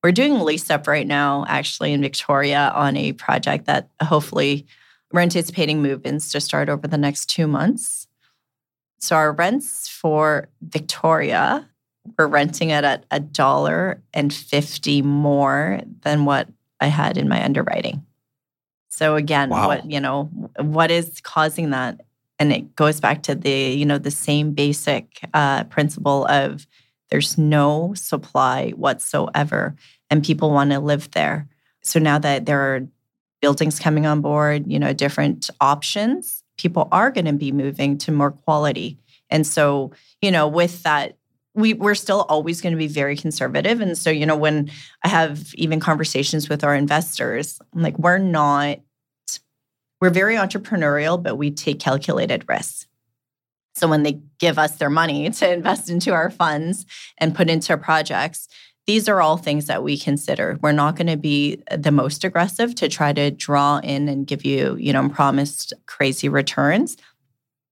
We're 0.04 0.12
doing 0.12 0.38
lease 0.40 0.68
up 0.68 0.86
right 0.86 1.06
now, 1.06 1.46
actually 1.48 1.94
in 1.94 2.02
Victoria, 2.02 2.70
on 2.74 2.94
a 2.94 3.14
project 3.14 3.64
that 3.64 3.88
hopefully 4.02 4.66
we're 5.10 5.22
anticipating 5.22 5.80
move-ins 5.80 6.30
to 6.32 6.42
start 6.42 6.68
over 6.68 6.86
the 6.86 6.98
next 6.98 7.30
two 7.30 7.46
months. 7.46 8.06
So 8.98 9.16
our 9.16 9.32
rents 9.32 9.88
for 9.88 10.50
Victoria, 10.60 11.66
we're 12.18 12.26
renting 12.26 12.68
it 12.68 12.84
at 12.84 13.06
a 13.10 13.18
dollar 13.18 14.02
and 14.12 14.30
fifty 14.30 15.00
more 15.00 15.80
than 16.02 16.26
what 16.26 16.48
I 16.80 16.88
had 16.88 17.16
in 17.16 17.26
my 17.26 17.42
underwriting. 17.42 18.04
So 18.90 19.16
again, 19.16 19.48
wow. 19.48 19.68
what 19.68 19.90
you 19.90 20.00
know, 20.00 20.24
what 20.60 20.90
is 20.90 21.18
causing 21.22 21.70
that? 21.70 22.02
And 22.38 22.52
it 22.52 22.76
goes 22.76 23.00
back 23.00 23.22
to 23.22 23.34
the 23.34 23.50
you 23.50 23.86
know 23.86 23.96
the 23.96 24.10
same 24.10 24.52
basic 24.52 25.26
uh, 25.32 25.64
principle 25.64 26.26
of 26.26 26.66
there's 27.14 27.38
no 27.38 27.94
supply 27.94 28.70
whatsoever, 28.70 29.76
and 30.10 30.24
people 30.24 30.50
want 30.50 30.72
to 30.72 30.80
live 30.80 31.12
there. 31.12 31.48
So 31.84 32.00
now 32.00 32.18
that 32.18 32.44
there 32.44 32.58
are 32.58 32.88
buildings 33.40 33.78
coming 33.78 34.04
on 34.04 34.20
board, 34.20 34.64
you 34.66 34.80
know, 34.80 34.92
different 34.92 35.48
options, 35.60 36.42
people 36.58 36.88
are 36.90 37.12
going 37.12 37.26
to 37.26 37.32
be 37.32 37.52
moving 37.52 37.98
to 37.98 38.10
more 38.10 38.32
quality. 38.32 38.98
And 39.30 39.46
so, 39.46 39.92
you 40.22 40.32
know, 40.32 40.48
with 40.48 40.82
that, 40.82 41.16
we, 41.54 41.74
we're 41.74 41.94
still 41.94 42.22
always 42.22 42.60
going 42.60 42.72
to 42.72 42.76
be 42.76 42.88
very 42.88 43.16
conservative. 43.16 43.80
And 43.80 43.96
so, 43.96 44.10
you 44.10 44.26
know, 44.26 44.36
when 44.36 44.72
I 45.04 45.08
have 45.08 45.54
even 45.54 45.78
conversations 45.78 46.48
with 46.48 46.64
our 46.64 46.74
investors, 46.74 47.60
I'm 47.72 47.80
like, 47.82 47.96
we're 47.96 48.18
not, 48.18 48.80
we're 50.00 50.10
very 50.10 50.34
entrepreneurial, 50.34 51.22
but 51.22 51.36
we 51.36 51.52
take 51.52 51.78
calculated 51.78 52.44
risks. 52.48 52.88
So 53.74 53.88
when 53.88 54.02
they 54.02 54.20
give 54.38 54.58
us 54.58 54.76
their 54.76 54.90
money 54.90 55.30
to 55.38 55.52
invest 55.52 55.90
into 55.90 56.12
our 56.12 56.30
funds 56.30 56.86
and 57.18 57.34
put 57.34 57.50
into 57.50 57.76
projects, 57.76 58.48
these 58.86 59.08
are 59.08 59.22
all 59.22 59.36
things 59.36 59.66
that 59.66 59.82
we 59.82 59.96
consider. 59.96 60.58
We're 60.60 60.72
not 60.72 60.96
going 60.96 61.06
to 61.06 61.16
be 61.16 61.62
the 61.74 61.90
most 61.90 62.22
aggressive 62.22 62.74
to 62.76 62.88
try 62.88 63.12
to 63.14 63.30
draw 63.30 63.78
in 63.78 64.08
and 64.08 64.26
give 64.26 64.44
you, 64.44 64.76
you 64.78 64.92
know, 64.92 65.08
promised 65.08 65.72
crazy 65.86 66.28
returns, 66.28 66.98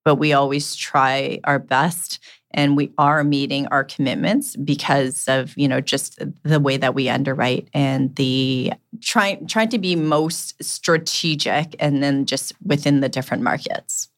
but 0.04 0.16
we 0.16 0.32
always 0.32 0.74
try 0.74 1.38
our 1.44 1.58
best 1.58 2.18
and 2.54 2.76
we 2.76 2.92
are 2.98 3.24
meeting 3.24 3.66
our 3.68 3.84
commitments 3.84 4.56
because 4.56 5.26
of, 5.28 5.56
you 5.56 5.68
know, 5.68 5.80
just 5.80 6.18
the 6.42 6.60
way 6.60 6.76
that 6.76 6.94
we 6.94 7.08
underwrite 7.08 7.68
and 7.72 8.14
the 8.16 8.72
trying 9.00 9.46
trying 9.46 9.70
to 9.70 9.78
be 9.78 9.96
most 9.96 10.62
strategic 10.62 11.74
and 11.78 12.02
then 12.02 12.26
just 12.26 12.52
within 12.62 13.00
the 13.00 13.08
different 13.08 13.42
markets. 13.42 14.08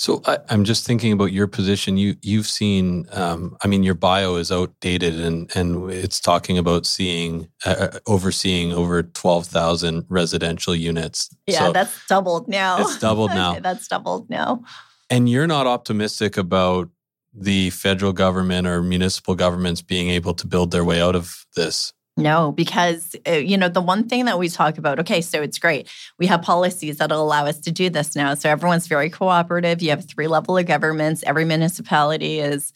So 0.00 0.22
I, 0.24 0.38
am 0.48 0.64
just 0.64 0.86
thinking 0.86 1.12
about 1.12 1.30
your 1.30 1.46
position. 1.46 1.98
You 1.98 2.16
you've 2.22 2.46
seen. 2.46 3.04
Um, 3.12 3.58
I 3.62 3.68
mean, 3.68 3.82
your 3.82 3.94
bio 3.94 4.36
is 4.36 4.50
outdated, 4.50 5.20
and 5.20 5.54
and 5.54 5.90
it's 5.90 6.20
talking 6.20 6.56
about 6.56 6.86
seeing 6.86 7.50
uh, 7.66 7.90
uh 7.92 7.98
overseeing 8.06 8.72
over 8.72 9.02
twelve 9.02 9.46
thousand 9.46 10.06
residential 10.08 10.74
units. 10.74 11.28
Yeah, 11.46 11.66
so 11.66 11.72
that's 11.72 12.06
doubled 12.06 12.48
now. 12.48 12.80
It's 12.80 12.98
doubled 12.98 13.32
now. 13.32 13.60
that's 13.60 13.88
doubled 13.88 14.30
now. 14.30 14.64
And 15.10 15.28
you're 15.28 15.46
not 15.46 15.66
optimistic 15.66 16.38
about 16.38 16.88
the 17.34 17.68
federal 17.68 18.14
government 18.14 18.66
or 18.66 18.80
municipal 18.80 19.34
governments 19.34 19.82
being 19.82 20.08
able 20.08 20.32
to 20.32 20.46
build 20.46 20.70
their 20.70 20.84
way 20.84 21.02
out 21.02 21.14
of 21.14 21.44
this. 21.56 21.92
No, 22.16 22.52
because 22.52 23.16
uh, 23.26 23.32
you 23.32 23.56
know 23.56 23.68
the 23.68 23.80
one 23.80 24.08
thing 24.08 24.26
that 24.26 24.38
we 24.38 24.48
talk 24.48 24.78
about. 24.78 24.98
Okay, 25.00 25.20
so 25.20 25.40
it's 25.40 25.58
great. 25.58 25.88
We 26.18 26.26
have 26.26 26.42
policies 26.42 26.98
that'll 26.98 27.22
allow 27.22 27.46
us 27.46 27.58
to 27.60 27.70
do 27.70 27.88
this 27.88 28.14
now. 28.14 28.34
So 28.34 28.50
everyone's 28.50 28.88
very 28.88 29.08
cooperative. 29.08 29.80
You 29.80 29.90
have 29.90 30.04
three 30.04 30.26
level 30.26 30.58
of 30.58 30.66
governments. 30.66 31.22
Every 31.26 31.44
municipality 31.44 32.40
is 32.40 32.72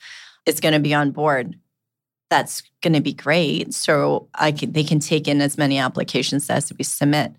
is 0.46 0.60
going 0.60 0.74
to 0.74 0.80
be 0.80 0.94
on 0.94 1.10
board. 1.10 1.58
That's 2.30 2.62
going 2.80 2.94
to 2.94 3.00
be 3.00 3.12
great. 3.12 3.74
So 3.74 4.28
I 4.34 4.52
can, 4.52 4.72
they 4.72 4.84
can 4.84 4.98
take 4.98 5.28
in 5.28 5.40
as 5.40 5.58
many 5.58 5.78
applications 5.78 6.48
as 6.48 6.72
we 6.76 6.84
submit. 6.84 7.32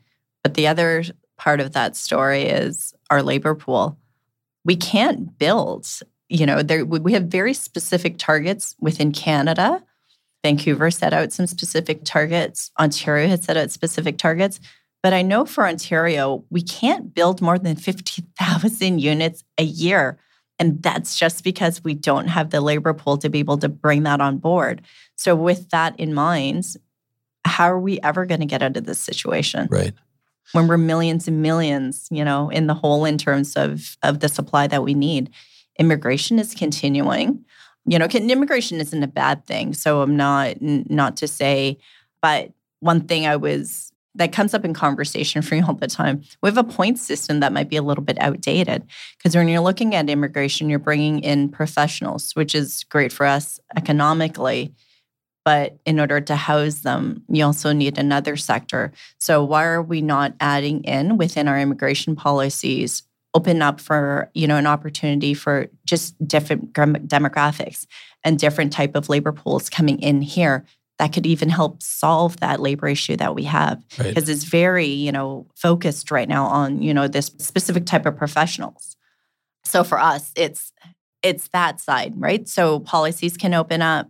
But 0.43 0.53
the 0.53 0.67
other 0.67 1.03
part 1.37 1.59
of 1.59 1.73
that 1.73 1.95
story 1.95 2.43
is 2.43 2.93
our 3.09 3.23
labor 3.23 3.55
pool. 3.55 3.97
We 4.63 4.75
can't 4.75 5.37
build. 5.37 5.87
You 6.29 6.45
know, 6.45 6.61
there 6.61 6.85
we 6.85 7.13
have 7.13 7.25
very 7.25 7.53
specific 7.53 8.17
targets 8.17 8.75
within 8.79 9.11
Canada 9.11 9.83
Vancouver 10.45 10.91
set 10.91 11.11
out 11.11 11.33
some 11.33 11.47
specific 11.47 12.01
targets. 12.05 12.69
Ontario 12.79 13.27
had 13.27 13.43
set 13.43 13.57
out 13.57 13.71
specific 13.71 14.19
targets. 14.19 14.59
But 15.01 15.11
I 15.11 15.23
know 15.23 15.43
for 15.43 15.65
Ontario, 15.67 16.45
we 16.51 16.61
can't 16.61 17.15
build 17.15 17.41
more 17.41 17.57
than 17.57 17.75
50,000 17.75 19.01
units 19.01 19.43
a 19.57 19.63
year. 19.63 20.19
And 20.59 20.83
that's 20.83 21.17
just 21.17 21.43
because 21.43 21.83
we 21.83 21.95
don't 21.95 22.27
have 22.27 22.51
the 22.51 22.61
labor 22.61 22.93
pool 22.93 23.17
to 23.17 23.29
be 23.29 23.39
able 23.39 23.57
to 23.57 23.69
bring 23.69 24.03
that 24.03 24.21
on 24.21 24.37
board. 24.37 24.83
So, 25.15 25.35
with 25.35 25.71
that 25.71 25.99
in 25.99 26.13
mind, 26.13 26.63
how 27.43 27.65
are 27.65 27.79
we 27.79 27.99
ever 28.01 28.27
going 28.27 28.41
to 28.41 28.45
get 28.45 28.61
out 28.61 28.77
of 28.77 28.85
this 28.85 28.99
situation? 28.99 29.67
Right. 29.71 29.93
When 30.51 30.67
we're 30.67 30.77
millions 30.77 31.27
and 31.27 31.41
millions, 31.41 32.07
you 32.11 32.23
know, 32.23 32.49
in 32.49 32.67
the 32.67 32.75
hole 32.75 33.03
in 33.05 33.17
terms 33.17 33.55
of, 33.55 33.97
of 34.03 34.19
the 34.19 34.29
supply 34.29 34.67
that 34.67 34.83
we 34.83 34.93
need. 34.93 35.31
Immigration 35.79 36.37
is 36.37 36.53
continuing 36.53 37.43
you 37.85 37.99
know, 37.99 38.05
immigration 38.05 38.79
isn't 38.79 39.03
a 39.03 39.07
bad 39.07 39.45
thing. 39.45 39.73
So 39.73 40.01
I'm 40.01 40.15
not 40.15 40.61
not 40.61 41.17
to 41.17 41.27
say, 41.27 41.77
but 42.21 42.51
one 42.79 43.01
thing 43.01 43.27
I 43.27 43.35
was 43.35 43.91
that 44.15 44.31
comes 44.31 44.53
up 44.53 44.63
in 44.63 44.73
conversation 44.73 45.41
for 45.41 45.55
me 45.55 45.61
all 45.61 45.73
the 45.73 45.87
time. 45.87 46.23
We 46.41 46.49
have 46.49 46.57
a 46.57 46.63
point 46.63 46.99
system 46.99 47.41
that 47.41 47.53
might 47.53 47.69
be 47.69 47.75
a 47.75 47.81
little 47.81 48.03
bit 48.03 48.19
outdated 48.19 48.83
because 49.17 49.35
when 49.35 49.47
you're 49.47 49.61
looking 49.61 49.93
at 49.93 50.09
immigration, 50.09 50.69
you're 50.69 50.79
bringing 50.79 51.19
in 51.19 51.49
professionals, 51.49 52.31
which 52.33 52.55
is 52.55 52.83
great 52.85 53.11
for 53.11 53.25
us 53.25 53.59
economically. 53.75 54.73
But 55.43 55.77
in 55.85 55.99
order 55.99 56.19
to 56.21 56.35
house 56.35 56.79
them, 56.79 57.23
you 57.29 57.45
also 57.45 57.71
need 57.71 57.99
another 57.99 58.35
sector. 58.35 58.91
So, 59.19 59.43
why 59.43 59.65
are 59.65 59.81
we 59.81 60.01
not 60.01 60.33
adding 60.39 60.83
in 60.85 61.17
within 61.17 61.47
our 61.47 61.59
immigration 61.59 62.15
policies 62.15 63.03
open 63.35 63.61
up 63.61 63.81
for 63.81 64.31
you 64.33 64.47
know 64.47 64.55
an 64.55 64.65
opportunity 64.65 65.33
for 65.33 65.67
just 65.85 66.15
different 66.27 66.73
demographics 66.73 67.85
and 68.23 68.39
different 68.39 68.73
type 68.73 68.95
of 68.95 69.09
labor 69.09 69.33
pools 69.33 69.69
coming 69.69 69.99
in 69.99 70.21
here 70.21 70.65
that 70.97 71.11
could 71.11 71.25
even 71.25 71.49
help 71.49 71.83
solve 71.83 72.39
that 72.39 72.61
labor 72.61 72.87
issue 72.87 73.17
that 73.17 73.35
we 73.35 73.43
have. 73.43 73.85
Because 73.89 74.15
right. 74.15 74.29
it's 74.29 74.45
very 74.45 74.87
you 74.87 75.11
know 75.11 75.45
focused 75.53 76.09
right 76.09 76.29
now 76.29 76.45
on 76.45 76.81
you 76.81 76.93
know 76.93 77.07
this 77.07 77.27
specific 77.37 77.85
type 77.85 78.05
of 78.05 78.17
professionals. 78.17 78.95
So 79.65 79.83
for 79.83 79.99
us 79.99 80.31
it's 80.35 80.71
it's 81.21 81.49
that 81.49 81.81
side 81.81 82.13
right? 82.15 82.47
So 82.47 82.79
policies 82.79 83.37
can 83.37 83.53
open 83.53 83.81
up. 83.81 84.09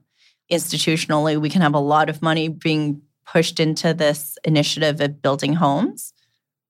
Institutionally 0.51 1.41
we 1.41 1.49
can 1.49 1.63
have 1.63 1.73
a 1.73 1.79
lot 1.79 2.09
of 2.09 2.21
money 2.21 2.47
being 2.47 3.01
pushed 3.25 3.59
into 3.59 3.91
this 3.91 4.37
initiative 4.43 5.01
of 5.01 5.19
building 5.23 5.53
homes 5.53 6.13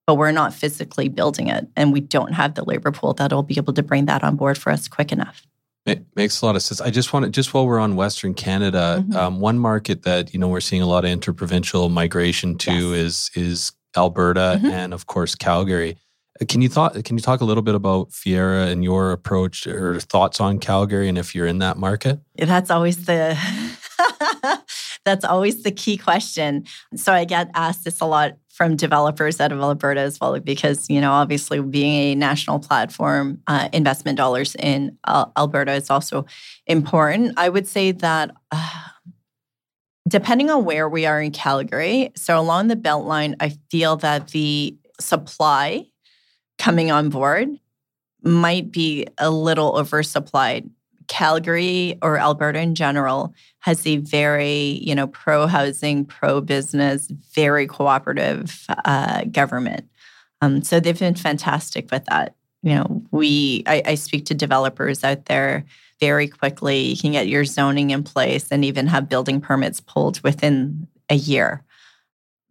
but 0.08 0.16
we're 0.16 0.32
not 0.32 0.54
physically 0.54 1.10
building 1.10 1.48
it 1.48 1.68
and 1.76 1.92
we 1.92 2.00
don't 2.00 2.34
have 2.34 2.56
the 2.56 2.64
labor 2.64 2.92
pool 2.92 3.14
that'll 3.14 3.44
be 3.44 3.58
able 3.58 3.74
to 3.74 3.84
bring 3.84 4.06
that 4.06 4.24
on 4.24 4.36
board 4.36 4.58
for 4.58 4.72
us 4.72 4.88
quick 4.88 5.12
enough 5.12 5.46
it 5.86 6.04
makes 6.16 6.42
a 6.42 6.46
lot 6.46 6.56
of 6.56 6.64
sense. 6.64 6.82
I 6.82 6.90
just 6.90 7.14
want 7.14 7.26
to, 7.26 7.32
just 7.32 7.54
while 7.54 7.68
we're 7.68 7.80
on 7.80 7.96
Western 7.96 8.34
Canada, 8.34 9.04
mm-hmm. 9.04 9.16
um, 9.16 9.40
one 9.40 9.60
market 9.60 10.04
that 10.04 10.34
you 10.34 10.40
know 10.40 10.48
we're 10.48 10.60
seeing 10.60 10.82
a 10.82 10.88
lot 10.88 11.06
of 11.06 11.12
interprovincial 11.12 11.90
migration 11.90 12.58
to 12.60 12.72
yes. 12.72 12.98
is 12.98 13.32
is 13.36 13.72
Alberta 13.96 14.58
mm-hmm. 14.58 14.66
and 14.66 14.94
of 14.94 15.06
course 15.06 15.36
Calgary. 15.36 15.98
Uh, 16.42 16.46
can 16.50 16.62
you 16.62 16.70
thought 16.70 17.02
can 17.06 17.18
you 17.18 17.22
talk 17.22 17.42
a 17.42 17.46
little 17.46 17.62
bit 17.62 17.76
about 17.76 18.12
Fiera 18.12 18.66
and 18.66 18.84
your 18.84 19.12
approach 19.12 19.68
or 19.68 20.00
thoughts 20.00 20.42
on 20.42 20.58
Calgary 20.58 21.08
and 21.08 21.20
if 21.20 21.36
you're 21.36 21.48
in 21.48 21.60
that 21.60 21.78
market? 21.78 22.20
That's 22.36 22.72
always 22.72 23.06
the 23.06 23.38
that's 25.06 25.24
always 25.24 25.62
the 25.62 25.72
key 25.72 25.98
question. 25.98 26.66
So 26.96 27.14
I 27.14 27.26
get 27.26 27.52
asked 27.54 27.86
this 27.86 28.02
a 28.02 28.06
lot 28.06 28.38
from 28.56 28.78
developers 28.78 29.42
out 29.42 29.52
of 29.52 29.60
Alberta 29.60 30.00
as 30.00 30.18
well, 30.20 30.40
because 30.40 30.90
you 30.90 31.02
know, 31.02 31.12
obviously, 31.12 31.62
being 31.62 31.94
a 31.94 32.16
national 32.16 32.60
platform, 32.60 33.42
uh, 33.48 33.68
investment 33.74 34.18
dollars 34.18 34.56
in 34.56 34.98
uh, 35.04 35.26
Alberta 35.38 35.74
is 35.74 35.90
also 35.90 36.26
important. 36.66 37.34
I 37.38 37.50
would 37.50 37.68
say 37.68 37.92
that. 37.92 38.32
Uh, 38.52 38.82
depending 40.08 40.52
on 40.52 40.64
where 40.64 40.88
we 40.88 41.08
are 41.08 41.20
in 41.20 41.32
Calgary, 41.32 42.12
so 42.16 42.40
along 42.40 42.68
the 42.68 42.76
Beltline, 42.76 43.34
I 43.40 43.58
feel 43.72 43.96
that 43.98 44.28
the 44.28 44.78
supply 45.00 45.88
coming 46.60 46.92
on 46.92 47.10
board 47.10 47.50
might 48.22 48.72
be 48.72 49.08
a 49.18 49.32
little 49.32 49.74
oversupplied 49.74 50.70
Calgary 51.08 51.98
or 52.02 52.18
Alberta 52.18 52.60
in 52.60 52.76
general 52.76 53.34
has 53.60 53.86
a 53.86 53.98
very, 53.98 54.80
you 54.82 54.96
know, 54.96 55.08
pro 55.08 55.48
housing, 55.48 56.06
pro 56.06 56.42
business, 56.42 57.08
very 57.34 57.68
cooperative 57.68 58.66
uh, 58.86 59.24
government. 59.26 59.88
Um, 60.42 60.64
so 60.64 60.80
they've 60.80 60.98
been 60.98 61.16
fantastic 61.16 61.90
with 61.92 62.06
that. 62.06 62.36
You 62.64 62.76
know, 62.76 63.04
we 63.12 63.64
I, 63.68 63.82
I 63.86 63.96
speak 63.96 64.26
to 64.26 64.34
developers 64.34 65.04
out 65.04 65.26
there 65.26 65.66
very 66.00 66.28
quickly. 66.28 66.82
You 66.82 66.98
can 66.98 67.12
get 67.12 67.28
your 67.28 67.46
zoning 67.46 67.92
in 67.92 68.04
place 68.04 68.48
and 68.52 68.66
even 68.66 68.88
have 68.88 69.10
building 69.10 69.40
permits 69.42 69.80
pulled 69.80 70.22
within 70.22 70.88
a 71.10 71.16
year. 71.16 71.64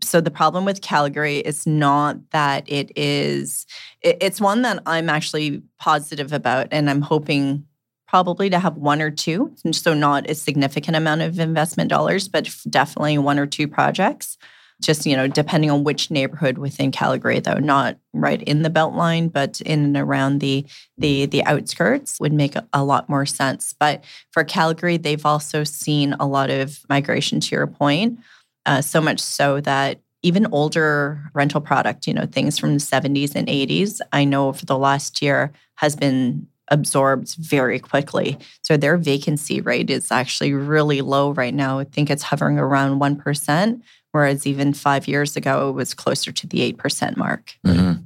So 0.02 0.20
the 0.20 0.30
problem 0.30 0.64
with 0.64 0.82
Calgary 0.82 1.38
is 1.38 1.66
not 1.66 2.18
that 2.30 2.64
it 2.66 2.92
is. 2.94 3.66
it's 4.02 4.40
one 4.40 4.62
that 4.62 4.82
I'm 4.86 5.08
actually 5.08 5.62
positive 5.78 6.32
about, 6.32 6.68
and 6.70 6.90
I'm 6.90 7.00
hoping 7.00 7.64
probably 8.06 8.50
to 8.50 8.58
have 8.58 8.76
one 8.76 9.00
or 9.00 9.10
two, 9.10 9.54
so 9.72 9.94
not 9.94 10.28
a 10.28 10.34
significant 10.34 10.96
amount 10.96 11.22
of 11.22 11.38
investment 11.38 11.90
dollars, 11.90 12.28
but 12.28 12.48
definitely 12.68 13.18
one 13.18 13.38
or 13.38 13.46
two 13.46 13.66
projects. 13.68 14.36
Just 14.82 15.06
you 15.06 15.16
know, 15.16 15.28
depending 15.28 15.70
on 15.70 15.84
which 15.84 16.10
neighborhood 16.10 16.58
within 16.58 16.90
Calgary, 16.90 17.38
though, 17.40 17.58
not 17.58 17.96
right 18.12 18.42
in 18.42 18.62
the 18.62 18.70
Beltline, 18.70 19.32
but 19.32 19.60
in 19.60 19.84
and 19.84 19.96
around 19.96 20.40
the 20.40 20.66
the 20.98 21.26
the 21.26 21.44
outskirts, 21.44 22.18
would 22.20 22.32
make 22.32 22.56
a, 22.56 22.66
a 22.72 22.84
lot 22.84 23.08
more 23.08 23.24
sense. 23.24 23.72
But 23.78 24.04
for 24.32 24.42
Calgary, 24.42 24.96
they've 24.96 25.24
also 25.24 25.62
seen 25.62 26.14
a 26.18 26.26
lot 26.26 26.50
of 26.50 26.80
migration. 26.88 27.40
To 27.40 27.54
your 27.54 27.68
point, 27.68 28.18
uh, 28.66 28.80
so 28.80 29.00
much 29.00 29.20
so 29.20 29.60
that 29.60 30.00
even 30.24 30.46
older 30.52 31.30
rental 31.34 31.60
product, 31.60 32.06
you 32.06 32.14
know, 32.14 32.26
things 32.26 32.58
from 32.58 32.72
the 32.72 32.80
70s 32.80 33.34
and 33.34 33.46
80s, 33.46 34.00
I 34.12 34.24
know 34.24 34.52
for 34.54 34.64
the 34.64 34.78
last 34.78 35.20
year 35.20 35.52
has 35.76 35.94
been 35.94 36.48
absorbed 36.68 37.34
very 37.36 37.78
quickly. 37.78 38.38
So 38.62 38.76
their 38.76 38.96
vacancy 38.96 39.60
rate 39.60 39.90
is 39.90 40.10
actually 40.10 40.52
really 40.52 41.00
low 41.00 41.32
right 41.32 41.54
now. 41.54 41.78
I 41.78 41.84
think 41.84 42.10
it's 42.10 42.22
hovering 42.22 42.58
around 42.58 43.00
1%, 43.00 43.82
whereas 44.12 44.46
even 44.46 44.72
five 44.72 45.06
years 45.06 45.36
ago, 45.36 45.68
it 45.68 45.72
was 45.72 45.94
closer 45.94 46.32
to 46.32 46.46
the 46.46 46.72
8% 46.72 47.16
mark. 47.16 47.54
Mm-hmm. 47.66 48.02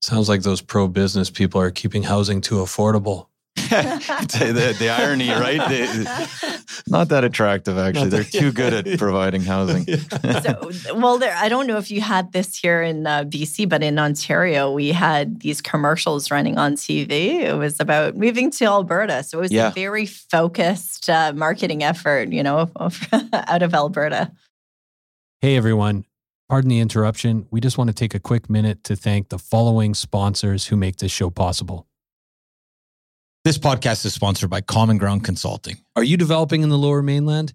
Sounds 0.00 0.28
like 0.28 0.42
those 0.42 0.60
pro 0.60 0.88
business 0.88 1.28
people 1.28 1.60
are 1.60 1.70
keeping 1.70 2.04
housing 2.04 2.40
too 2.40 2.56
affordable. 2.56 3.26
the, 3.68 4.76
the, 4.78 4.88
irony, 4.88 5.30
right? 5.30 5.68
They, 5.68 5.86
not 6.86 7.08
that 7.10 7.24
attractive, 7.24 7.76
actually. 7.76 8.10
They're 8.10 8.24
too 8.24 8.52
good 8.52 8.72
at 8.72 8.98
providing 8.98 9.42
housing. 9.42 9.86
so, 9.86 10.70
well, 10.94 11.18
there. 11.18 11.34
I 11.36 11.48
don't 11.48 11.66
know 11.66 11.76
if 11.76 11.90
you 11.90 12.00
had 12.00 12.32
this 12.32 12.56
here 12.56 12.82
in 12.82 13.06
uh, 13.06 13.24
BC, 13.24 13.68
but 13.68 13.82
in 13.82 13.98
Ontario, 13.98 14.72
we 14.72 14.92
had 14.92 15.40
these 15.40 15.60
commercials 15.60 16.30
running 16.30 16.56
on 16.56 16.74
TV. 16.74 17.40
It 17.40 17.56
was 17.56 17.80
about 17.80 18.16
moving 18.16 18.50
to 18.52 18.64
Alberta, 18.64 19.22
so 19.22 19.38
it 19.38 19.42
was 19.42 19.52
yeah. 19.52 19.68
a 19.68 19.72
very 19.72 20.06
focused 20.06 21.10
uh, 21.10 21.32
marketing 21.34 21.82
effort, 21.82 22.32
you 22.32 22.42
know, 22.42 22.70
out 23.32 23.62
of 23.62 23.74
Alberta. 23.74 24.32
Hey, 25.40 25.56
everyone. 25.56 26.04
Pardon 26.48 26.70
the 26.70 26.80
interruption. 26.80 27.46
We 27.50 27.60
just 27.60 27.76
want 27.76 27.88
to 27.88 27.94
take 27.94 28.14
a 28.14 28.18
quick 28.20 28.48
minute 28.48 28.82
to 28.84 28.96
thank 28.96 29.28
the 29.28 29.38
following 29.38 29.94
sponsors 29.94 30.68
who 30.68 30.76
make 30.76 30.96
this 30.96 31.12
show 31.12 31.28
possible. 31.28 31.87
This 33.48 33.56
podcast 33.56 34.04
is 34.04 34.12
sponsored 34.12 34.50
by 34.50 34.60
Common 34.60 34.98
Ground 34.98 35.24
Consulting. 35.24 35.78
Are 35.96 36.04
you 36.04 36.18
developing 36.18 36.62
in 36.62 36.68
the 36.68 36.76
lower 36.76 37.00
mainland? 37.02 37.54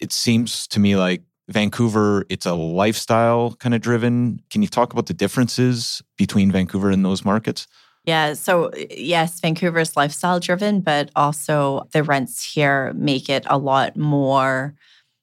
It 0.00 0.10
seems 0.10 0.66
to 0.66 0.80
me 0.80 0.96
like 0.96 1.22
Vancouver, 1.48 2.26
it's 2.28 2.46
a 2.46 2.54
lifestyle 2.54 3.54
kind 3.60 3.72
of 3.72 3.82
driven. 3.82 4.40
Can 4.50 4.62
you 4.62 4.68
talk 4.68 4.92
about 4.92 5.06
the 5.06 5.14
differences 5.14 6.02
between 6.18 6.50
Vancouver 6.50 6.90
and 6.90 7.04
those 7.04 7.24
markets? 7.24 7.68
Yeah. 8.04 8.34
So, 8.34 8.70
yes, 8.90 9.38
Vancouver 9.40 9.78
is 9.78 9.96
lifestyle 9.96 10.40
driven, 10.40 10.80
but 10.80 11.10
also 11.14 11.86
the 11.92 12.02
rents 12.02 12.44
here 12.44 12.92
make 12.94 13.28
it 13.28 13.44
a 13.46 13.58
lot 13.58 13.96
more. 13.96 14.74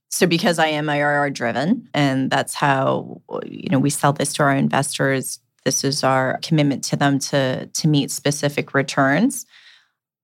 So, 0.10 0.26
because 0.26 0.60
I 0.60 0.68
am 0.68 0.86
IRR 0.88 1.34
driven, 1.34 1.90
and 1.94 2.32
that's 2.32 2.54
how 2.54 3.22
you 3.46 3.70
know 3.70 3.80
we 3.80 3.90
sell 3.90 4.14
this 4.14 4.34
to 4.34 4.44
our 4.44 4.56
investors. 4.56 5.40
This 5.66 5.84
is 5.84 6.04
our 6.04 6.40
commitment 6.42 6.84
to 6.86 6.96
them 6.96 7.20
to 7.20 7.66
to 7.68 7.88
meet 7.88 8.12
specific 8.12 8.74
returns 8.74 9.46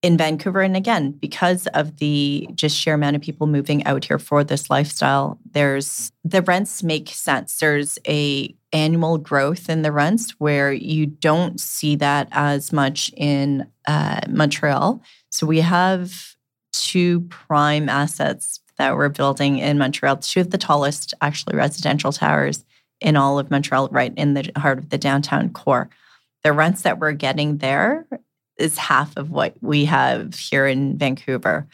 in 0.02 0.18
Vancouver. 0.18 0.62
And 0.62 0.78
again, 0.78 1.12
because 1.12 1.68
of 1.68 1.98
the 1.98 2.48
just 2.54 2.78
sheer 2.78 2.94
amount 2.94 3.16
of 3.16 3.22
people 3.22 3.48
moving 3.48 3.84
out 3.86 4.06
here 4.06 4.20
for 4.20 4.44
this 4.44 4.70
lifestyle, 4.70 5.40
there's 5.52 6.12
the 6.24 6.42
rents 6.44 6.84
make 6.84 7.10
sense. 7.10 7.58
There's 7.58 8.00
a 8.08 8.56
annual 8.76 9.18
growth 9.18 9.70
in 9.70 9.84
the 9.84 9.92
rents 9.92 10.32
where 10.32 10.74
you 10.74 11.06
don't 11.06 11.62
see 11.62 11.96
that 11.96 12.28
as 12.34 12.74
much 12.74 13.10
in 13.16 13.66
uh, 13.88 14.20
Montreal. 14.28 15.02
So 15.30 15.48
we 15.48 15.62
have 15.62 16.36
two 16.74 17.22
prime 17.22 17.88
assets 17.88 18.60
that 18.78 18.98
we're 18.98 19.08
building 19.08 19.60
in 19.60 19.78
Montreal, 19.78 20.18
two 20.18 20.42
of 20.42 20.52
the 20.52 20.58
tallest 20.58 21.14
actually 21.22 21.56
residential 21.56 22.12
towers 22.12 22.66
in 23.00 23.16
all 23.16 23.40
of 23.40 23.50
Montreal, 23.50 23.88
right 23.92 24.14
in 24.18 24.34
the 24.34 24.52
heart 24.58 24.78
of 24.78 24.90
the 24.90 24.98
downtown 24.98 25.54
core. 25.54 25.90
The 26.44 26.52
rents 26.52 26.82
that 26.82 27.00
we're 27.00 27.14
getting 27.14 27.60
there 27.60 28.06
is 28.58 28.78
half 28.78 29.16
of 29.16 29.32
what 29.32 29.56
we 29.62 29.86
have 29.86 30.36
here 30.36 30.68
in 30.68 30.98
Vancouver. 30.98 31.66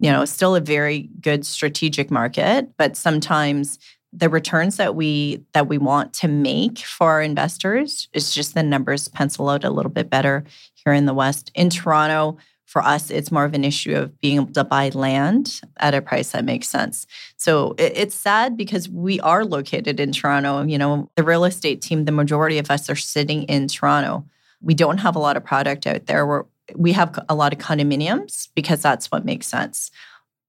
You 0.00 0.10
know, 0.10 0.24
still 0.24 0.56
a 0.56 0.60
very 0.60 1.08
good 1.20 1.46
strategic 1.46 2.10
market, 2.10 2.76
but 2.76 2.96
sometimes 2.96 3.78
the 4.12 4.28
returns 4.28 4.76
that 4.76 4.94
we 4.94 5.44
that 5.52 5.68
we 5.68 5.78
want 5.78 6.12
to 6.14 6.28
make 6.28 6.78
for 6.78 7.10
our 7.10 7.22
investors 7.22 8.08
is 8.12 8.34
just 8.34 8.54
the 8.54 8.62
numbers 8.62 9.08
pencil 9.08 9.48
out 9.48 9.64
a 9.64 9.70
little 9.70 9.90
bit 9.90 10.08
better 10.08 10.44
here 10.74 10.92
in 10.92 11.06
the 11.06 11.14
west. 11.14 11.50
In 11.54 11.68
Toronto, 11.68 12.38
for 12.64 12.82
us, 12.82 13.10
it's 13.10 13.32
more 13.32 13.44
of 13.44 13.54
an 13.54 13.64
issue 13.64 13.94
of 13.94 14.18
being 14.20 14.36
able 14.36 14.52
to 14.52 14.64
buy 14.64 14.90
land 14.90 15.60
at 15.78 15.94
a 15.94 16.02
price 16.02 16.32
that 16.32 16.44
makes 16.44 16.68
sense. 16.68 17.06
So 17.38 17.74
it's 17.78 18.14
sad 18.14 18.58
because 18.58 18.90
we 18.90 19.20
are 19.20 19.44
located 19.44 19.98
in 20.00 20.12
Toronto. 20.12 20.62
You 20.64 20.76
know, 20.76 21.10
the 21.16 21.22
real 21.22 21.44
estate 21.44 21.80
team, 21.80 22.04
the 22.04 22.12
majority 22.12 22.58
of 22.58 22.70
us 22.70 22.90
are 22.90 22.96
sitting 22.96 23.44
in 23.44 23.68
Toronto. 23.68 24.26
We 24.60 24.74
don't 24.74 24.98
have 24.98 25.16
a 25.16 25.18
lot 25.18 25.36
of 25.38 25.44
product 25.44 25.86
out 25.86 26.06
there. 26.06 26.26
We're, 26.26 26.44
we 26.74 26.92
have 26.92 27.18
a 27.30 27.34
lot 27.34 27.54
of 27.54 27.58
condominiums 27.58 28.48
because 28.54 28.82
that's 28.82 29.10
what 29.10 29.24
makes 29.24 29.46
sense. 29.46 29.90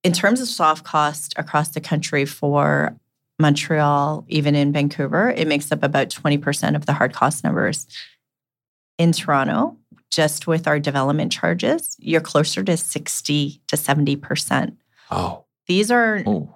In 0.03 0.11
terms 0.11 0.41
of 0.41 0.49
soft 0.49 0.83
cost 0.83 1.33
across 1.37 1.69
the 1.69 1.81
country 1.81 2.25
for 2.25 2.97
Montreal, 3.39 4.25
even 4.27 4.55
in 4.55 4.73
Vancouver, 4.73 5.31
it 5.31 5.47
makes 5.47 5.71
up 5.71 5.81
about 5.81 6.09
20% 6.09 6.75
of 6.75 6.85
the 6.85 6.93
hard 6.93 7.13
cost 7.13 7.43
numbers. 7.43 7.87
In 8.97 9.13
Toronto, 9.13 9.77
just 10.11 10.45
with 10.45 10.67
our 10.67 10.79
development 10.79 11.31
charges, 11.31 11.95
you're 11.99 12.19
closer 12.19 12.63
to 12.63 12.75
60 12.75 13.61
to 13.67 13.75
70%. 13.75 14.75
Oh. 15.09 15.45
These 15.67 15.91
are 15.91 16.23
oh. 16.25 16.55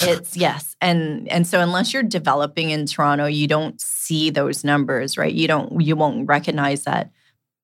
It's 0.00 0.36
yes. 0.36 0.76
And 0.82 1.26
and 1.28 1.46
so 1.46 1.60
unless 1.60 1.94
you're 1.94 2.02
developing 2.02 2.70
in 2.70 2.84
Toronto, 2.84 3.24
you 3.26 3.46
don't 3.46 3.80
see 3.80 4.28
those 4.28 4.62
numbers, 4.62 5.16
right? 5.16 5.32
You 5.32 5.48
don't 5.48 5.80
you 5.80 5.96
won't 5.96 6.28
recognize 6.28 6.84
that. 6.84 7.10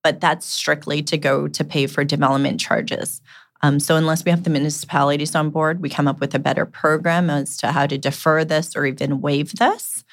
But 0.03 0.19
that's 0.19 0.45
strictly 0.45 1.03
to 1.03 1.17
go 1.17 1.47
to 1.47 1.63
pay 1.63 1.85
for 1.87 2.03
development 2.03 2.59
charges. 2.59 3.21
Um, 3.63 3.79
so 3.79 3.95
unless 3.95 4.23
we 4.23 4.29
have 4.29 4.43
the 4.43 4.51
municipalities 4.51 5.33
on 5.33 5.49
board, 5.49 5.81
we 5.81 5.89
come 5.89 6.07
up 6.07 6.19
with 6.19 6.35
a 6.35 6.39
better 6.39 6.65
program 6.65 7.29
as 7.29 7.57
to 7.57 7.71
how 7.71 7.87
to 7.87 7.97
defer 7.97 8.45
this 8.45 8.75
or 8.75 8.85
even 8.85 9.21
waive 9.21 9.53
this. 9.53 10.03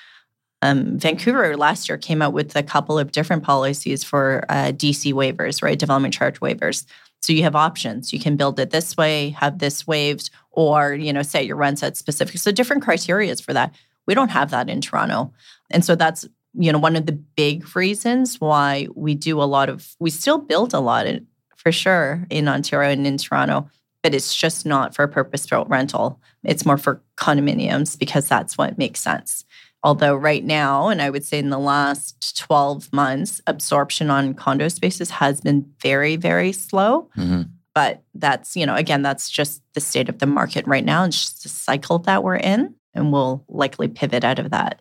Um, 0.63 0.99
Vancouver 0.99 1.57
last 1.57 1.89
year 1.89 1.99
came 1.99 2.23
out 2.23 2.33
with 2.33 2.57
a 2.57 2.63
couple 2.63 2.99
of 2.99 3.13
different 3.13 3.43
policies 3.43 4.05
for 4.05 4.45
uh, 4.49 4.73
DC 4.73 5.13
waivers, 5.13 5.63
right? 5.63 5.79
Development 5.79 6.15
charge 6.15 6.41
waivers. 6.41 6.87
So 7.21 7.35
you 7.35 7.43
have 7.43 7.57
options. 7.57 8.13
You 8.13 8.21
can 8.21 8.37
build 8.37 8.59
it 8.59 8.71
this 8.71 8.97
way, 8.97 9.31
have 9.31 9.59
this 9.59 9.87
waived, 9.87 10.31
or 10.53 10.95
you 10.95 11.13
know 11.13 11.23
set 11.23 11.47
your 11.47 11.57
rents 11.57 11.83
at 11.83 11.97
specific 11.97 12.39
so 12.39 12.53
different 12.53 12.85
criterias 12.85 13.43
for 13.43 13.53
that 13.53 13.75
we 14.07 14.15
don't 14.15 14.31
have 14.31 14.51
that 14.51 14.69
in 14.69 14.81
toronto 14.81 15.33
and 15.71 15.85
so 15.85 15.95
that's 15.95 16.27
you 16.55 16.73
know 16.73 16.79
one 16.79 16.97
of 16.97 17.07
the 17.07 17.13
big 17.13 17.77
reasons 17.77 18.41
why 18.41 18.89
we 18.95 19.15
do 19.15 19.41
a 19.41 19.45
lot 19.45 19.69
of 19.69 19.95
we 19.99 20.11
still 20.11 20.39
build 20.39 20.75
a 20.75 20.81
lot 20.81 21.07
in, 21.07 21.27
for 21.61 21.73
sure 21.73 22.27
in 22.31 22.49
ontario 22.49 22.91
and 22.91 23.07
in 23.07 23.17
toronto 23.17 23.69
but 24.03 24.15
it's 24.15 24.35
just 24.35 24.65
not 24.65 24.95
for 24.95 25.07
purpose 25.07 25.47
built 25.47 25.69
rental 25.69 26.21
it's 26.45 26.67
more 26.67 26.79
for 26.79 27.03
condominiums 27.17 27.99
because 27.99 28.29
that's 28.29 28.57
what 28.57 28.79
makes 28.79 29.01
sense 29.01 29.45
although 29.83 30.15
right 30.15 30.45
now 30.45 30.89
and 30.89 31.03
i 31.03 31.11
would 31.11 31.25
say 31.25 31.39
in 31.39 31.51
the 31.51 31.59
last 31.59 32.39
12 32.39 32.93
months 32.93 33.41
absorption 33.47 34.11
on 34.11 34.35
condo 34.35 34.69
spaces 34.69 35.11
has 35.11 35.41
been 35.41 35.71
very 35.81 36.17
very 36.17 36.53
slow 36.53 37.09
mm-hmm. 37.17 37.43
But 37.75 38.03
that's, 38.15 38.57
you 38.57 38.67
know, 38.67 38.75
again, 38.75 39.03
that's 39.03 39.31
just 39.31 39.63
the 39.75 39.81
state 39.81 40.09
of 40.09 40.19
the 40.19 40.27
market 40.27 40.67
right 40.67 40.85
now. 40.85 41.05
It's 41.05 41.21
just 41.21 41.43
the 41.45 41.49
cycle 41.49 41.99
that 42.01 42.25
we're 42.25 42.37
in, 42.37 42.75
and 42.95 43.13
we'll 43.13 43.45
likely 43.49 43.89
pivot 43.89 44.25
out 44.25 44.39
of 44.39 44.51
that. 44.51 44.81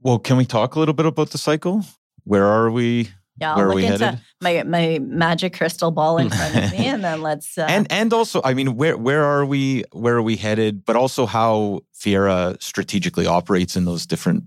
Well, 0.00 0.18
can 0.18 0.36
we 0.36 0.44
talk 0.44 0.74
a 0.74 0.78
little 0.78 0.94
bit 0.94 1.06
about 1.06 1.30
the 1.30 1.38
cycle? 1.38 1.84
Where 2.24 2.46
are 2.46 2.70
we? 2.70 3.10
Yeah, 3.40 3.54
I'll 3.54 3.66
look 3.66 3.82
into 3.82 4.20
my 4.40 4.62
my 4.62 5.00
magic 5.00 5.54
crystal 5.54 5.90
ball 5.90 6.18
in 6.18 6.30
front 6.30 6.56
of 6.56 6.72
me, 6.72 6.78
and 6.86 7.02
then 7.02 7.20
let's. 7.20 7.58
Uh, 7.58 7.66
and 7.68 7.90
and 7.90 8.12
also, 8.12 8.40
I 8.44 8.54
mean, 8.54 8.76
where 8.76 8.96
where 8.96 9.24
are 9.24 9.44
we? 9.44 9.84
Where 9.92 10.16
are 10.16 10.22
we 10.22 10.36
headed? 10.36 10.84
But 10.84 10.96
also, 10.96 11.26
how 11.26 11.80
Fiera 11.92 12.56
strategically 12.60 13.26
operates 13.26 13.76
in 13.76 13.84
those 13.86 14.06
different 14.06 14.44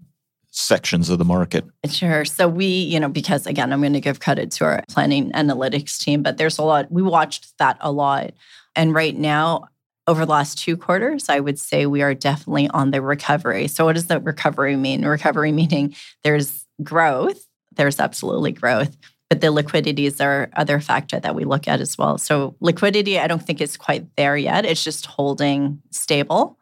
sections 0.51 1.09
of 1.09 1.19
the 1.19 1.25
market? 1.25 1.65
Sure. 1.89 2.25
So 2.25 2.47
we, 2.47 2.65
you 2.65 2.99
know, 2.99 3.09
because 3.09 3.45
again, 3.45 3.71
I'm 3.71 3.81
going 3.81 3.93
to 3.93 4.01
give 4.01 4.19
credit 4.19 4.51
to 4.51 4.65
our 4.65 4.83
planning 4.89 5.31
analytics 5.33 5.99
team, 5.99 6.23
but 6.23 6.37
there's 6.37 6.57
a 6.57 6.63
lot, 6.63 6.91
we 6.91 7.03
watched 7.03 7.57
that 7.59 7.77
a 7.79 7.91
lot. 7.91 8.31
And 8.75 8.93
right 8.93 9.15
now, 9.15 9.69
over 10.07 10.25
the 10.25 10.31
last 10.31 10.57
two 10.57 10.77
quarters, 10.77 11.29
I 11.29 11.39
would 11.39 11.59
say 11.59 11.85
we 11.85 12.01
are 12.01 12.13
definitely 12.13 12.69
on 12.69 12.91
the 12.91 13.01
recovery. 13.01 13.67
So, 13.67 13.85
what 13.85 13.95
does 13.95 14.07
the 14.07 14.19
recovery 14.19 14.75
mean? 14.75 15.03
Recovery 15.03 15.51
meaning 15.51 15.95
there's 16.23 16.65
growth, 16.81 17.45
there's 17.77 17.99
absolutely 17.99 18.51
growth, 18.51 18.97
but 19.29 19.41
the 19.41 19.51
liquidity 19.51 20.05
is 20.05 20.19
our 20.19 20.49
other 20.55 20.79
factor 20.79 21.19
that 21.19 21.35
we 21.35 21.45
look 21.45 21.67
at 21.67 21.79
as 21.79 21.97
well. 21.97 22.17
So, 22.17 22.55
liquidity, 22.59 23.19
I 23.19 23.27
don't 23.27 23.41
think 23.41 23.61
is 23.61 23.77
quite 23.77 24.15
there 24.15 24.37
yet. 24.37 24.65
It's 24.65 24.83
just 24.83 25.05
holding 25.05 25.81
stable 25.91 26.57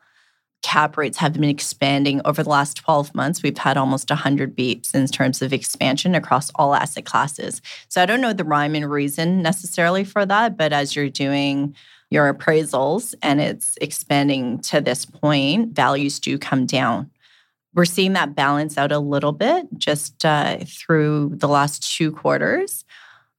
cap 0.66 0.97
rates 0.97 1.20
have 1.20 1.34
been 1.34 1.43
expanding 1.43 2.20
over 2.26 2.41
the 2.41 2.49
last 2.49 2.76
12 2.78 3.13
months. 3.13 3.43
We've 3.43 3.55
had 3.55 3.78
almost 3.78 4.09
100 4.09 4.57
beeps 4.57 4.95
in 4.95 5.05
terms 5.05 5.43
of 5.43 5.53
expansion 5.53 6.16
across 6.16 6.49
all 6.55 6.74
asset 6.74 7.05
classes. 7.05 7.61
So 7.88 8.01
I 8.01 8.07
don't 8.07 8.20
know 8.20 8.34
the 8.34 8.43
rhyme 8.43 8.74
and 8.74 8.89
reason 8.89 9.43
necessarily 9.43 10.03
for 10.03 10.26
that, 10.26 10.57
but 10.57 10.74
as 10.74 10.95
you're 10.95 11.07
doing 11.07 11.76
your 12.09 12.34
appraisals 12.34 13.13
and 13.22 13.39
it's 13.39 13.78
expanding 13.80 14.57
to 14.61 14.82
this 14.82 15.05
point, 15.05 15.76
values 15.76 16.20
do 16.20 16.39
come 16.39 16.66
down. 16.66 17.11
We're 17.76 17.86
seeing 17.86 18.13
that 18.13 18.36
balance 18.36 18.78
out 18.78 18.91
a 18.91 18.99
little 18.99 19.34
bit 19.34 19.67
just 19.78 20.26
uh, 20.26 20.59
through 20.65 21.34
the 21.36 21.47
last 21.47 21.95
two 21.95 22.11
quarters. 22.11 22.86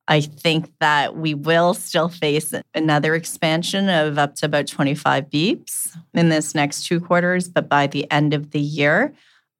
I 0.09 0.21
think 0.21 0.73
that 0.79 1.17
we 1.17 1.35
will 1.35 1.75
still 1.75 2.09
face 2.09 2.55
another 2.75 3.15
expansion 3.15 3.89
of 3.89 4.19
up 4.19 4.37
to 4.37 4.47
about 4.47 4.69
25 4.69 5.31
beeps 5.31 5.97
in 6.15 6.29
this 6.29 6.55
next 6.55 6.87
two 6.87 7.01
quarters. 7.01 7.49
But 7.49 7.69
by 7.69 7.89
the 7.89 8.09
end 8.13 8.35
of 8.35 8.53
the 8.53 8.61
year, 8.61 9.15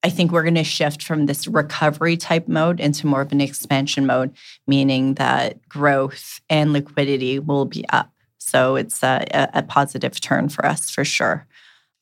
I 0.05 0.11
think 0.11 0.31
we're 0.31 0.45
going 0.45 0.55
to 0.55 0.63
shift 0.63 1.03
from 1.03 1.27
this 1.27 1.49
recovery 1.49 2.17
type 2.17 2.47
mode 2.47 2.79
into 2.79 3.09
more 3.09 3.23
of 3.23 3.33
an 3.33 3.41
expansion 3.41 4.07
mode, 4.07 4.37
meaning 4.67 5.15
that 5.15 5.69
growth 5.69 6.41
and 6.49 6.73
liquidity 6.73 7.41
will 7.41 7.65
be 7.65 7.85
up. 7.89 8.13
So 8.39 8.77
it's 8.77 9.03
a, 9.03 9.25
a 9.53 9.63
positive 9.65 10.21
turn 10.21 10.49
for 10.49 10.65
us 10.65 10.91
for 10.91 11.05
sure. 11.05 11.47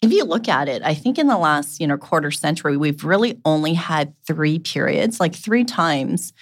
If 0.05 0.13
you 0.13 0.25
look 0.25 0.49
at 0.49 0.69
it, 0.69 0.83
I 0.83 0.93
think 0.93 1.19
in 1.19 1.29
the 1.29 1.39
last 1.39 1.81
you 1.81 1.87
know 1.87 1.97
quarter 1.97 2.31
century, 2.31 2.77
we've 2.77 3.05
really 3.05 3.41
only 3.47 3.73
had 3.73 4.13
three 4.27 4.59
periods, 4.59 5.19
like 5.19 5.35
three 5.35 5.65
times 5.65 6.35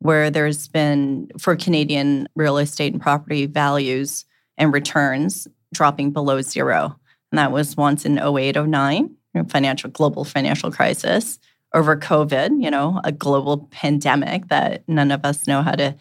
where 0.00 0.30
there's 0.30 0.68
been 0.68 1.30
for 1.38 1.56
Canadian 1.56 2.28
real 2.36 2.58
estate 2.58 2.92
and 2.92 3.00
property 3.00 3.46
values 3.46 4.26
and 4.58 4.70
returns 4.70 5.48
dropping 5.72 6.10
below 6.10 6.42
zero. 6.42 6.94
And 7.32 7.38
that 7.38 7.52
was 7.52 7.74
once 7.74 8.04
in 8.04 8.18
08, 8.18 8.56
09, 8.56 9.16
financial 9.48 9.88
global 9.88 10.24
financial 10.24 10.70
crisis 10.70 11.38
over 11.74 11.96
COVID, 11.96 12.62
you 12.62 12.70
know, 12.70 13.00
a 13.02 13.12
global 13.12 13.68
pandemic 13.70 14.48
that 14.48 14.86
none 14.86 15.10
of 15.10 15.24
us 15.24 15.46
know 15.46 15.62
how 15.62 15.72
to 15.72 15.96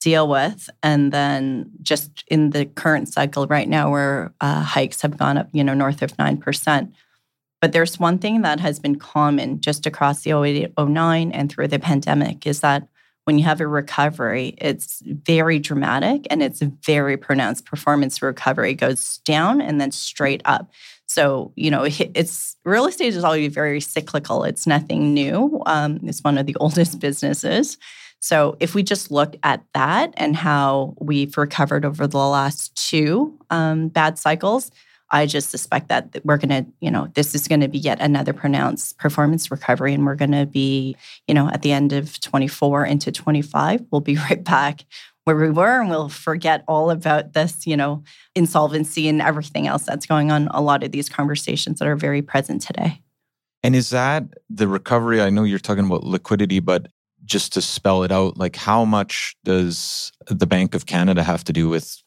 deal 0.00 0.28
with. 0.28 0.68
And 0.82 1.12
then 1.12 1.70
just 1.82 2.24
in 2.28 2.50
the 2.50 2.66
current 2.66 3.08
cycle 3.08 3.46
right 3.46 3.68
now 3.68 3.90
where 3.90 4.32
uh, 4.40 4.62
hikes 4.62 5.02
have 5.02 5.16
gone 5.16 5.38
up, 5.38 5.48
you 5.52 5.64
know, 5.64 5.74
north 5.74 6.02
of 6.02 6.16
9%. 6.16 6.92
But 7.60 7.72
there's 7.72 7.98
one 7.98 8.18
thing 8.18 8.42
that 8.42 8.60
has 8.60 8.78
been 8.78 8.96
common 8.96 9.60
just 9.60 9.86
across 9.86 10.22
the 10.22 10.32
08, 10.32 10.72
09 10.78 11.32
and 11.32 11.50
through 11.50 11.68
the 11.68 11.78
pandemic 11.78 12.46
is 12.46 12.60
that 12.60 12.86
when 13.24 13.38
you 13.38 13.44
have 13.44 13.60
a 13.60 13.66
recovery, 13.66 14.54
it's 14.58 15.02
very 15.04 15.58
dramatic 15.58 16.28
and 16.30 16.44
it's 16.44 16.60
very 16.60 17.16
pronounced. 17.16 17.64
Performance 17.64 18.22
recovery 18.22 18.72
goes 18.74 19.18
down 19.24 19.60
and 19.60 19.80
then 19.80 19.90
straight 19.90 20.42
up. 20.44 20.70
So, 21.06 21.52
you 21.56 21.70
know, 21.70 21.84
it's 21.84 22.56
real 22.64 22.86
estate 22.86 23.14
is 23.14 23.24
always 23.24 23.52
very 23.52 23.80
cyclical. 23.80 24.44
It's 24.44 24.66
nothing 24.66 25.12
new. 25.12 25.60
Um, 25.66 25.98
it's 26.04 26.22
one 26.22 26.38
of 26.38 26.46
the 26.46 26.56
oldest 26.60 27.00
businesses. 27.00 27.78
So, 28.20 28.56
if 28.60 28.74
we 28.74 28.82
just 28.82 29.10
look 29.10 29.36
at 29.42 29.64
that 29.74 30.12
and 30.16 30.34
how 30.34 30.94
we've 30.98 31.36
recovered 31.36 31.84
over 31.84 32.06
the 32.06 32.18
last 32.18 32.74
two 32.74 33.38
um, 33.50 33.88
bad 33.88 34.18
cycles, 34.18 34.70
I 35.10 35.26
just 35.26 35.50
suspect 35.50 35.88
that 35.88 36.20
we're 36.24 36.36
going 36.36 36.64
to, 36.64 36.70
you 36.80 36.90
know, 36.90 37.08
this 37.14 37.34
is 37.34 37.46
going 37.46 37.60
to 37.60 37.68
be 37.68 37.78
yet 37.78 38.00
another 38.00 38.32
pronounced 38.32 38.98
performance 38.98 39.50
recovery. 39.50 39.94
And 39.94 40.04
we're 40.04 40.16
going 40.16 40.32
to 40.32 40.46
be, 40.46 40.96
you 41.28 41.34
know, 41.34 41.48
at 41.48 41.62
the 41.62 41.72
end 41.72 41.92
of 41.92 42.18
24 42.20 42.86
into 42.86 43.12
25, 43.12 43.84
we'll 43.90 44.00
be 44.00 44.16
right 44.30 44.42
back 44.42 44.84
where 45.24 45.36
we 45.36 45.50
were 45.50 45.80
and 45.80 45.90
we'll 45.90 46.08
forget 46.08 46.64
all 46.68 46.90
about 46.90 47.32
this, 47.32 47.66
you 47.66 47.76
know, 47.76 48.02
insolvency 48.34 49.08
and 49.08 49.20
everything 49.20 49.66
else 49.66 49.82
that's 49.82 50.06
going 50.06 50.30
on. 50.30 50.48
A 50.48 50.60
lot 50.60 50.84
of 50.84 50.92
these 50.92 51.08
conversations 51.08 51.78
that 51.78 51.88
are 51.88 51.96
very 51.96 52.22
present 52.22 52.62
today. 52.62 53.00
And 53.62 53.74
is 53.74 53.90
that 53.90 54.24
the 54.48 54.68
recovery? 54.68 55.20
I 55.20 55.30
know 55.30 55.42
you're 55.42 55.58
talking 55.58 55.84
about 55.86 56.04
liquidity, 56.04 56.60
but 56.60 56.86
just 57.26 57.52
to 57.54 57.62
spell 57.62 58.02
it 58.04 58.12
out, 58.12 58.38
like 58.38 58.56
how 58.56 58.84
much 58.84 59.36
does 59.44 60.12
the 60.26 60.46
Bank 60.46 60.74
of 60.74 60.86
Canada 60.86 61.22
have 61.22 61.44
to 61.44 61.52
do 61.52 61.68
with 61.68 62.02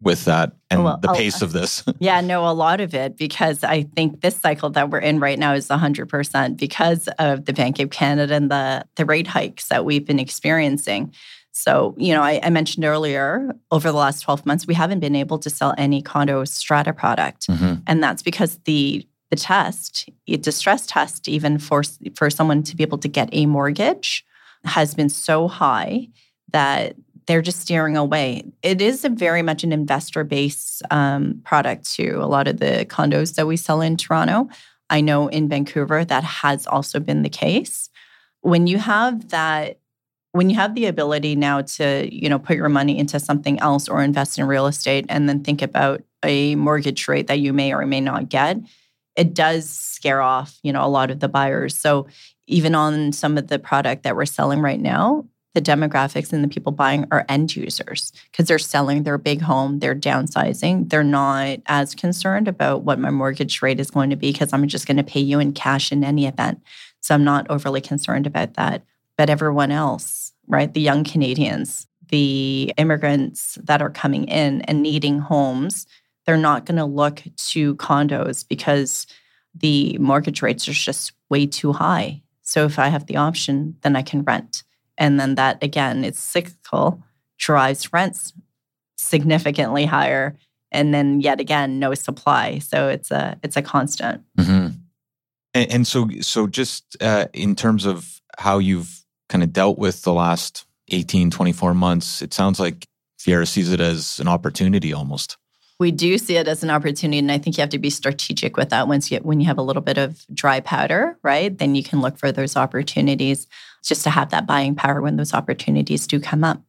with 0.00 0.24
that 0.24 0.52
and 0.68 0.82
well, 0.82 0.98
the 1.00 1.12
pace 1.12 1.42
of 1.42 1.52
this? 1.52 1.84
yeah, 2.00 2.20
no, 2.20 2.48
a 2.48 2.50
lot 2.50 2.80
of 2.80 2.94
it 2.94 3.16
because 3.16 3.62
I 3.62 3.82
think 3.82 4.20
this 4.20 4.36
cycle 4.36 4.70
that 4.70 4.90
we're 4.90 4.98
in 4.98 5.20
right 5.20 5.38
now 5.38 5.52
is 5.52 5.68
100% 5.68 6.56
because 6.56 7.08
of 7.20 7.44
the 7.44 7.52
Bank 7.52 7.78
of 7.78 7.90
Canada 7.90 8.34
and 8.34 8.50
the 8.50 8.84
the 8.96 9.04
rate 9.04 9.28
hikes 9.28 9.68
that 9.68 9.84
we've 9.84 10.04
been 10.04 10.18
experiencing. 10.18 11.12
So, 11.52 11.94
you 11.98 12.14
know, 12.14 12.22
I, 12.22 12.40
I, 12.42 12.48
mentioned 12.48 12.86
earlier 12.86 13.52
over 13.70 13.92
the 13.92 13.98
last 13.98 14.22
12 14.22 14.46
months, 14.46 14.66
we 14.66 14.72
haven't 14.72 15.00
been 15.00 15.14
able 15.14 15.38
to 15.38 15.50
sell 15.50 15.74
any 15.76 16.00
condo 16.00 16.44
strata 16.44 16.94
product. 16.94 17.46
Mm-hmm. 17.46 17.74
And 17.86 18.02
that's 18.02 18.22
because 18.22 18.58
the 18.64 19.06
the 19.28 19.36
test, 19.36 20.10
a 20.28 20.36
distress 20.36 20.86
test, 20.86 21.28
even 21.28 21.58
for 21.58 21.82
for 22.14 22.30
someone 22.30 22.62
to 22.64 22.76
be 22.76 22.82
able 22.82 22.98
to 22.98 23.08
get 23.08 23.28
a 23.32 23.46
mortgage, 23.46 24.24
has 24.64 24.94
been 24.94 25.08
so 25.08 25.48
high 25.48 26.08
that 26.52 26.94
they're 27.26 27.42
just 27.42 27.60
steering 27.60 27.96
away. 27.96 28.44
It 28.62 28.80
is 28.80 29.04
a 29.04 29.08
very 29.08 29.42
much 29.42 29.62
an 29.64 29.72
investor 29.72 30.24
based 30.24 30.82
um, 30.90 31.40
product 31.44 31.90
too. 31.90 32.18
A 32.20 32.26
lot 32.26 32.48
of 32.48 32.58
the 32.58 32.86
condos 32.88 33.34
that 33.36 33.46
we 33.46 33.56
sell 33.56 33.80
in 33.80 33.96
Toronto, 33.96 34.48
I 34.90 35.00
know 35.00 35.28
in 35.28 35.48
Vancouver 35.48 36.04
that 36.04 36.24
has 36.24 36.66
also 36.66 37.00
been 37.00 37.22
the 37.22 37.28
case. 37.28 37.88
When 38.40 38.66
you 38.66 38.78
have 38.78 39.28
that 39.30 39.78
when 40.32 40.48
you 40.48 40.56
have 40.56 40.74
the 40.74 40.86
ability 40.86 41.36
now 41.36 41.60
to 41.60 42.08
you 42.10 42.28
know 42.28 42.38
put 42.38 42.56
your 42.56 42.68
money 42.68 42.98
into 42.98 43.20
something 43.20 43.58
else 43.60 43.88
or 43.88 44.02
invest 44.02 44.38
in 44.38 44.46
real 44.46 44.66
estate 44.66 45.06
and 45.08 45.28
then 45.28 45.44
think 45.44 45.62
about 45.62 46.02
a 46.24 46.54
mortgage 46.56 47.06
rate 47.06 47.26
that 47.26 47.38
you 47.38 47.52
may 47.52 47.72
or 47.72 47.86
may 47.86 48.00
not 48.00 48.28
get 48.28 48.56
it 49.14 49.34
does 49.34 49.68
scare 49.68 50.22
off 50.22 50.58
you 50.62 50.72
know 50.72 50.84
a 50.84 50.88
lot 50.88 51.10
of 51.10 51.20
the 51.20 51.28
buyers 51.28 51.78
so 51.78 52.06
even 52.46 52.74
on 52.74 53.12
some 53.12 53.38
of 53.38 53.48
the 53.48 53.58
product 53.58 54.02
that 54.02 54.16
we're 54.16 54.24
selling 54.26 54.60
right 54.60 54.80
now 54.80 55.24
the 55.54 55.60
demographics 55.60 56.32
and 56.32 56.42
the 56.42 56.48
people 56.48 56.72
buying 56.72 57.06
are 57.10 57.26
end 57.28 57.54
users 57.54 58.10
because 58.30 58.46
they're 58.46 58.58
selling 58.58 59.02
their 59.02 59.18
big 59.18 59.40
home 59.40 59.78
they're 59.78 59.94
downsizing 59.94 60.88
they're 60.88 61.04
not 61.04 61.58
as 61.66 61.94
concerned 61.94 62.48
about 62.48 62.82
what 62.82 62.98
my 62.98 63.10
mortgage 63.10 63.60
rate 63.62 63.80
is 63.80 63.90
going 63.90 64.10
to 64.10 64.16
be 64.16 64.32
because 64.32 64.52
i'm 64.52 64.66
just 64.66 64.86
going 64.86 64.96
to 64.96 65.04
pay 65.04 65.20
you 65.20 65.38
in 65.38 65.52
cash 65.52 65.92
in 65.92 66.02
any 66.04 66.26
event 66.26 66.60
so 67.00 67.14
i'm 67.14 67.24
not 67.24 67.48
overly 67.50 67.80
concerned 67.80 68.26
about 68.26 68.54
that 68.54 68.82
but 69.16 69.28
everyone 69.28 69.70
else 69.70 70.32
right? 70.48 70.72
The 70.72 70.80
young 70.80 71.04
Canadians, 71.04 71.86
the 72.08 72.72
immigrants 72.76 73.58
that 73.64 73.82
are 73.82 73.90
coming 73.90 74.24
in 74.24 74.62
and 74.62 74.82
needing 74.82 75.18
homes, 75.18 75.86
they're 76.26 76.36
not 76.36 76.66
going 76.66 76.78
to 76.78 76.84
look 76.84 77.22
to 77.48 77.74
condos 77.76 78.46
because 78.46 79.06
the 79.54 79.96
mortgage 79.98 80.42
rates 80.42 80.68
are 80.68 80.72
just 80.72 81.12
way 81.28 81.46
too 81.46 81.72
high. 81.72 82.22
So 82.52 82.66
if 82.66 82.78
I 82.78 82.88
have 82.88 83.06
the 83.06 83.16
option, 83.16 83.76
then 83.80 83.96
I 83.96 84.02
can 84.02 84.24
rent. 84.24 84.62
And 84.98 85.18
then 85.18 85.36
that 85.36 85.62
again, 85.62 86.04
it's 86.04 86.20
cyclical, 86.20 87.02
drives 87.38 87.90
rents 87.94 88.34
significantly 88.98 89.86
higher. 89.86 90.36
And 90.70 90.92
then 90.92 91.22
yet 91.22 91.40
again, 91.40 91.78
no 91.78 91.94
supply. 91.94 92.58
So 92.58 92.88
it's 92.90 93.10
a 93.10 93.38
it's 93.42 93.56
a 93.56 93.62
constant. 93.62 94.22
Mm-hmm. 94.38 94.74
And, 95.54 95.72
and, 95.72 95.86
so 95.86 96.10
so 96.20 96.46
just 96.46 96.94
uh, 97.00 97.28
in 97.32 97.56
terms 97.56 97.86
of 97.86 98.20
how 98.36 98.58
you've 98.58 99.02
kind 99.30 99.42
of 99.42 99.54
dealt 99.54 99.78
with 99.78 100.02
the 100.02 100.12
last 100.12 100.66
18, 100.88 101.30
24 101.30 101.72
months, 101.72 102.20
it 102.20 102.34
sounds 102.34 102.60
like 102.60 102.86
Fiera 103.18 103.46
sees 103.46 103.72
it 103.72 103.80
as 103.80 104.20
an 104.20 104.28
opportunity 104.28 104.92
almost. 104.92 105.38
We 105.82 105.90
do 105.90 106.16
see 106.16 106.36
it 106.36 106.46
as 106.46 106.62
an 106.62 106.70
opportunity, 106.70 107.18
and 107.18 107.32
I 107.32 107.38
think 107.38 107.56
you 107.56 107.62
have 107.62 107.70
to 107.70 107.78
be 107.80 107.90
strategic 107.90 108.56
with 108.56 108.70
that. 108.70 108.86
Once 108.86 109.10
you 109.10 109.18
when 109.18 109.40
you 109.40 109.46
have 109.46 109.58
a 109.58 109.62
little 109.62 109.82
bit 109.82 109.98
of 109.98 110.24
dry 110.32 110.60
powder, 110.60 111.18
right, 111.24 111.58
then 111.58 111.74
you 111.74 111.82
can 111.82 112.00
look 112.00 112.18
for 112.18 112.30
those 112.30 112.56
opportunities, 112.56 113.48
just 113.82 114.04
to 114.04 114.10
have 114.10 114.30
that 114.30 114.46
buying 114.46 114.76
power 114.76 115.02
when 115.02 115.16
those 115.16 115.34
opportunities 115.34 116.06
do 116.06 116.20
come 116.20 116.44
up. 116.44 116.62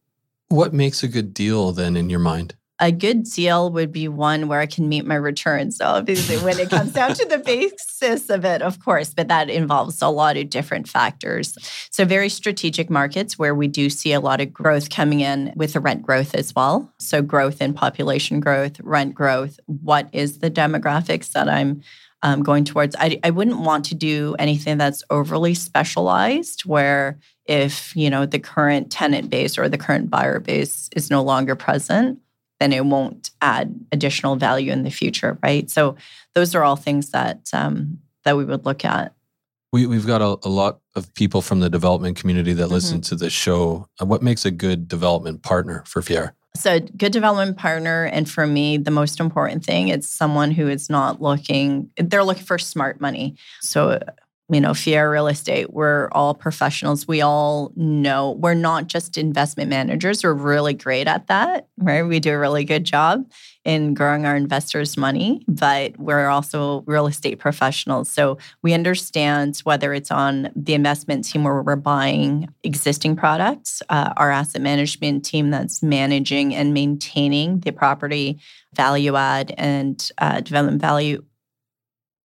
What 0.48 0.74
makes 0.74 1.04
a 1.04 1.06
good 1.06 1.32
deal 1.32 1.70
then 1.70 1.96
in 1.96 2.10
your 2.10 2.18
mind? 2.18 2.56
A 2.84 2.92
good 2.92 3.24
deal 3.24 3.70
would 3.70 3.90
be 3.92 4.08
one 4.08 4.46
where 4.46 4.60
I 4.60 4.66
can 4.66 4.90
meet 4.90 5.06
my 5.06 5.14
returns. 5.14 5.78
So 5.78 5.86
obviously, 5.86 6.36
when 6.36 6.58
it 6.58 6.68
comes 6.68 6.92
down 6.92 7.14
to 7.14 7.24
the 7.24 7.38
basis 7.98 8.28
of 8.28 8.44
it, 8.44 8.60
of 8.60 8.78
course, 8.84 9.14
but 9.14 9.28
that 9.28 9.48
involves 9.48 10.02
a 10.02 10.08
lot 10.08 10.36
of 10.36 10.50
different 10.50 10.86
factors. 10.86 11.56
So 11.90 12.04
very 12.04 12.28
strategic 12.28 12.90
markets 12.90 13.38
where 13.38 13.54
we 13.54 13.68
do 13.68 13.88
see 13.88 14.12
a 14.12 14.20
lot 14.20 14.42
of 14.42 14.52
growth 14.52 14.90
coming 14.90 15.20
in 15.20 15.54
with 15.56 15.72
the 15.72 15.80
rent 15.80 16.02
growth 16.02 16.34
as 16.34 16.54
well. 16.54 16.92
So 16.98 17.22
growth 17.22 17.62
in 17.62 17.72
population 17.72 18.38
growth, 18.38 18.78
rent 18.80 19.14
growth. 19.14 19.58
What 19.64 20.10
is 20.12 20.40
the 20.40 20.50
demographics 20.50 21.32
that 21.32 21.48
I'm 21.48 21.80
um, 22.22 22.42
going 22.42 22.64
towards? 22.64 22.94
I, 22.96 23.18
I 23.24 23.30
wouldn't 23.30 23.60
want 23.60 23.86
to 23.86 23.94
do 23.94 24.36
anything 24.38 24.76
that's 24.76 25.02
overly 25.08 25.54
specialized 25.54 26.66
where 26.66 27.18
if 27.46 27.96
you 27.96 28.10
know 28.10 28.26
the 28.26 28.38
current 28.38 28.92
tenant 28.92 29.30
base 29.30 29.56
or 29.56 29.70
the 29.70 29.78
current 29.78 30.10
buyer 30.10 30.38
base 30.38 30.90
is 30.94 31.10
no 31.10 31.22
longer 31.22 31.54
present 31.54 32.18
then 32.60 32.72
it 32.72 32.84
won't 32.84 33.30
add 33.40 33.74
additional 33.92 34.36
value 34.36 34.72
in 34.72 34.82
the 34.82 34.90
future, 34.90 35.38
right? 35.42 35.68
So 35.70 35.96
those 36.34 36.54
are 36.54 36.64
all 36.64 36.76
things 36.76 37.10
that 37.10 37.50
um, 37.52 37.98
that 38.24 38.36
we 38.36 38.44
would 38.44 38.64
look 38.64 38.84
at. 38.84 39.14
We, 39.72 39.86
we've 39.86 40.06
got 40.06 40.22
a, 40.22 40.38
a 40.46 40.48
lot 40.48 40.80
of 40.94 41.12
people 41.14 41.42
from 41.42 41.60
the 41.60 41.68
development 41.68 42.16
community 42.16 42.52
that 42.52 42.64
mm-hmm. 42.64 42.72
listen 42.72 43.00
to 43.02 43.16
this 43.16 43.32
show. 43.32 43.88
Uh, 44.00 44.06
what 44.06 44.22
makes 44.22 44.44
a 44.44 44.50
good 44.50 44.86
development 44.86 45.42
partner 45.42 45.82
for 45.86 46.00
Fiera? 46.00 46.32
So, 46.56 46.78
good 46.78 47.10
development 47.10 47.58
partner, 47.58 48.04
and 48.04 48.30
for 48.30 48.46
me, 48.46 48.76
the 48.76 48.92
most 48.92 49.18
important 49.18 49.64
thing, 49.64 49.88
it's 49.88 50.08
someone 50.08 50.52
who 50.52 50.68
is 50.68 50.88
not 50.88 51.20
looking. 51.20 51.90
They're 51.96 52.22
looking 52.22 52.44
for 52.44 52.58
smart 52.58 53.00
money. 53.00 53.34
So, 53.60 53.98
you 54.52 54.60
know, 54.60 54.74
Fiera 54.74 55.08
Real 55.08 55.26
Estate, 55.26 55.72
we're 55.72 56.08
all 56.12 56.34
professionals. 56.34 57.08
We 57.08 57.22
all 57.22 57.72
know 57.76 58.32
we're 58.32 58.52
not 58.52 58.88
just 58.88 59.16
investment 59.16 59.70
managers. 59.70 60.22
We're 60.22 60.34
really 60.34 60.74
great 60.74 61.06
at 61.06 61.28
that, 61.28 61.68
right? 61.78 62.02
We 62.02 62.20
do 62.20 62.32
a 62.32 62.38
really 62.38 62.64
good 62.64 62.84
job 62.84 63.30
in 63.64 63.94
growing 63.94 64.26
our 64.26 64.36
investors' 64.36 64.98
money, 64.98 65.42
but 65.48 65.98
we're 65.98 66.28
also 66.28 66.82
real 66.86 67.06
estate 67.06 67.38
professionals. 67.38 68.10
So 68.10 68.36
we 68.62 68.74
understand 68.74 69.58
whether 69.64 69.94
it's 69.94 70.10
on 70.10 70.50
the 70.54 70.74
investment 70.74 71.24
team 71.24 71.44
where 71.44 71.62
we're 71.62 71.76
buying 71.76 72.52
existing 72.62 73.16
products, 73.16 73.82
uh, 73.88 74.12
our 74.18 74.30
asset 74.30 74.60
management 74.60 75.24
team 75.24 75.50
that's 75.50 75.82
managing 75.82 76.54
and 76.54 76.74
maintaining 76.74 77.60
the 77.60 77.72
property 77.72 78.38
value 78.74 79.16
add 79.16 79.54
and 79.56 80.10
uh, 80.18 80.42
development 80.42 80.82
value. 80.82 81.24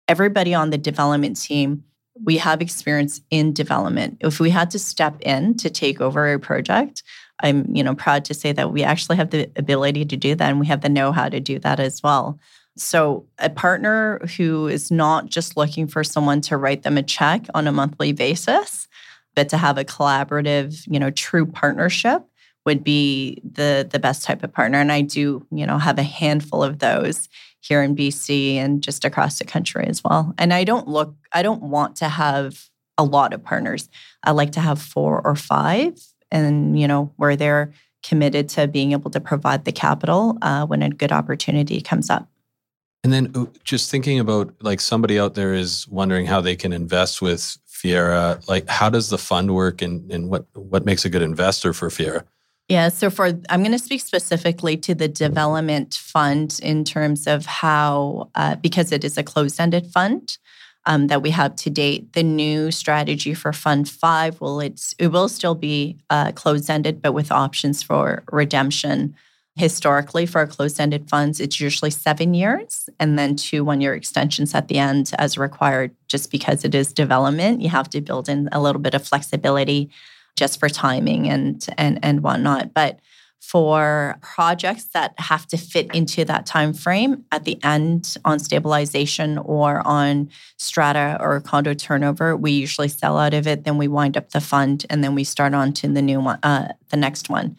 Everybody 0.09 0.53
on 0.53 0.69
the 0.69 0.77
development 0.77 1.41
team 1.41 1.85
we 2.21 2.37
have 2.39 2.61
experience 2.61 3.21
in 3.31 3.53
development. 3.53 4.19
If 4.21 4.41
we 4.41 4.51
had 4.51 4.71
to 4.71 4.79
step 4.79 5.21
in 5.21 5.57
to 5.57 5.71
take 5.71 6.01
over 6.01 6.33
a 6.33 6.39
project, 6.39 7.03
I'm, 7.43 7.75
you 7.75 7.83
know, 7.83 7.95
proud 7.95 8.25
to 8.27 8.35
say 8.35 8.53
that 8.53 8.73
we 8.73 8.83
actually 8.83 9.17
have 9.17 9.31
the 9.31 9.51
ability 9.57 10.05
to 10.07 10.17
do 10.17 10.35
that 10.35 10.51
and 10.51 10.61
we 10.61 10.67
have 10.67 10.83
the 10.83 10.89
know-how 10.89 11.29
to 11.29 11.41
do 11.41 11.59
that 11.61 11.81
as 11.81 12.03
well. 12.03 12.39
So, 12.77 13.27
a 13.39 13.51
partner 13.51 14.21
who 14.37 14.67
is 14.67 14.91
not 14.91 15.27
just 15.27 15.57
looking 15.57 15.87
for 15.87 16.03
someone 16.03 16.41
to 16.43 16.57
write 16.57 16.85
them 16.85 16.97
a 16.97 17.03
check 17.03 17.47
on 17.55 17.67
a 17.67 17.73
monthly 17.73 18.13
basis, 18.13 18.89
but 19.35 19.49
to 19.51 19.59
have 19.59 19.77
a 19.77 19.85
collaborative, 19.85 20.87
you 20.91 20.99
know, 20.99 21.11
true 21.11 21.45
partnership 21.45 22.23
would 22.65 22.85
be 22.85 23.41
the 23.45 23.89
the 23.91 23.99
best 23.99 24.25
type 24.25 24.43
of 24.43 24.53
partner 24.53 24.79
and 24.79 24.93
I 24.93 25.01
do, 25.01 25.47
you 25.51 25.67
know, 25.67 25.79
have 25.79 25.99
a 25.99 26.03
handful 26.03 26.63
of 26.63 26.79
those 26.79 27.29
here 27.63 27.83
in 27.83 27.95
BC 27.97 28.57
and 28.57 28.83
just 28.83 29.05
across 29.05 29.39
the 29.39 29.45
country 29.45 29.87
as 29.87 30.03
well. 30.05 30.35
And 30.37 30.53
I 30.53 30.65
don't 30.65 30.89
look, 30.89 31.15
I 31.33 31.43
don't 31.43 31.63
want 31.63 31.97
to 31.97 32.09
have 32.09 32.69
a 32.99 33.05
lot 33.05 33.33
of 33.33 33.43
partners. 33.43 33.89
I 34.25 34.33
like 34.33 34.53
to 34.53 34.61
have 34.61 34.81
four 34.81 35.21
or 35.25 35.35
five, 35.35 35.99
and 36.31 36.79
you 36.79 36.87
know 36.87 37.13
where 37.17 37.37
they're 37.37 37.73
committed 38.03 38.49
to 38.51 38.67
being 38.67 38.93
able 38.93 39.11
to 39.13 39.21
provide 39.21 39.65
the 39.65 39.73
capital 39.73 40.37
uh, 40.43 40.67
when 40.67 40.83
a 40.83 40.91
good 40.91 41.13
opportunity 41.13 41.81
comes 41.81 42.11
up. 42.11 42.29
And 43.05 43.13
then 43.13 43.49
just 43.65 43.91
thinking 43.91 44.19
about 44.19 44.55
like 44.61 44.81
somebody 44.81 45.19
out 45.19 45.35
there 45.35 45.55
is 45.55 45.89
wondering 45.89 46.27
how 46.27 46.41
they 46.41 46.57
can 46.57 46.73
invest 46.73 47.23
with 47.23 47.59
Fiera. 47.67 48.41
Like, 48.49 48.69
how 48.69 48.91
does 48.91 49.09
the 49.09 49.19
fund 49.19 49.55
work, 49.55 49.83
and 49.83 50.11
and 50.11 50.29
what 50.29 50.47
what 50.55 50.85
makes 50.85 51.05
a 51.05 51.11
good 51.11 51.23
investor 51.23 51.73
for 51.73 51.91
Fiera? 51.91 52.25
Yeah, 52.69 52.89
so 52.89 53.11
for 53.11 53.27
I'm 53.51 53.61
going 53.61 53.73
to 53.73 53.79
speak 53.79 54.01
specifically 54.01 54.77
to 54.79 54.95
the 54.95 55.09
development 55.09 55.95
fund 55.95 56.59
in 56.63 56.85
terms 56.85 57.27
of 57.27 57.45
how, 57.45 58.31
uh, 58.35 58.57
because 58.57 58.93
it 58.93 59.05
is 59.05 59.19
a 59.19 59.23
closed-ended 59.23 59.89
fund 59.89 60.39
um, 60.87 61.09
that 61.09 61.23
we 61.23 61.31
have 61.31 61.57
to 61.57 61.71
date. 61.71 62.13
The 62.13 62.23
new 62.23 62.71
strategy 62.71 63.35
for 63.35 63.53
Fund 63.53 63.89
Five 63.89 64.41
will 64.41 64.61
it's 64.61 64.95
it 64.99 65.09
will 65.09 65.29
still 65.29 65.55
be 65.55 65.99
uh, 66.09 66.33
closed-ended, 66.33 67.03
but 67.03 67.13
with 67.13 67.31
options 67.31 67.83
for 67.83 68.25
redemption. 68.33 69.15
Historically, 69.55 70.25
for 70.25 70.39
our 70.39 70.47
closed-ended 70.47 71.11
funds, 71.11 71.39
it's 71.39 71.61
usually 71.61 71.91
seven 71.91 72.33
years 72.33 72.89
and 72.99 73.19
then 73.19 73.37
two 73.37 73.65
one-year 73.65 73.93
extensions 73.93 74.55
at 74.55 74.69
the 74.69 74.79
end 74.79 75.11
as 75.19 75.37
required. 75.37 75.95
Just 76.09 76.31
because 76.31 76.65
it 76.65 76.75
is 76.75 76.91
development, 76.91 77.61
you 77.61 77.69
have 77.69 77.91
to 77.91 78.01
build 78.01 78.31
in 78.31 78.49
a 78.51 78.63
little 78.63 78.81
bit 78.81 78.95
of 78.95 79.07
flexibility 79.07 79.91
just 80.37 80.59
for 80.61 80.69
timing 80.69 81.29
and 81.29 81.67
and 81.77 81.99
and 82.03 82.23
whatnot. 82.23 82.75
But 82.75 83.01
for 83.43 84.17
projects 84.23 84.85
that 84.95 85.13
have 85.19 85.49
to 85.49 85.57
fit 85.57 85.93
into 85.93 86.25
that 86.25 86.47
time 86.47 86.73
frame 86.73 87.25
at 87.33 87.45
the 87.45 87.63
end 87.65 88.17
on 88.25 88.39
stabilization 88.39 89.37
or 89.37 89.85
on 89.85 90.31
strata 90.59 91.19
or 91.21 91.41
condo 91.41 91.75
turnover 91.75 92.37
we 92.37 92.53
usually 92.53 92.87
sell 92.87 93.19
out 93.19 93.35
of 93.35 93.49
it 93.49 93.65
then 93.65 93.77
we 93.77 93.89
wind 93.89 94.17
up 94.17 94.31
the 94.31 94.41
fund 94.41 94.87
and 94.89 95.03
then 95.03 95.13
we 95.17 95.25
start 95.25 95.55
on 95.55 95.73
to 95.73 95.89
the 95.89 96.01
new 96.01 96.21
one 96.21 96.39
uh, 96.45 96.69
the 96.91 96.97
next 96.97 97.29
one 97.29 97.57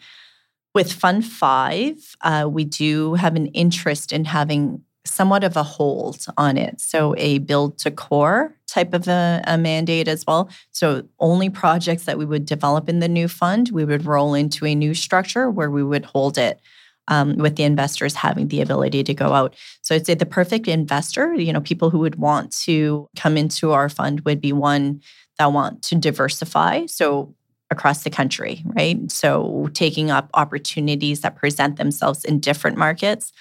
with 0.74 0.90
fund 0.90 1.22
five 1.22 2.16
uh, 2.22 2.48
we 2.50 2.64
do 2.64 3.12
have 3.14 3.36
an 3.36 3.46
interest 3.48 4.10
in 4.10 4.24
having 4.24 4.82
somewhat 5.06 5.44
of 5.44 5.56
a 5.56 5.62
hold 5.62 6.24
on 6.36 6.56
it. 6.56 6.80
So 6.80 7.14
a 7.18 7.38
build 7.38 7.78
to 7.78 7.90
core 7.90 8.56
type 8.66 8.94
of 8.94 9.06
a, 9.06 9.42
a, 9.46 9.58
mandate 9.58 10.08
as 10.08 10.24
well. 10.26 10.48
So 10.70 11.06
only 11.20 11.50
projects 11.50 12.04
that 12.04 12.18
we 12.18 12.24
would 12.24 12.46
develop 12.46 12.88
in 12.88 13.00
the 13.00 13.08
new 13.08 13.28
fund, 13.28 13.70
we 13.70 13.84
would 13.84 14.06
roll 14.06 14.34
into 14.34 14.64
a 14.64 14.74
new 14.74 14.94
structure 14.94 15.50
where 15.50 15.70
we 15.70 15.82
would 15.82 16.04
hold 16.04 16.38
it. 16.38 16.60
Um, 17.06 17.36
with 17.36 17.56
the 17.56 17.64
investors 17.64 18.14
having 18.14 18.48
the 18.48 18.62
ability 18.62 19.04
to 19.04 19.12
go 19.12 19.34
out. 19.34 19.54
So 19.82 19.94
I'd 19.94 20.06
say 20.06 20.14
the 20.14 20.24
perfect 20.24 20.66
investor, 20.66 21.34
you 21.34 21.52
know, 21.52 21.60
people 21.60 21.90
who 21.90 21.98
would 21.98 22.16
want 22.16 22.50
to 22.62 23.10
come 23.14 23.36
into 23.36 23.72
our 23.72 23.90
fund 23.90 24.20
would 24.20 24.40
be 24.40 24.54
one 24.54 25.02
that 25.38 25.52
want 25.52 25.82
to 25.82 25.96
diversify. 25.96 26.86
So 26.86 27.34
across 27.70 28.04
the 28.04 28.10
country, 28.10 28.62
right? 28.64 29.10
So 29.10 29.68
taking 29.74 30.10
up 30.10 30.30
opportunities 30.32 31.20
that 31.20 31.36
present 31.36 31.76
themselves 31.76 32.24
in 32.24 32.40
different 32.40 32.78
markets 32.78 33.34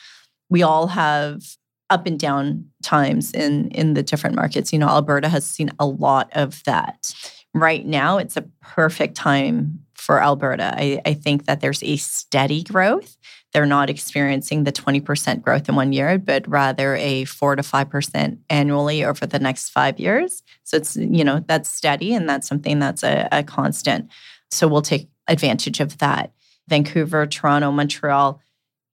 we 0.53 0.61
all 0.61 0.85
have 0.85 1.43
up 1.89 2.05
and 2.05 2.19
down 2.19 2.65
times 2.83 3.33
in 3.33 3.69
in 3.69 3.95
the 3.95 4.03
different 4.03 4.35
markets. 4.35 4.71
You 4.71 4.77
know, 4.77 4.87
Alberta 4.87 5.27
has 5.27 5.45
seen 5.45 5.71
a 5.79 5.85
lot 5.85 6.29
of 6.33 6.63
that. 6.65 7.11
Right 7.55 7.85
now, 7.85 8.19
it's 8.19 8.37
a 8.37 8.43
perfect 8.61 9.15
time 9.15 9.79
for 9.95 10.21
Alberta. 10.21 10.75
I, 10.77 11.01
I 11.05 11.13
think 11.15 11.45
that 11.45 11.59
there's 11.61 11.81
a 11.81 11.97
steady 11.97 12.63
growth. 12.63 13.17
They're 13.51 13.65
not 13.65 13.89
experiencing 13.89 14.63
the 14.63 14.71
20% 14.71 15.41
growth 15.41 15.69
in 15.69 15.75
one 15.75 15.93
year, 15.93 16.17
but 16.17 16.47
rather 16.47 16.95
a 16.95 17.25
four 17.25 17.55
to 17.55 17.61
5% 17.61 18.37
annually 18.49 19.05
over 19.05 19.25
the 19.25 19.39
next 19.39 19.69
five 19.69 19.99
years. 19.99 20.41
So 20.63 20.77
it's, 20.77 20.97
you 20.97 21.23
know, 21.23 21.43
that's 21.47 21.69
steady 21.69 22.13
and 22.13 22.27
that's 22.27 22.47
something 22.47 22.79
that's 22.79 23.03
a, 23.03 23.29
a 23.31 23.43
constant. 23.43 24.11
So 24.51 24.67
we'll 24.67 24.81
take 24.81 25.07
advantage 25.27 25.79
of 25.79 25.99
that. 25.99 26.33
Vancouver, 26.67 27.27
Toronto, 27.27 27.71
Montreal, 27.71 28.41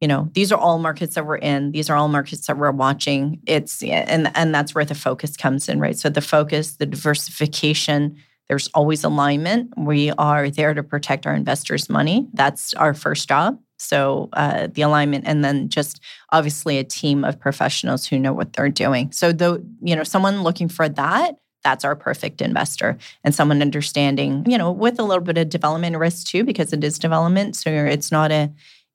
you 0.01 0.09
know 0.09 0.28
these 0.32 0.51
are 0.51 0.59
all 0.59 0.78
markets 0.78 1.14
that 1.14 1.26
we're 1.26 1.36
in 1.36 1.72
these 1.72 1.90
are 1.90 1.96
all 1.96 2.09
markets 2.09 2.46
that 2.46 2.57
we're 2.57 2.70
watching. 2.70 3.40
It's 3.46 3.82
and 3.82 4.34
and 4.36 4.55
that's 4.55 4.74
where 4.74 4.84
the 4.84 4.94
focus 4.94 5.36
comes 5.36 5.68
in 5.68 5.80
right? 5.80 5.96
So 5.96 6.09
the 6.09 6.20
focus 6.20 6.76
the 6.76 6.86
diversification 6.86 8.16
there's 8.48 8.68
always 8.74 9.05
alignment. 9.05 9.72
We 9.76 10.11
are 10.11 10.51
there 10.51 10.74
to 10.74 10.82
protect 10.82 11.24
our 11.24 11.36
investors 11.36 11.88
money. 11.88 12.26
That's 12.34 12.74
our 12.74 12.94
first 12.94 13.28
job. 13.28 13.61
So 13.76 14.28
uh, 14.32 14.66
the 14.66 14.82
alignment 14.82 15.24
and 15.24 15.44
then 15.44 15.68
just 15.68 16.01
obviously 16.30 16.78
a 16.78 16.84
team 16.84 17.22
of 17.22 17.38
professionals 17.38 18.07
who 18.07 18.18
know 18.18 18.32
what 18.32 18.53
they're 18.53 18.68
doing. 18.68 19.12
So 19.12 19.30
though 19.30 19.62
you 19.82 19.94
know 19.94 20.05
someone 20.05 20.42
looking 20.42 20.68
for 20.68 20.88
that 20.88 21.36
that's 21.62 21.84
our 21.84 21.94
perfect 21.94 22.40
investor. 22.40 22.96
And 23.22 23.34
someone 23.34 23.62
understanding 23.62 24.44
you 24.48 24.59
know 24.59 24.72
with 24.72 24.98
a 24.98 25.05
little 25.05 25.24
bit 25.24 25.38
of 25.38 25.48
development 25.48 25.96
risk 25.96 26.26
too 26.26 26.42
because 26.42 26.72
it 26.72 26.82
is 26.82 26.98
development 26.98 27.55
so 27.55 27.70
it's 27.70 28.11
not 28.11 28.32
a 28.32 28.51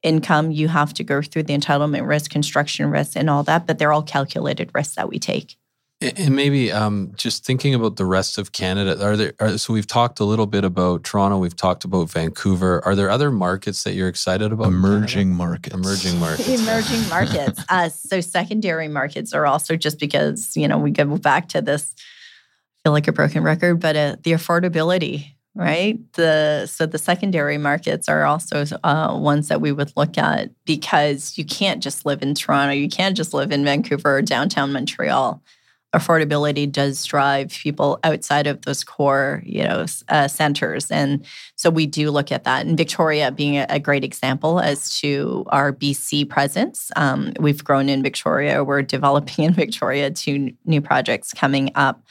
income, 0.06 0.52
you 0.52 0.68
have 0.68 0.94
to 0.94 1.04
go 1.04 1.22
through 1.22 1.44
the 1.44 1.58
entitlement 1.58 2.08
risk, 2.08 2.32
construction 2.32 2.90
risk, 2.90 3.18
and 3.18 3.30
all 3.30 3.44
that, 3.44 3.66
but 3.66 3.80
they're 3.80 3.92
all 3.92 4.04
calculated 4.04 4.70
risks 4.74 4.96
that 4.96 5.10
we 5.10 5.20
take. 5.20 5.58
And 6.02 6.36
maybe 6.36 6.72
um, 6.74 7.14
just 7.16 7.46
thinking 7.46 7.74
about 7.74 7.96
the 7.96 8.06
rest 8.06 8.38
of 8.38 8.52
Canada, 8.52 9.02
are 9.04 9.16
there? 9.16 9.34
Are, 9.40 9.58
so 9.58 9.74
we've 9.74 9.88
talked 9.88 10.20
a 10.20 10.26
little 10.26 10.46
bit 10.46 10.66
about 10.66 11.06
Toronto. 11.06 11.38
We've 11.38 11.56
talked 11.56 11.86
about 11.86 12.12
Vancouver. 12.12 12.84
Are 12.86 12.96
there 12.96 13.10
other 13.10 13.32
markets 13.32 13.84
that 13.84 13.94
you're 13.94 14.10
excited 14.10 14.52
about? 14.52 14.68
Emerging 14.68 15.34
markets. 15.34 15.74
Emerging 15.74 16.20
markets. 16.20 16.50
Emerging 16.50 17.10
markets. 17.10 17.64
Uh, 17.70 17.88
so 17.90 18.20
secondary 18.20 18.90
markets 18.90 19.34
are 19.34 19.46
also 19.46 19.78
just 19.78 19.98
because 19.98 20.56
you 20.58 20.68
know 20.68 20.78
we 20.78 20.92
go 20.92 21.18
back 21.18 21.48
to 21.50 21.62
this. 21.62 21.96
I 21.98 22.90
feel 22.90 22.92
like 22.92 23.08
a 23.08 23.14
broken 23.14 23.42
record, 23.42 23.80
but 23.80 23.96
uh, 23.96 24.16
the 24.22 24.34
affordability 24.34 25.35
right? 25.56 25.98
The 26.14 26.68
so 26.68 26.86
the 26.86 26.98
secondary 26.98 27.58
markets 27.58 28.10
are 28.10 28.26
also 28.26 28.66
uh, 28.84 29.18
ones 29.18 29.48
that 29.48 29.62
we 29.62 29.72
would 29.72 29.92
look 29.96 30.18
at 30.18 30.52
because 30.66 31.38
you 31.38 31.46
can't 31.46 31.82
just 31.82 32.06
live 32.06 32.22
in 32.22 32.36
Toronto, 32.36 32.74
you 32.74 32.90
can't 32.90 33.16
just 33.16 33.34
live 33.34 33.52
in 33.52 33.64
Vancouver 33.64 34.18
or 34.18 34.22
downtown 34.22 34.74
Montreal. 34.74 35.42
Affordability 35.94 36.70
does 36.70 37.06
drive 37.06 37.52
people 37.52 38.00
outside 38.04 38.48
of 38.48 38.64
those 38.64 38.84
core, 38.84 39.42
you 39.46 39.64
know, 39.64 39.86
uh, 40.10 40.28
centers, 40.28 40.92
and 40.92 41.26
so 41.56 41.70
we 41.70 41.86
do 41.86 42.12
look 42.12 42.34
at 42.34 42.44
that. 42.44 42.66
And 42.66 42.76
Victoria 42.76 43.32
being 43.32 43.56
a, 43.56 43.66
a 43.70 43.80
great 43.80 44.04
example 44.04 44.60
as 44.60 45.00
to 45.00 45.46
our 45.48 45.72
BC 45.72 46.28
presence, 46.28 46.92
um, 46.98 47.32
we've 47.40 47.64
grown 47.64 47.88
in 47.88 48.04
Victoria. 48.04 48.62
We're 48.62 48.82
developing 48.82 49.46
in 49.46 49.54
Victoria. 49.54 50.12
Two 50.12 50.52
new 50.66 50.82
projects 50.82 51.34
coming 51.34 51.72
up 51.76 52.04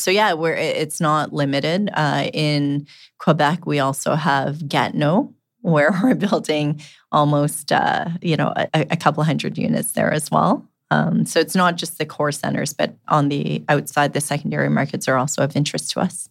so 0.00 0.10
yeah, 0.10 0.32
we're 0.32 0.54
it's 0.54 1.00
not 1.00 1.32
limited. 1.32 1.90
Uh, 1.92 2.28
in 2.32 2.86
Quebec, 3.18 3.66
we 3.66 3.78
also 3.78 4.14
have 4.14 4.68
Gatineau, 4.68 5.34
where 5.60 5.92
we're 6.02 6.14
building 6.14 6.80
almost 7.12 7.72
uh, 7.72 8.06
you 8.22 8.36
know 8.36 8.52
a, 8.56 8.68
a, 8.74 8.96
couple 8.96 9.22
hundred 9.24 9.58
units 9.58 9.92
there 9.92 10.12
as 10.12 10.30
well. 10.30 10.66
Um, 10.90 11.24
so 11.24 11.38
it's 11.38 11.54
not 11.54 11.76
just 11.76 11.98
the 11.98 12.06
core 12.06 12.32
centers, 12.32 12.72
but 12.72 12.96
on 13.08 13.28
the 13.28 13.62
outside, 13.68 14.12
the 14.12 14.20
secondary 14.20 14.68
markets 14.68 15.06
are 15.06 15.16
also 15.16 15.42
of 15.42 15.54
interest 15.54 15.90
to 15.92 16.00
us. 16.00 16.28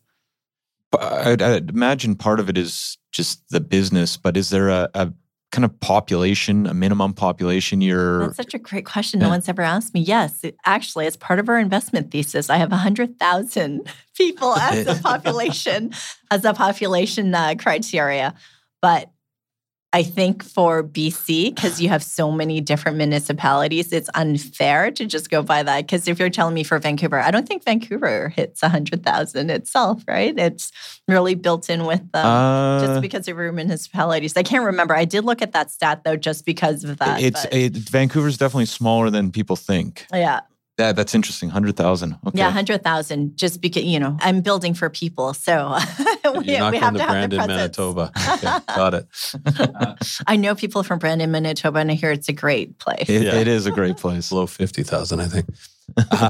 I'd, 0.99 1.41
I'd 1.41 1.69
imagine 1.69 2.15
part 2.15 2.39
of 2.39 2.49
it 2.49 2.57
is 2.57 2.97
just 3.11 3.47
the 3.49 3.61
business, 3.61 4.17
but 4.17 4.35
is 4.35 4.49
there 4.49 4.69
a, 4.69 4.89
a 4.93 5.13
kind 5.51 5.65
of 5.65 5.79
population, 5.79 6.67
a 6.67 6.73
minimum 6.73 7.13
population 7.13 7.81
you're 7.81 8.27
That's 8.27 8.37
such 8.37 8.53
a 8.53 8.59
great 8.59 8.85
question. 8.85 9.19
Yeah. 9.19 9.27
No 9.27 9.31
one's 9.31 9.49
ever 9.49 9.61
asked 9.61 9.93
me. 9.93 10.01
Yes, 10.01 10.43
it, 10.43 10.55
actually, 10.65 11.07
as 11.07 11.17
part 11.17 11.39
of 11.39 11.49
our 11.49 11.57
investment 11.57 12.11
thesis, 12.11 12.49
I 12.49 12.57
have 12.57 12.71
100,000 12.71 13.91
people 14.15 14.55
as 14.55 14.87
a 14.87 14.95
population 15.03 15.91
as 16.29 16.45
a 16.45 16.53
population 16.53 17.33
uh, 17.33 17.55
criteria. 17.57 18.35
But 18.81 19.11
I 19.91 20.03
think 20.03 20.43
for 20.43 20.83
BC, 20.83 21.55
because 21.55 21.81
you 21.81 21.89
have 21.89 22.03
so 22.03 22.31
many 22.31 22.61
different 22.61 22.97
municipalities, 22.97 23.91
it's 23.91 24.09
unfair 24.13 24.91
to 24.91 25.05
just 25.05 25.31
go 25.31 25.41
by 25.41 25.63
that. 25.63 25.81
Because 25.81 26.07
if 26.07 26.19
you're 26.19 26.29
telling 26.29 26.53
me 26.53 26.63
for 26.63 26.77
Vancouver, 26.77 27.19
I 27.19 27.31
don't 27.31 27.47
think 27.47 27.63
Vancouver 27.63 28.29
hits 28.29 28.61
100,000 28.61 29.49
itself, 29.49 30.03
right? 30.07 30.37
It's 30.37 30.71
really 31.07 31.33
built 31.33 31.71
in 31.71 31.85
with 31.85 32.11
them 32.11 32.25
uh, 32.25 32.85
just 32.85 33.01
because 33.01 33.27
of 33.27 33.37
your 33.37 33.51
municipalities. 33.51 34.37
I 34.37 34.43
can't 34.43 34.63
remember. 34.63 34.95
I 34.95 35.05
did 35.05 35.25
look 35.25 35.41
at 35.41 35.53
that 35.53 35.71
stat 35.71 36.03
though, 36.03 36.17
just 36.17 36.45
because 36.45 36.83
of 36.83 36.99
that. 36.99 37.21
It's 37.21 37.45
it, 37.51 37.73
Vancouver's 37.73 38.37
definitely 38.37 38.67
smaller 38.67 39.09
than 39.09 39.31
people 39.31 39.55
think. 39.55 40.05
Yeah. 40.13 40.41
That, 40.79 40.95
that's 40.95 41.13
interesting. 41.13 41.49
100,000. 41.49 42.17
Okay. 42.25 42.37
Yeah, 42.37 42.45
100,000 42.45 43.35
just 43.35 43.59
because, 43.59 43.83
you 43.83 43.99
know, 43.99 44.15
I'm 44.21 44.39
building 44.39 44.73
for 44.73 44.89
people. 44.89 45.33
So 45.33 45.77
we, 46.23 46.45
You're 46.45 46.59
not 46.59 46.71
we 46.71 46.77
have 46.77 46.93
to, 46.93 46.99
to 46.99 47.05
Brandon, 47.05 47.47
Manitoba. 47.47 48.11
Okay, 48.29 48.59
got 48.67 48.93
it. 48.93 49.05
I 50.25 50.37
know 50.37 50.55
people 50.55 50.83
from 50.83 50.97
Brandon, 50.97 51.29
Manitoba, 51.31 51.79
and 51.79 51.91
I 51.91 51.95
hear 51.95 52.11
it's 52.11 52.29
a 52.29 52.33
great 52.33 52.79
place. 52.79 53.09
It, 53.09 53.23
yeah. 53.23 53.35
it 53.35 53.49
is 53.49 53.65
a 53.65 53.71
great 53.71 53.97
place. 53.97 54.29
Below 54.29 54.47
50,000, 54.47 55.19
I 55.19 55.25
think. 55.25 55.47
Uh, 56.11 56.29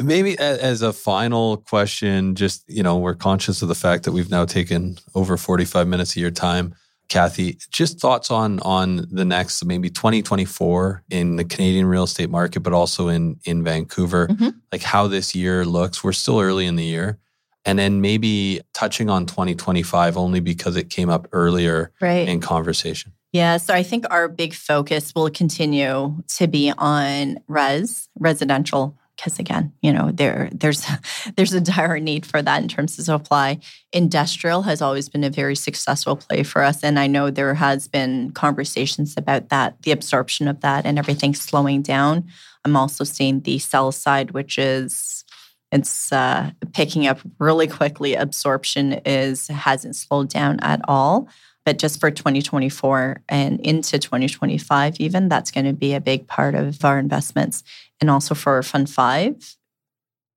maybe 0.00 0.38
as 0.38 0.82
a 0.82 0.92
final 0.92 1.56
question, 1.56 2.36
just, 2.36 2.62
you 2.68 2.84
know, 2.84 2.96
we're 2.96 3.16
conscious 3.16 3.60
of 3.62 3.66
the 3.66 3.74
fact 3.74 4.04
that 4.04 4.12
we've 4.12 4.30
now 4.30 4.44
taken 4.44 4.98
over 5.16 5.36
45 5.36 5.88
minutes 5.88 6.12
of 6.12 6.18
your 6.18 6.30
time. 6.30 6.76
Kathy, 7.12 7.58
just 7.70 8.00
thoughts 8.00 8.30
on 8.30 8.58
on 8.60 9.06
the 9.10 9.24
next 9.24 9.62
maybe 9.66 9.90
2024 9.90 11.04
in 11.10 11.36
the 11.36 11.44
Canadian 11.44 11.84
real 11.84 12.04
estate 12.04 12.30
market, 12.30 12.60
but 12.60 12.72
also 12.72 13.08
in 13.08 13.36
in 13.44 13.62
Vancouver, 13.62 14.28
mm-hmm. 14.28 14.48
like 14.72 14.82
how 14.82 15.08
this 15.08 15.34
year 15.34 15.66
looks. 15.66 16.02
We're 16.02 16.12
still 16.12 16.40
early 16.40 16.66
in 16.66 16.76
the 16.76 16.84
year. 16.84 17.18
And 17.64 17.78
then 17.78 18.00
maybe 18.00 18.60
touching 18.74 19.08
on 19.08 19.26
2025 19.26 20.16
only 20.16 20.40
because 20.40 20.74
it 20.76 20.90
came 20.90 21.08
up 21.08 21.28
earlier 21.32 21.92
right. 22.00 22.26
in 22.26 22.40
conversation. 22.40 23.12
Yeah, 23.30 23.58
so 23.58 23.72
I 23.72 23.82
think 23.82 24.04
our 24.10 24.26
big 24.28 24.52
focus 24.52 25.12
will 25.14 25.30
continue 25.30 26.22
to 26.36 26.48
be 26.48 26.72
on 26.76 27.38
res, 27.46 28.08
residential 28.18 28.98
because 29.22 29.38
again, 29.38 29.72
you 29.82 29.92
know, 29.92 30.10
there 30.12 30.48
there's 30.52 30.84
there's 31.36 31.52
a 31.52 31.60
dire 31.60 32.00
need 32.00 32.26
for 32.26 32.42
that 32.42 32.62
in 32.62 32.68
terms 32.68 32.98
of 32.98 33.04
supply. 33.04 33.60
Industrial 33.92 34.62
has 34.62 34.82
always 34.82 35.08
been 35.08 35.22
a 35.22 35.30
very 35.30 35.54
successful 35.54 36.16
play 36.16 36.42
for 36.42 36.62
us, 36.62 36.82
and 36.82 36.98
I 36.98 37.06
know 37.06 37.30
there 37.30 37.54
has 37.54 37.86
been 37.86 38.32
conversations 38.32 39.14
about 39.16 39.48
that, 39.50 39.80
the 39.82 39.92
absorption 39.92 40.48
of 40.48 40.60
that, 40.60 40.84
and 40.84 40.98
everything 40.98 41.34
slowing 41.34 41.82
down. 41.82 42.24
I'm 42.64 42.76
also 42.76 43.04
seeing 43.04 43.40
the 43.40 43.58
sell 43.58 43.92
side, 43.92 44.32
which 44.32 44.58
is 44.58 45.24
it's 45.70 46.12
uh, 46.12 46.50
picking 46.72 47.06
up 47.06 47.20
really 47.38 47.68
quickly. 47.68 48.14
Absorption 48.14 48.94
is 49.06 49.46
hasn't 49.46 49.94
slowed 49.94 50.30
down 50.30 50.58
at 50.60 50.80
all. 50.88 51.28
But 51.64 51.78
just 51.78 52.00
for 52.00 52.10
2024 52.10 53.22
and 53.28 53.60
into 53.60 53.98
2025, 53.98 54.96
even 54.98 55.28
that's 55.28 55.50
going 55.50 55.66
to 55.66 55.72
be 55.72 55.94
a 55.94 56.00
big 56.00 56.26
part 56.26 56.54
of 56.54 56.84
our 56.84 56.98
investments 56.98 57.62
and 58.00 58.10
also 58.10 58.34
for 58.34 58.60
Fund 58.62 58.90
5, 58.90 59.56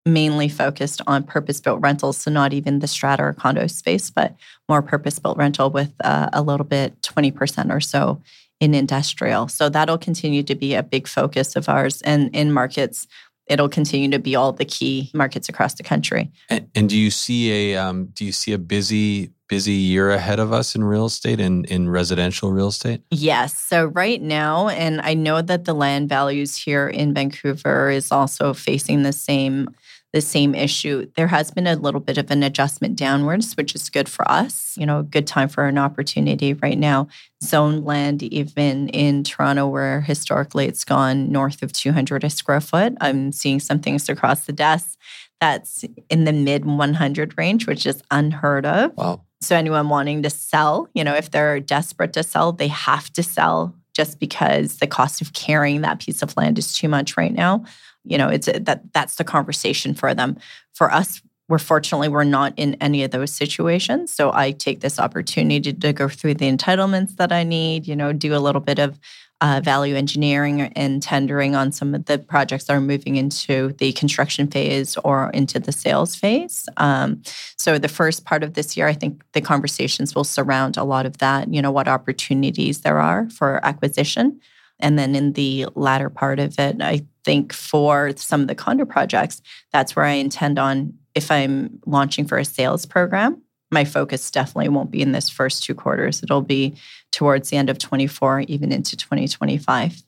mainly 0.05 0.47
focused 0.47 1.01
on 1.07 1.23
purpose 1.23 1.59
built 1.59 1.81
rentals. 1.81 2.17
So, 2.17 2.31
not 2.31 2.53
even 2.53 2.79
the 2.79 2.87
strata 2.87 3.23
or 3.23 3.33
condo 3.33 3.67
space, 3.67 4.09
but 4.09 4.35
more 4.69 4.81
purpose 4.81 5.17
built 5.19 5.37
rental 5.37 5.71
with 5.71 5.93
uh, 6.03 6.29
a 6.31 6.43
little 6.43 6.65
bit 6.65 7.01
20% 7.01 7.73
or 7.73 7.81
so 7.81 8.21
in 8.59 8.75
industrial. 8.75 9.47
So, 9.47 9.67
that'll 9.67 9.97
continue 9.97 10.43
to 10.43 10.55
be 10.55 10.75
a 10.75 10.83
big 10.83 11.07
focus 11.07 11.55
of 11.55 11.67
ours. 11.67 12.01
And 12.03 12.33
in 12.35 12.53
markets, 12.53 13.07
it'll 13.47 13.69
continue 13.69 14.09
to 14.09 14.19
be 14.19 14.35
all 14.35 14.51
the 14.51 14.65
key 14.65 15.11
markets 15.13 15.49
across 15.49 15.75
the 15.75 15.83
country. 15.83 16.31
And, 16.49 16.69
and 16.75 16.89
do 16.89 16.97
you 16.97 17.11
see 17.11 17.73
a 17.73 17.77
um, 17.77 18.07
do 18.07 18.25
you 18.25 18.31
see 18.31 18.53
a 18.53 18.57
busy 18.57 19.31
busy 19.47 19.73
year 19.73 20.09
ahead 20.09 20.39
of 20.39 20.51
us 20.51 20.75
in 20.75 20.83
real 20.83 21.05
estate 21.05 21.39
and 21.39 21.65
in 21.67 21.89
residential 21.89 22.51
real 22.51 22.69
estate? 22.69 23.01
Yes. 23.11 23.57
So 23.57 23.85
right 23.85 24.21
now, 24.21 24.69
and 24.69 25.01
I 25.01 25.13
know 25.13 25.41
that 25.41 25.65
the 25.65 25.73
land 25.73 26.09
values 26.09 26.57
here 26.57 26.87
in 26.87 27.13
Vancouver 27.13 27.89
is 27.89 28.11
also 28.11 28.53
facing 28.53 29.03
the 29.03 29.13
same 29.13 29.69
the 30.15 30.21
same 30.21 30.55
issue. 30.55 31.05
There 31.17 31.27
has 31.27 31.51
been 31.51 31.67
a 31.67 31.75
little 31.75 31.99
bit 31.99 32.17
of 32.17 32.31
an 32.31 32.41
adjustment 32.41 32.95
downwards, 32.95 33.57
which 33.57 33.75
is 33.75 33.89
good 33.89 34.07
for 34.07 34.25
us. 34.31 34.77
You 34.77 34.85
know, 34.85 34.99
a 34.99 35.03
good 35.03 35.27
time 35.27 35.49
for 35.49 35.67
an 35.67 35.77
opportunity 35.77 36.53
right 36.53 36.77
now. 36.77 37.09
Zone 37.43 37.83
land, 37.83 38.23
even 38.23 38.87
in 38.89 39.25
Toronto, 39.25 39.67
where 39.67 39.99
historically 39.99 40.67
it's 40.67 40.85
gone 40.85 41.33
north 41.33 41.61
of 41.61 41.73
200 41.73 42.23
a 42.23 42.29
square 42.29 42.61
foot. 42.61 42.93
I'm 43.01 43.33
seeing 43.33 43.59
some 43.59 43.79
things 43.79 44.07
across 44.07 44.45
the 44.45 44.53
desk 44.53 44.97
that's 45.41 45.83
in 46.09 46.23
the 46.23 46.31
mid 46.31 46.63
100 46.63 47.37
range, 47.37 47.67
which 47.67 47.85
is 47.85 48.01
unheard 48.09 48.65
of. 48.65 48.95
Wow. 48.95 49.19
So, 49.41 49.57
anyone 49.57 49.89
wanting 49.89 50.23
to 50.23 50.29
sell, 50.29 50.87
you 50.93 51.03
know, 51.03 51.13
if 51.13 51.29
they're 51.29 51.59
desperate 51.59 52.13
to 52.13 52.23
sell, 52.23 52.53
they 52.53 52.69
have 52.69 53.11
to 53.13 53.21
sell 53.21 53.75
just 53.93 54.19
because 54.19 54.77
the 54.77 54.87
cost 54.87 55.21
of 55.21 55.33
carrying 55.33 55.81
that 55.81 55.99
piece 55.99 56.21
of 56.21 56.35
land 56.37 56.57
is 56.57 56.73
too 56.73 56.87
much 56.87 57.17
right 57.17 57.33
now. 57.33 57.65
You 58.05 58.17
know, 58.17 58.29
it's 58.29 58.47
that 58.47 58.81
that's 58.93 59.15
the 59.15 59.23
conversation 59.23 59.93
for 59.93 60.13
them. 60.13 60.37
For 60.73 60.91
us, 60.91 61.21
we're 61.47 61.59
fortunately 61.59 62.07
we're 62.07 62.23
not 62.23 62.53
in 62.57 62.75
any 62.75 63.03
of 63.03 63.11
those 63.11 63.31
situations. 63.31 64.11
So 64.11 64.31
I 64.33 64.51
take 64.51 64.79
this 64.79 64.99
opportunity 64.99 65.73
to 65.73 65.93
go 65.93 66.07
through 66.07 66.35
the 66.35 66.51
entitlements 66.51 67.17
that 67.17 67.31
I 67.31 67.43
need, 67.43 67.87
you 67.87 67.95
know, 67.95 68.13
do 68.13 68.35
a 68.35 68.39
little 68.39 68.61
bit 68.61 68.79
of 68.79 68.99
uh, 69.41 69.61
value 69.63 69.95
engineering 69.95 70.61
and 70.61 71.03
tendering 71.03 71.55
on 71.55 71.71
some 71.71 71.93
of 71.93 72.05
the 72.05 72.17
projects 72.17 72.65
that 72.65 72.73
are 72.73 72.81
moving 72.81 73.17
into 73.17 73.73
the 73.79 73.91
construction 73.93 74.47
phase 74.47 74.97
or 75.03 75.29
into 75.31 75.59
the 75.59 75.71
sales 75.71 76.15
phase. 76.15 76.67
Um, 76.77 77.21
so 77.57 77.77
the 77.77 77.89
first 77.89 78.25
part 78.25 78.43
of 78.43 78.53
this 78.53 78.77
year, 78.77 78.87
I 78.87 78.93
think 78.93 79.23
the 79.33 79.41
conversations 79.41 80.15
will 80.15 80.23
surround 80.23 80.77
a 80.77 80.83
lot 80.83 81.05
of 81.05 81.17
that. 81.17 81.53
You 81.53 81.61
know, 81.61 81.71
what 81.71 81.87
opportunities 81.87 82.81
there 82.81 82.99
are 82.99 83.29
for 83.29 83.63
acquisition. 83.63 84.39
And 84.79 84.97
then 84.97 85.15
in 85.15 85.33
the 85.33 85.67
latter 85.75 86.09
part 86.09 86.39
of 86.39 86.57
it, 86.57 86.77
I 86.81 87.05
think 87.25 87.51
for 87.51 88.15
some 88.15 88.41
of 88.41 88.47
the 88.47 88.55
condo 88.55 88.85
projects, 88.85 89.41
that's 89.73 89.95
where 89.95 90.05
I 90.05 90.11
intend 90.11 90.57
on 90.57 90.93
if 91.15 91.31
I'm 91.31 91.79
launching 91.85 92.25
for 92.25 92.37
a 92.37 92.45
sales 92.45 92.85
program 92.85 93.41
my 93.71 93.83
focus 93.83 94.31
definitely 94.31 94.69
won't 94.69 94.91
be 94.91 95.01
in 95.01 95.11
this 95.11 95.29
first 95.29 95.63
two 95.63 95.75
quarters. 95.75 96.23
It'll 96.23 96.41
be 96.41 96.75
towards 97.11 97.49
the 97.49 97.57
end 97.57 97.69
of 97.69 97.77
24, 97.77 98.41
even 98.41 98.71
into 98.71 98.95
2025. 98.95 100.03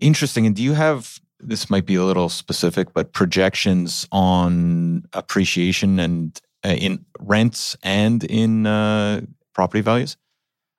Interesting. 0.00 0.46
And 0.46 0.54
do 0.54 0.62
you 0.62 0.74
have, 0.74 1.20
this 1.40 1.70
might 1.70 1.86
be 1.86 1.94
a 1.94 2.04
little 2.04 2.28
specific, 2.28 2.92
but 2.92 3.12
projections 3.12 4.06
on 4.12 5.04
appreciation 5.12 5.98
and 5.98 6.40
uh, 6.64 6.68
in 6.68 7.04
rents 7.18 7.76
and 7.82 8.22
in 8.24 8.66
uh, 8.66 9.22
property 9.54 9.80
values? 9.80 10.16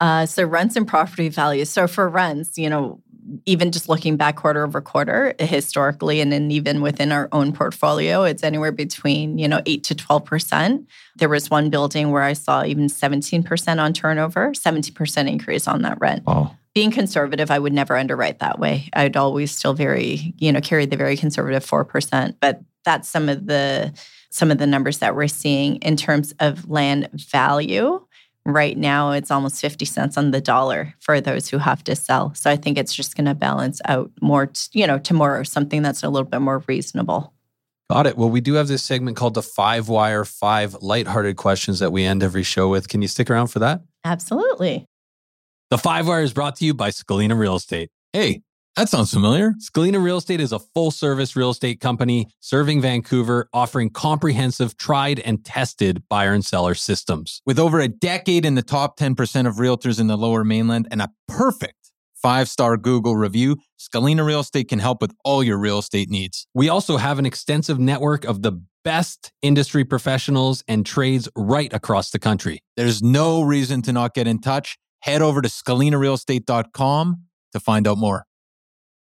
Uh, 0.00 0.24
so 0.24 0.44
rents 0.44 0.76
and 0.76 0.86
property 0.86 1.28
values. 1.28 1.68
So 1.68 1.88
for 1.88 2.08
rents, 2.08 2.56
you 2.56 2.70
know, 2.70 3.02
even 3.46 3.72
just 3.72 3.88
looking 3.88 4.16
back 4.16 4.36
quarter 4.36 4.64
over 4.64 4.80
quarter 4.80 5.34
historically 5.38 6.20
and 6.20 6.32
then 6.32 6.50
even 6.50 6.80
within 6.80 7.12
our 7.12 7.28
own 7.32 7.52
portfolio 7.52 8.22
it's 8.22 8.42
anywhere 8.42 8.72
between 8.72 9.38
you 9.38 9.48
know 9.48 9.60
8 9.66 9.84
to 9.84 9.94
12% 9.94 10.86
there 11.16 11.28
was 11.28 11.50
one 11.50 11.70
building 11.70 12.10
where 12.10 12.22
i 12.22 12.32
saw 12.32 12.64
even 12.64 12.86
17% 12.86 13.78
on 13.78 13.92
turnover 13.92 14.52
70% 14.52 15.30
increase 15.30 15.68
on 15.68 15.82
that 15.82 16.00
rent. 16.00 16.24
Wow. 16.26 16.56
being 16.74 16.90
conservative 16.90 17.50
i 17.50 17.58
would 17.58 17.72
never 17.72 17.96
underwrite 17.96 18.38
that 18.40 18.58
way. 18.58 18.88
I'd 18.92 19.16
always 19.16 19.54
still 19.54 19.74
very 19.74 20.34
you 20.38 20.52
know 20.52 20.60
carry 20.60 20.86
the 20.86 20.96
very 20.96 21.16
conservative 21.16 21.64
4% 21.64 22.34
but 22.40 22.60
that's 22.84 23.08
some 23.08 23.28
of 23.28 23.46
the 23.46 23.92
some 24.30 24.50
of 24.50 24.58
the 24.58 24.66
numbers 24.66 24.98
that 24.98 25.16
we're 25.16 25.28
seeing 25.28 25.76
in 25.76 25.96
terms 25.96 26.34
of 26.38 26.68
land 26.68 27.08
value 27.12 28.04
right 28.54 28.76
now 28.76 29.12
it's 29.12 29.30
almost 29.30 29.60
50 29.60 29.84
cents 29.84 30.16
on 30.16 30.30
the 30.30 30.40
dollar 30.40 30.94
for 31.00 31.20
those 31.20 31.48
who 31.48 31.58
have 31.58 31.84
to 31.84 31.94
sell. 31.94 32.34
So 32.34 32.50
I 32.50 32.56
think 32.56 32.78
it's 32.78 32.94
just 32.94 33.16
going 33.16 33.26
to 33.26 33.34
balance 33.34 33.80
out 33.84 34.10
more, 34.20 34.46
t- 34.46 34.80
you 34.80 34.86
know, 34.86 34.98
tomorrow 34.98 35.42
something 35.42 35.82
that's 35.82 36.02
a 36.02 36.08
little 36.08 36.28
bit 36.28 36.40
more 36.40 36.62
reasonable. 36.66 37.34
Got 37.90 38.06
it. 38.06 38.18
Well, 38.18 38.28
we 38.28 38.40
do 38.40 38.54
have 38.54 38.68
this 38.68 38.82
segment 38.82 39.16
called 39.16 39.34
the 39.34 39.42
Five 39.42 39.88
Wire 39.88 40.24
Five 40.24 40.74
Lighthearted 40.82 41.36
Questions 41.36 41.78
that 41.78 41.90
we 41.90 42.04
end 42.04 42.22
every 42.22 42.42
show 42.42 42.68
with. 42.68 42.88
Can 42.88 43.00
you 43.00 43.08
stick 43.08 43.30
around 43.30 43.46
for 43.46 43.60
that? 43.60 43.80
Absolutely. 44.04 44.84
The 45.70 45.78
Five 45.78 46.06
Wire 46.06 46.22
is 46.22 46.32
brought 46.32 46.56
to 46.56 46.66
you 46.66 46.74
by 46.74 46.90
Scalina 46.90 47.38
Real 47.38 47.56
Estate. 47.56 47.90
Hey, 48.12 48.42
that 48.76 48.88
sounds 48.88 49.12
familiar. 49.12 49.54
Scalina 49.60 50.02
Real 50.02 50.18
Estate 50.18 50.40
is 50.40 50.52
a 50.52 50.58
full 50.58 50.90
service 50.90 51.34
real 51.34 51.50
estate 51.50 51.80
company 51.80 52.28
serving 52.40 52.80
Vancouver, 52.80 53.48
offering 53.52 53.90
comprehensive, 53.90 54.76
tried 54.76 55.18
and 55.20 55.44
tested 55.44 56.04
buyer 56.08 56.32
and 56.32 56.44
seller 56.44 56.74
systems. 56.74 57.42
With 57.44 57.58
over 57.58 57.80
a 57.80 57.88
decade 57.88 58.44
in 58.44 58.54
the 58.54 58.62
top 58.62 58.96
10% 58.96 59.48
of 59.48 59.56
realtors 59.56 59.98
in 59.98 60.06
the 60.06 60.16
lower 60.16 60.44
mainland 60.44 60.86
and 60.90 61.02
a 61.02 61.10
perfect 61.26 61.90
five 62.14 62.48
star 62.48 62.76
Google 62.76 63.16
review, 63.16 63.56
Scalina 63.80 64.24
Real 64.24 64.40
Estate 64.40 64.68
can 64.68 64.78
help 64.78 65.00
with 65.00 65.12
all 65.24 65.42
your 65.42 65.58
real 65.58 65.78
estate 65.78 66.08
needs. 66.08 66.46
We 66.54 66.68
also 66.68 66.96
have 66.96 67.18
an 67.18 67.26
extensive 67.26 67.78
network 67.78 68.24
of 68.24 68.42
the 68.42 68.62
best 68.84 69.32
industry 69.42 69.84
professionals 69.84 70.62
and 70.68 70.86
trades 70.86 71.28
right 71.36 71.72
across 71.72 72.10
the 72.10 72.18
country. 72.18 72.60
There's 72.76 73.02
no 73.02 73.42
reason 73.42 73.82
to 73.82 73.92
not 73.92 74.14
get 74.14 74.26
in 74.26 74.40
touch. 74.40 74.78
Head 75.00 75.22
over 75.22 75.42
to 75.42 75.48
scalinarealestate.com 75.48 77.22
to 77.52 77.60
find 77.60 77.86
out 77.86 77.98
more. 77.98 78.27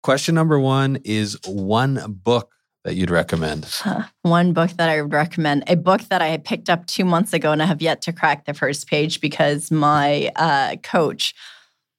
Question 0.05 0.35
number 0.35 0.61
one 0.61 0.99
is 1.03 1.39
one 1.47 1.99
book 2.07 2.53
that 2.85 2.95
you'd 2.95 3.09
recommend? 3.09 3.65
Huh. 3.65 4.03
One 4.21 4.53
book 4.53 4.73
that 4.73 4.91
I 4.91 5.01
would 5.01 5.15
recommend, 5.15 5.65
a 5.67 5.77
book 5.77 6.03
that 6.11 6.21
I 6.21 6.37
picked 6.37 6.69
up 6.69 6.85
two 6.85 7.07
months 7.07 7.33
ago 7.33 7.53
and 7.53 7.63
I 7.63 7.65
have 7.65 7.81
yet 7.81 8.03
to 8.03 8.13
crack 8.13 8.45
the 8.45 8.53
first 8.53 8.87
page 8.87 9.23
because 9.23 9.71
my 9.71 10.31
uh, 10.37 10.77
coach, 10.83 11.35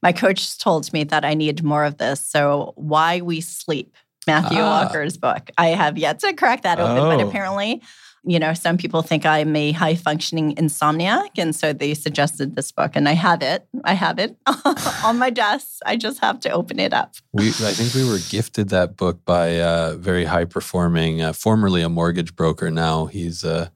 my 0.03 0.11
coach 0.15 0.59
told 0.59 0.93
me 0.93 1.03
that 1.05 1.25
I 1.25 1.33
need 1.33 1.63
more 1.63 1.83
of 1.83 1.97
this. 1.97 2.23
So, 2.23 2.73
Why 2.75 3.21
We 3.21 3.41
Sleep, 3.41 3.95
Matthew 4.27 4.59
ah. 4.59 4.83
Walker's 4.83 5.17
book. 5.17 5.49
I 5.57 5.69
have 5.69 5.97
yet 5.97 6.19
to 6.19 6.33
crack 6.33 6.61
that 6.61 6.79
open, 6.79 6.97
oh. 6.99 7.17
but 7.17 7.27
apparently 7.27 7.81
you 8.23 8.39
know, 8.39 8.53
some 8.53 8.77
people 8.77 9.01
think 9.01 9.25
I'm 9.25 9.55
a 9.55 9.71
high 9.71 9.95
functioning 9.95 10.55
insomniac. 10.55 11.29
And 11.37 11.55
so 11.55 11.73
they 11.73 11.93
suggested 11.93 12.55
this 12.55 12.71
book, 12.71 12.91
and 12.95 13.07
I 13.07 13.13
have 13.13 13.41
it. 13.41 13.67
I 13.83 13.93
have 13.93 14.19
it 14.19 14.35
on 15.03 15.17
my 15.17 15.29
desk. 15.29 15.79
I 15.85 15.95
just 15.95 16.19
have 16.19 16.39
to 16.41 16.49
open 16.49 16.79
it 16.79 16.93
up. 16.93 17.15
We, 17.33 17.49
I 17.49 17.71
think 17.73 17.93
we 17.93 18.09
were 18.09 18.19
gifted 18.29 18.69
that 18.69 18.97
book 18.97 19.23
by 19.25 19.47
a 19.47 19.95
very 19.95 20.25
high 20.25 20.45
performing, 20.45 21.21
uh, 21.21 21.33
formerly 21.33 21.81
a 21.81 21.89
mortgage 21.89 22.35
broker. 22.35 22.69
Now 22.69 23.05
he's 23.05 23.43
uh, 23.43 23.69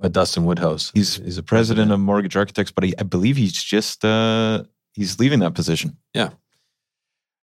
a 0.00 0.08
Dustin 0.08 0.44
Woodhouse. 0.44 0.90
He's, 0.94 1.16
he's 1.16 1.38
a 1.38 1.42
president, 1.42 1.88
president. 1.88 1.92
of 1.92 2.00
Mortgage 2.00 2.36
Architects, 2.36 2.72
but 2.72 2.84
he, 2.84 2.94
I 2.98 3.02
believe 3.02 3.36
he's 3.36 3.52
just, 3.52 4.04
uh, 4.04 4.64
he's 4.92 5.18
leaving 5.18 5.40
that 5.40 5.54
position. 5.54 5.96
Yeah. 6.14 6.30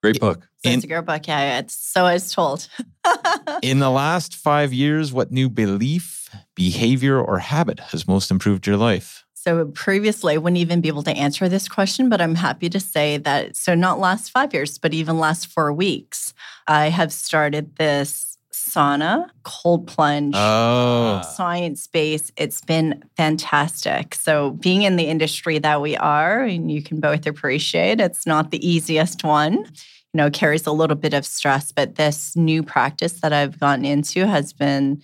Great 0.03 0.19
book. 0.19 0.49
It's 0.65 0.83
a 0.83 0.87
great 0.87 1.05
book. 1.05 1.27
Yeah, 1.27 1.59
it's 1.59 1.75
so 1.75 2.03
I 2.03 2.13
was 2.13 2.33
told. 2.33 2.67
in 3.63 3.79
the 3.79 3.89
last 3.89 4.35
five 4.35 4.73
years, 4.73 5.13
what 5.13 5.31
new 5.31 5.49
belief, 5.49 6.22
behavior, 6.55 7.19
or 7.19 7.39
habit 7.39 7.79
has 7.79 8.07
most 8.07 8.31
improved 8.31 8.67
your 8.67 8.77
life? 8.77 9.23
So 9.33 9.65
previously, 9.65 10.35
I 10.35 10.37
wouldn't 10.37 10.59
even 10.59 10.79
be 10.79 10.87
able 10.87 11.03
to 11.03 11.11
answer 11.11 11.49
this 11.49 11.67
question, 11.67 12.07
but 12.07 12.21
I'm 12.21 12.35
happy 12.35 12.69
to 12.69 12.79
say 12.79 13.17
that. 13.17 13.57
So 13.57 13.75
not 13.75 13.99
last 13.99 14.31
five 14.31 14.53
years, 14.53 14.77
but 14.77 14.93
even 14.93 15.19
last 15.19 15.47
four 15.47 15.73
weeks, 15.73 16.33
I 16.65 16.87
have 16.89 17.11
started 17.11 17.75
this 17.75 18.33
sauna, 18.53 19.27
cold 19.43 19.87
plunge, 19.87 20.33
oh. 20.37 21.21
science 21.35 21.87
base. 21.87 22.31
It's 22.37 22.61
been 22.61 23.03
fantastic. 23.17 24.15
So, 24.15 24.51
being 24.51 24.83
in 24.83 24.95
the 24.95 25.07
industry 25.07 25.59
that 25.59 25.81
we 25.81 25.97
are, 25.97 26.43
and 26.43 26.71
you 26.71 26.81
can 26.81 26.99
both 26.99 27.27
appreciate, 27.27 27.99
it's 27.99 28.25
not 28.25 28.51
the 28.51 28.65
easiest 28.65 29.23
one. 29.23 29.55
you 29.55 30.17
know, 30.19 30.29
carries 30.29 30.67
a 30.67 30.71
little 30.71 30.95
bit 30.95 31.13
of 31.13 31.25
stress. 31.25 31.71
But 31.71 31.95
this 31.95 32.35
new 32.35 32.63
practice 32.63 33.19
that 33.21 33.33
I've 33.33 33.59
gotten 33.59 33.83
into 33.83 34.25
has 34.27 34.53
been 34.53 35.01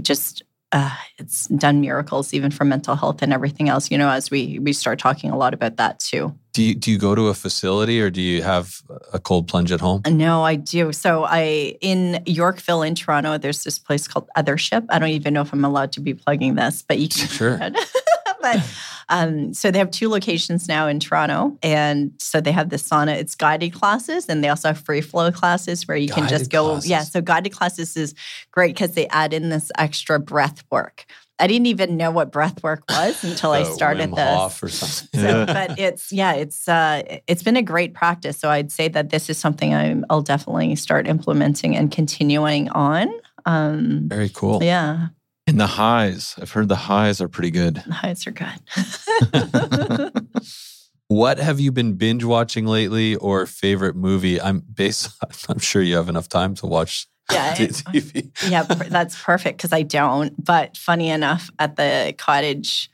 just 0.00 0.42
uh, 0.72 0.94
it's 1.18 1.46
done 1.48 1.80
miracles 1.80 2.34
even 2.34 2.50
for 2.50 2.64
mental 2.64 2.96
health 2.96 3.22
and 3.22 3.32
everything 3.32 3.68
else. 3.68 3.90
You 3.90 3.98
know, 3.98 4.08
as 4.08 4.30
we 4.30 4.58
we 4.58 4.72
start 4.72 4.98
talking 4.98 5.30
a 5.30 5.36
lot 5.36 5.54
about 5.54 5.76
that 5.76 6.00
too. 6.00 6.36
Do 6.52 6.62
you 6.62 6.74
do 6.74 6.90
you 6.90 6.98
go 6.98 7.14
to 7.14 7.28
a 7.28 7.34
facility 7.34 8.00
or 8.00 8.10
do 8.10 8.20
you 8.20 8.42
have 8.42 8.80
a 9.12 9.18
cold 9.18 9.46
plunge 9.46 9.70
at 9.70 9.80
home? 9.80 10.02
No, 10.08 10.42
I 10.42 10.56
do. 10.56 10.92
So 10.92 11.24
I 11.24 11.76
in 11.80 12.22
Yorkville 12.26 12.82
in 12.82 12.94
Toronto, 12.94 13.38
there's 13.38 13.62
this 13.62 13.78
place 13.78 14.08
called 14.08 14.28
Othership. 14.36 14.86
I 14.88 14.98
don't 14.98 15.10
even 15.10 15.34
know 15.34 15.42
if 15.42 15.52
I'm 15.52 15.64
allowed 15.64 15.92
to 15.92 16.00
be 16.00 16.14
plugging 16.14 16.54
this, 16.56 16.82
but 16.82 16.98
you 16.98 17.08
can. 17.08 17.28
Sure. 17.28 17.58
but 18.54 18.76
um, 19.08 19.54
so 19.54 19.70
they 19.70 19.78
have 19.78 19.90
two 19.90 20.08
locations 20.08 20.68
now 20.68 20.86
in 20.86 21.00
Toronto, 21.00 21.56
and 21.62 22.12
so 22.18 22.40
they 22.40 22.52
have 22.52 22.70
the 22.70 22.76
sauna. 22.76 23.16
It's 23.16 23.34
guided 23.34 23.72
classes, 23.72 24.28
and 24.28 24.42
they 24.42 24.48
also 24.48 24.68
have 24.68 24.78
free 24.78 25.00
flow 25.00 25.30
classes 25.30 25.86
where 25.86 25.96
you 25.96 26.08
guided 26.08 26.28
can 26.28 26.28
just 26.28 26.50
go. 26.50 26.70
Classes. 26.70 26.90
Yeah, 26.90 27.02
so 27.02 27.20
guided 27.20 27.52
classes 27.52 27.96
is 27.96 28.14
great 28.50 28.74
because 28.74 28.94
they 28.94 29.06
add 29.08 29.32
in 29.32 29.48
this 29.48 29.70
extra 29.78 30.18
breath 30.18 30.64
work. 30.70 31.06
I 31.38 31.46
didn't 31.46 31.66
even 31.66 31.98
know 31.98 32.10
what 32.10 32.32
breath 32.32 32.62
work 32.62 32.82
was 32.88 33.22
until 33.22 33.52
I 33.52 33.62
started 33.74 34.10
Wim 34.10 34.16
this. 34.16 34.36
Hof 34.36 34.62
or 34.62 34.68
something. 34.68 35.20
So, 35.20 35.46
but 35.46 35.78
it's 35.78 36.10
yeah, 36.10 36.32
it's 36.32 36.66
uh, 36.66 37.02
it's 37.26 37.42
been 37.42 37.56
a 37.56 37.62
great 37.62 37.94
practice. 37.94 38.38
So 38.38 38.50
I'd 38.50 38.72
say 38.72 38.88
that 38.88 39.10
this 39.10 39.30
is 39.30 39.38
something 39.38 39.74
i 39.74 39.94
will 40.10 40.22
definitely 40.22 40.74
start 40.76 41.06
implementing 41.06 41.76
and 41.76 41.92
continuing 41.92 42.70
on. 42.70 43.08
Um, 43.44 44.08
Very 44.08 44.30
cool. 44.30 44.62
Yeah. 44.62 45.08
And 45.46 45.60
the 45.60 45.66
highs, 45.66 46.34
I've 46.40 46.50
heard 46.50 46.68
the 46.68 46.76
highs 46.76 47.20
are 47.20 47.28
pretty 47.28 47.52
good. 47.52 47.76
The 47.86 47.92
highs 47.92 48.26
are 48.26 48.32
good. 48.32 50.12
what 51.08 51.38
have 51.38 51.60
you 51.60 51.70
been 51.70 51.94
binge 51.94 52.24
watching 52.24 52.66
lately 52.66 53.14
or 53.16 53.46
favorite 53.46 53.94
movie? 53.94 54.40
I'm 54.40 54.60
based 54.60 55.10
I'm 55.48 55.60
sure 55.60 55.82
you 55.82 55.96
have 55.96 56.08
enough 56.08 56.28
time 56.28 56.54
to 56.56 56.66
watch 56.66 57.06
yeah, 57.32 57.54
TV. 57.56 58.30
yeah, 58.48 58.62
that's 58.62 59.20
perfect 59.20 59.58
because 59.58 59.72
I 59.72 59.82
don't. 59.82 60.32
But 60.44 60.76
funny 60.76 61.08
enough, 61.08 61.50
at 61.58 61.74
the 61.74 62.14
cottage 62.16 62.88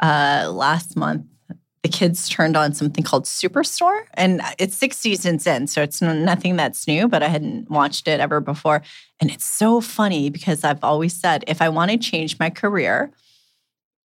uh, 0.00 0.50
last 0.52 0.94
month, 0.94 1.24
the 1.82 1.88
kids 1.88 2.28
turned 2.28 2.56
on 2.56 2.74
something 2.74 3.02
called 3.02 3.24
Superstore, 3.24 4.02
and 4.14 4.42
it's 4.58 4.76
six 4.76 4.98
seasons 4.98 5.46
in, 5.46 5.66
so 5.66 5.80
it's 5.80 6.02
nothing 6.02 6.56
that's 6.56 6.86
new. 6.86 7.08
But 7.08 7.22
I 7.22 7.28
hadn't 7.28 7.70
watched 7.70 8.08
it 8.08 8.20
ever 8.20 8.40
before, 8.40 8.82
and 9.20 9.30
it's 9.30 9.44
so 9.44 9.80
funny 9.80 10.30
because 10.30 10.64
I've 10.64 10.82
always 10.84 11.14
said 11.14 11.44
if 11.46 11.60
I 11.60 11.68
want 11.68 11.90
to 11.90 11.98
change 11.98 12.38
my 12.38 12.50
career, 12.50 13.10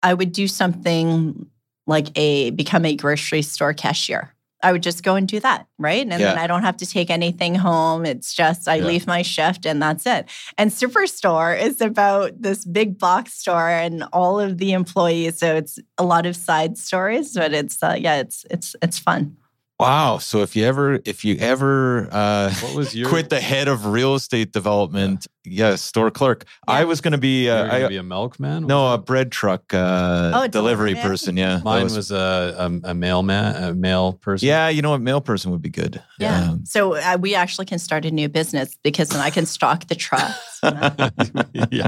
I 0.01 0.14
would 0.14 0.32
do 0.32 0.47
something 0.47 1.47
like 1.88 2.07
a 2.18 2.51
become 2.51 2.86
a 2.86 2.95
grocery 2.95 3.41
store 3.41 3.74
cashier. 3.74 4.34
I 4.64 4.72
would 4.72 4.82
just 4.82 5.03
go 5.03 5.16
and 5.16 5.28
do 5.28 5.41
that, 5.41 5.68
right? 5.78 6.01
And 6.01 6.11
yeah. 6.11 6.18
then 6.18 6.38
I 6.38 6.47
don't 6.47 6.61
have 6.61 6.78
to 6.78 6.86
take 6.86 7.09
anything 7.09 7.53
home. 7.53 8.05
It's 8.05 8.34
just 8.34 8.68
I 8.68 8.76
yeah. 8.76 8.86
leave 8.86 9.05
my 9.05 9.22
shift 9.22 9.66
and 9.66 9.82
that's 9.82 10.05
it. 10.05 10.30
And 10.57 10.72
Superstore 10.72 11.61
is 11.61 11.82
about 11.82 12.41
this 12.41 12.64
big 12.64 12.97
box 12.97 13.34
store 13.34 13.68
and 13.70 14.05
all 14.14 14.39
of 14.39 14.59
the 14.59 14.72
employees. 14.72 15.38
So 15.38 15.55
it's 15.55 15.80
a 15.97 16.05
lot 16.05 16.26
of 16.26 16.38
side 16.38 16.78
stories, 16.78 17.34
but 17.34 17.53
it's 17.53 17.84
uh, 17.84 17.97
yeah, 17.99 18.22
it's 18.22 18.45
it's 18.49 18.76
it's 18.82 18.97
fun. 18.97 19.36
Wow. 19.84 20.17
So 20.19 20.41
if 20.41 20.55
you 20.55 20.63
ever 20.65 20.99
if 21.03 21.25
you 21.25 21.36
ever 21.39 22.07
uh 22.11 22.53
what 22.53 22.73
was 22.73 22.95
your 22.95 23.09
quit 23.09 23.29
the 23.29 23.41
head 23.41 23.67
of 23.67 23.86
real 23.86 24.15
estate 24.15 24.53
development, 24.53 25.27
yeah, 25.43 25.71
yeah 25.71 25.75
store 25.75 26.09
clerk. 26.09 26.45
Yeah. 26.67 26.75
I 26.75 26.84
was 26.86 27.01
going 27.01 27.11
to 27.11 27.17
be 27.17 27.49
uh, 27.49 27.86
I, 27.86 27.88
be 27.89 27.97
a 27.97 28.03
milkman. 28.03 28.65
No, 28.65 28.93
a 28.93 28.97
bread 28.97 29.31
truck 29.31 29.73
uh 29.73 30.31
oh, 30.34 30.47
delivery 30.47 30.95
person, 30.95 31.36
yeah. 31.36 31.59
Mine 31.63 31.84
was, 31.84 31.97
was, 31.97 32.11
a, 32.11 32.55
a 32.84 32.91
a 32.91 32.93
mailman, 32.93 33.61
a 33.61 33.73
mail 33.73 34.13
person. 34.13 34.47
Yeah, 34.47 34.69
you 34.69 34.81
know 34.81 34.91
what, 34.91 35.01
mail 35.01 35.19
person 35.19 35.51
would 35.51 35.61
be 35.61 35.69
good. 35.69 36.01
Yeah. 36.17 36.51
Um, 36.51 36.65
so 36.65 36.95
uh, 36.95 37.17
we 37.19 37.36
actually 37.36 37.65
can 37.65 37.79
start 37.79 38.05
a 38.05 38.11
new 38.11 38.29
business 38.29 38.77
because 38.84 39.09
then 39.09 39.19
I 39.19 39.31
can 39.31 39.45
stock 39.45 39.88
the 39.88 39.95
trucks. 39.95 40.59
yeah. 41.71 41.88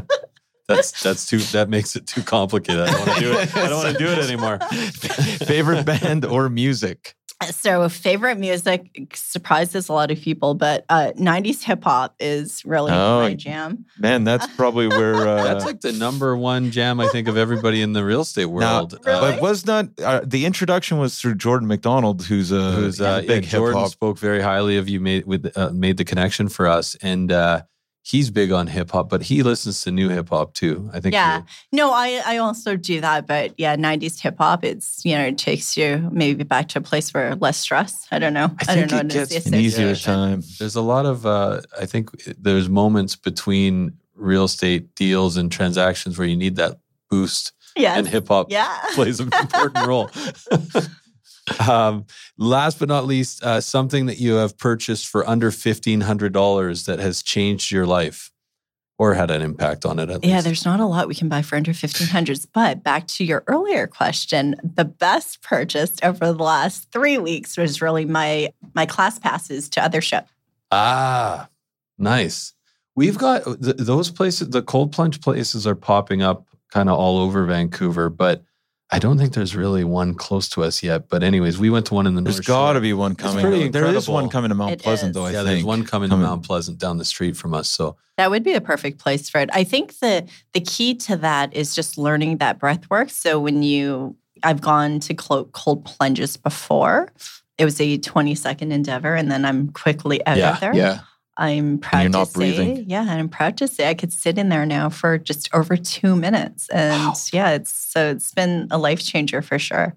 That's 0.68 1.04
that's 1.04 1.28
too 1.28 1.38
that 1.38 1.70
makes 1.70 1.96
it 1.96 2.08
too 2.08 2.24
complicated. 2.24 2.82
I 2.82 2.92
don't 2.92 3.08
want 3.08 3.20
to 3.20 3.24
do 3.24 3.32
it. 3.34 3.56
I 3.56 3.70
don't 3.70 3.84
want 3.84 3.98
to 3.98 4.04
do 4.04 4.12
it 4.12 4.18
anymore. 4.18 4.58
Favorite 5.46 5.86
band 5.86 6.26
or 6.26 6.50
music? 6.50 7.16
So, 7.66 7.90
favorite 7.90 8.38
music 8.38 9.12
surprises 9.14 9.90
a 9.90 9.94
lot 9.94 10.12
of 10.12 10.20
people, 10.20 10.54
but 10.54 10.86
uh, 10.88 11.14
90s 11.18 11.64
hip 11.64 11.84
hop 11.84 12.16
is 12.20 12.64
really 12.64 12.92
oh, 12.92 13.22
my 13.22 13.34
jam. 13.34 13.86
Man, 13.98 14.24
that's 14.24 14.46
probably 14.56 14.88
where. 14.88 15.16
Uh, 15.26 15.44
that's 15.44 15.66
like 15.66 15.82
the 15.82 15.92
number 15.92 16.36
one 16.38 16.72
jam, 16.72 17.00
I 17.00 17.08
think, 17.08 17.28
of 17.28 17.38
everybody 17.38 17.82
in 17.82 17.94
the 17.94 18.04
real 18.04 18.22
estate 18.22 18.46
world. 18.46 18.94
Now, 18.94 19.00
really? 19.06 19.32
But 19.32 19.42
was 19.42 19.66
not 19.66 19.88
uh, 20.04 20.22
the 20.24 20.46
introduction 20.46 21.00
was 21.00 21.20
through 21.20 21.36
Jordan 21.36 21.68
McDonald, 21.68 22.24
who's 22.24 22.52
a 22.52 22.72
who's 22.72 23.02
uh, 23.02 23.22
big 23.22 23.46
yeah, 23.46 23.50
Jordan 23.50 23.88
spoke 23.88 24.20
very 24.20 24.42
highly 24.42 24.78
of 24.78 24.88
you, 24.88 25.00
made 25.00 25.26
with 25.26 25.52
uh, 25.58 25.72
made 25.72 25.98
the 25.98 26.06
connection 26.06 26.50
for 26.50 26.68
us, 26.68 26.96
and 27.02 27.32
uh, 27.32 27.64
he's 28.06 28.30
big 28.30 28.52
on 28.52 28.68
hip 28.68 28.92
hop, 28.92 29.10
but 29.10 29.24
he 29.24 29.42
listens 29.42 29.82
to 29.82 29.92
new 29.92 30.10
hip 30.10 30.30
hop 30.30 30.54
too. 30.54 30.90
I 30.94 31.00
think. 31.00 31.14
Yeah. 31.14 31.42
No, 31.72 31.92
I 31.92 32.22
I 32.26 32.38
also 32.38 32.76
do 32.76 33.02
that, 33.02 33.26
but 33.28 33.54
yeah, 33.58 33.76
'90s 33.76 34.22
hip 34.22 34.38
hop. 34.38 34.64
It's 34.64 35.04
you 35.04 35.16
know 35.16 35.26
it 35.26 35.38
takes 35.38 35.76
you 35.76 36.08
maybe 36.12 36.44
back 36.44 36.70
to 36.70 36.80
a 36.80 36.82
place 36.82 37.14
where 37.14 37.36
less 37.36 37.58
stress. 37.58 38.08
I 38.12 38.20
don't 38.20 38.34
know. 38.34 38.52
I, 38.68 38.74
I 38.74 38.76
don't 38.86 38.92
know. 38.92 39.22
It 39.22 39.30
gets 39.30 39.48
an 39.48 39.56
easier 39.56 39.96
time. 39.96 40.44
There's 40.60 40.76
a 40.76 40.82
lot 40.82 41.06
of 41.06 41.26
uh, 41.26 41.62
I 41.80 41.86
think 41.86 42.12
there's 42.38 42.70
moments 42.70 43.16
between 43.16 43.98
real 44.14 44.46
estate 44.46 44.96
deals 44.96 45.36
and 45.38 45.52
transactions 45.52 46.18
where 46.18 46.28
you 46.28 46.38
need 46.38 46.56
that 46.58 46.80
boost. 47.10 47.52
Yes. 47.76 47.98
And 47.98 48.08
hip 48.08 48.30
hop 48.30 48.50
yeah. 48.50 48.80
plays 48.94 49.20
an 49.20 49.30
important 49.34 49.86
role. 49.86 50.10
Um, 51.68 52.06
last 52.38 52.80
but 52.80 52.88
not 52.88 53.06
least, 53.06 53.44
uh, 53.44 53.62
something 53.62 54.08
that 54.08 54.18
you 54.20 54.34
have 54.36 54.58
purchased 54.58 55.08
for 55.08 55.28
under 55.30 55.52
fifteen 55.52 56.02
hundred 56.02 56.34
dollars 56.34 56.86
that 56.86 57.00
has 57.00 57.22
changed 57.22 57.72
your 57.72 57.86
life 57.86 58.32
or 58.98 59.14
had 59.14 59.30
an 59.30 59.42
impact 59.42 59.86
on 59.86 60.00
it. 60.00 60.10
At 60.10 60.24
yeah, 60.24 60.36
least. 60.36 60.46
there's 60.46 60.66
not 60.66 60.80
a 60.80 60.86
lot 60.86 61.08
we 61.08 61.16
can 61.16 61.30
buy 61.30 61.42
for 61.42 61.56
under 61.56 61.74
fifteen 61.74 62.08
hundreds. 62.08 62.46
But 62.46 62.84
back 62.84 63.08
to 63.08 63.24
your 63.24 63.44
earlier 63.48 63.88
question, 63.88 64.56
the 64.64 64.86
best 64.86 65.42
purchase 65.42 65.96
over 66.02 66.26
the 66.26 66.44
last 66.44 66.92
three 66.92 67.18
weeks 67.18 67.58
was 67.58 67.82
really 67.82 68.06
my 68.06 68.50
my 68.74 68.86
class 68.86 69.20
passes 69.20 69.70
to 69.70 69.82
Othership. 69.82 70.26
Ah, 70.72 71.50
nice. 71.98 72.54
We've 72.96 73.18
got 73.18 73.44
th- 73.44 73.76
those 73.78 74.10
places. 74.10 74.50
The 74.50 74.64
cold 74.64 74.94
plunge 74.94 75.22
places 75.22 75.68
are 75.68 75.76
popping 75.76 76.24
up 76.24 76.48
kind 76.72 76.90
of 76.90 76.98
all 76.98 77.20
over 77.20 77.46
Vancouver, 77.46 78.10
but 78.10 78.44
I 78.92 79.00
don't 79.00 79.18
think 79.18 79.34
there's 79.34 79.56
really 79.56 79.84
one 79.84 80.14
close 80.14 80.48
to 80.50 80.64
us 80.64 80.84
yet. 80.84 81.10
But 81.10 81.24
anyways, 81.24 81.58
we 81.58 81.70
went 81.70 81.88
to 81.88 81.96
one 81.96 82.06
in 82.06 82.16
the 82.16 82.22
There's 82.22 82.36
North 82.38 82.46
got 82.46 82.74
to 82.74 82.82
be 82.82 82.94
one 82.94 83.16
coming. 83.16 83.72
There 83.72 83.86
is 83.86 84.08
one 84.08 84.30
coming 84.30 84.50
to 84.50 84.56
Mount 84.56 84.74
it 84.74 84.82
Pleasant, 84.82 85.10
is. 85.10 85.16
though. 85.16 85.26
I 85.26 85.32
yeah, 85.32 85.38
think. 85.40 85.48
there's 85.48 85.64
one 85.64 85.84
coming, 85.84 86.10
coming 86.10 86.24
to 86.24 86.30
Mount 86.30 86.46
Pleasant 86.46 86.78
down 86.78 86.98
the 86.98 87.06
street 87.06 87.36
from 87.36 87.54
us. 87.56 87.68
So 87.68 87.98
that 88.18 88.30
would 88.30 88.44
be 88.44 88.54
a 88.54 88.62
perfect 88.62 89.00
place 89.00 89.28
for 89.30 89.42
it. 89.42 89.50
I 89.54 89.64
think 89.64 89.98
the 90.00 90.28
the 90.54 90.62
key 90.62 90.94
to 90.96 91.18
that 91.18 91.54
is 91.54 91.74
just 91.74 91.98
learning 91.98 92.38
that 92.38 92.60
breath 92.60 92.88
work. 92.90 93.10
So 93.10 93.40
when 93.40 93.64
you, 93.64 94.16
I've 94.44 94.62
gone 94.62 95.00
to 95.02 95.14
cold 95.16 95.86
plunges 95.86 96.38
before. 96.38 97.12
It 97.58 97.66
was 97.66 97.80
a 97.80 97.98
20 97.98 98.36
second 98.36 98.72
endeavor, 98.72 99.16
and 99.16 99.32
then 99.32 99.46
I'm 99.46 99.72
quickly 99.72 100.26
out 100.28 100.38
yeah, 100.38 100.54
of 100.54 100.60
there. 100.60 100.76
Yeah. 100.76 101.00
I'm 101.38 101.80
proud 101.80 102.02
you're 102.02 102.12
to 102.12 102.18
not 102.18 102.28
say, 102.30 102.38
breathing. 102.38 102.86
yeah, 102.88 103.02
and 103.02 103.12
I'm 103.12 103.30
proud 103.30 103.58
to 103.58 103.68
say 103.68 103.90
I 103.90 103.94
could 103.94 104.14
sit 104.14 104.38
in 104.38 104.50
there 104.50 104.66
now 104.66 104.90
for 104.90 105.18
just 105.18 105.50
over 105.54 105.76
two 105.76 106.16
minutes, 106.16 106.70
and 106.70 107.08
wow. 107.08 107.14
yeah, 107.34 107.52
it's 107.52 107.72
so 107.74 108.10
it's 108.12 108.32
been 108.32 108.68
a 108.72 108.78
life 108.78 109.04
changer 109.04 109.42
for 109.42 109.60
sure. 109.60 109.96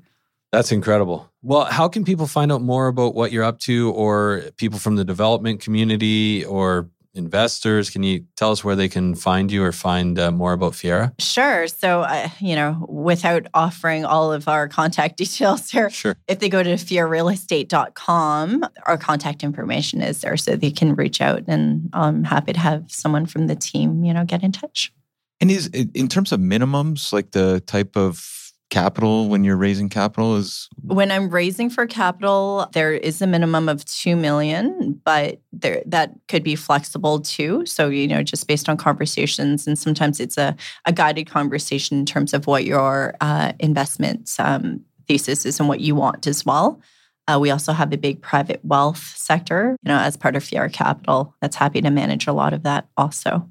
That's 0.51 0.73
incredible. 0.73 1.31
Well, 1.43 1.67
how 1.67 1.89
can 1.89 2.05
people 2.05 2.27
find 2.27 2.51
out 2.51 2.63
more 2.63 2.89
about 2.89 3.15
what 3.15 3.33
you're 3.33 3.45
up 3.45 3.61
to, 3.61 3.93
or 3.93 4.43
people 4.57 4.79
from 4.79 4.97
the 4.97 5.05
development 5.05 5.61
community, 5.61 6.45
or 6.45 6.89
investors. 7.15 7.91
Can 7.91 8.03
you 8.03 8.25
tell 8.37 8.51
us 8.51 8.63
where 8.63 8.77
they 8.77 8.89
can 8.89 9.15
find 9.15 9.51
you 9.51 9.63
or 9.65 9.73
find 9.73 10.19
uh, 10.19 10.31
more 10.31 10.53
about 10.53 10.75
Fiera? 10.75 11.13
Sure. 11.19 11.67
So, 11.67 12.03
uh, 12.03 12.29
you 12.41 12.55
know, 12.55 12.87
without 12.89 13.47
offering 13.55 14.05
all 14.05 14.33
of 14.33 14.49
our 14.49 14.69
contact 14.69 15.17
details 15.19 15.71
here, 15.71 15.91
sure. 15.91 16.17
if 16.27 16.39
they 16.39 16.49
go 16.49 16.63
to 16.63 16.75
fierarealestate.com, 16.75 18.65
our 18.87 18.97
contact 18.99 19.43
information 19.43 20.01
is 20.03 20.21
there 20.21 20.37
so 20.37 20.57
they 20.57 20.71
can 20.71 20.95
reach 20.95 21.21
out 21.21 21.45
and 21.49 21.91
I'm 21.93 22.25
happy 22.25 22.53
to 22.53 22.61
have 22.61 22.91
someone 22.91 23.27
from 23.27 23.47
the 23.47 23.57
team, 23.57 24.05
you 24.05 24.15
know, 24.15 24.25
get 24.25 24.43
in 24.43 24.53
touch. 24.53 24.93
And 25.41 25.51
is 25.51 25.69
in 25.69 26.09
terms 26.09 26.33
of 26.33 26.41
minimums, 26.41 27.13
like 27.13 27.31
the 27.31 27.61
type 27.61 27.97
of 27.97 28.38
capital 28.71 29.29
when 29.29 29.45
you're 29.45 29.57
raising 29.57 29.89
capital 29.89 30.37
is 30.37 30.69
when 30.83 31.11
i'm 31.11 31.31
raising 31.31 31.71
for 31.71 31.87
capital 31.87 32.69
there 32.73 32.93
is 32.93 33.23
a 33.23 33.27
minimum 33.27 33.69
of 33.69 33.85
2 33.85 34.15
million 34.15 35.01
but 35.05 35.41
there 35.53 35.83
that 35.87 36.13
could 36.29 36.43
be 36.43 36.57
flexible 36.57 37.21
too. 37.21 37.65
So 37.67 37.89
you 37.89 38.07
know 38.07 38.23
just 38.23 38.47
based 38.47 38.69
on 38.69 38.77
conversations 38.77 39.67
and 39.67 39.79
sometimes 39.79 40.21
it's 40.21 40.39
a, 40.39 40.57
a 40.85 40.93
guided 40.93 41.29
conversation 41.29 41.99
in 41.99 42.07
terms 42.07 42.35
of 42.35 42.47
what 42.47 42.65
your 42.65 43.15
uh, 43.21 43.53
investment 43.59 44.31
um, 44.39 44.81
thesis 45.07 45.47
is 45.47 45.59
and 45.59 45.69
what 45.69 45.81
you 45.81 45.95
want 45.95 46.27
as 46.27 46.45
well. 46.45 46.81
Uh, 47.27 47.39
we 47.39 47.51
also 47.51 47.73
have 47.73 47.93
a 47.93 47.99
big 47.99 48.23
private 48.23 48.61
wealth 48.65 49.15
sector 49.17 49.77
you 49.83 49.89
know 49.89 49.99
as 49.99 50.17
part 50.17 50.37
of 50.37 50.45
fiera 50.45 50.71
capital 50.71 51.35
that's 51.41 51.57
happy 51.57 51.81
to 51.81 51.91
manage 51.91 52.27
a 52.27 52.33
lot 52.33 52.53
of 52.53 52.63
that 52.63 52.89
also 52.97 53.49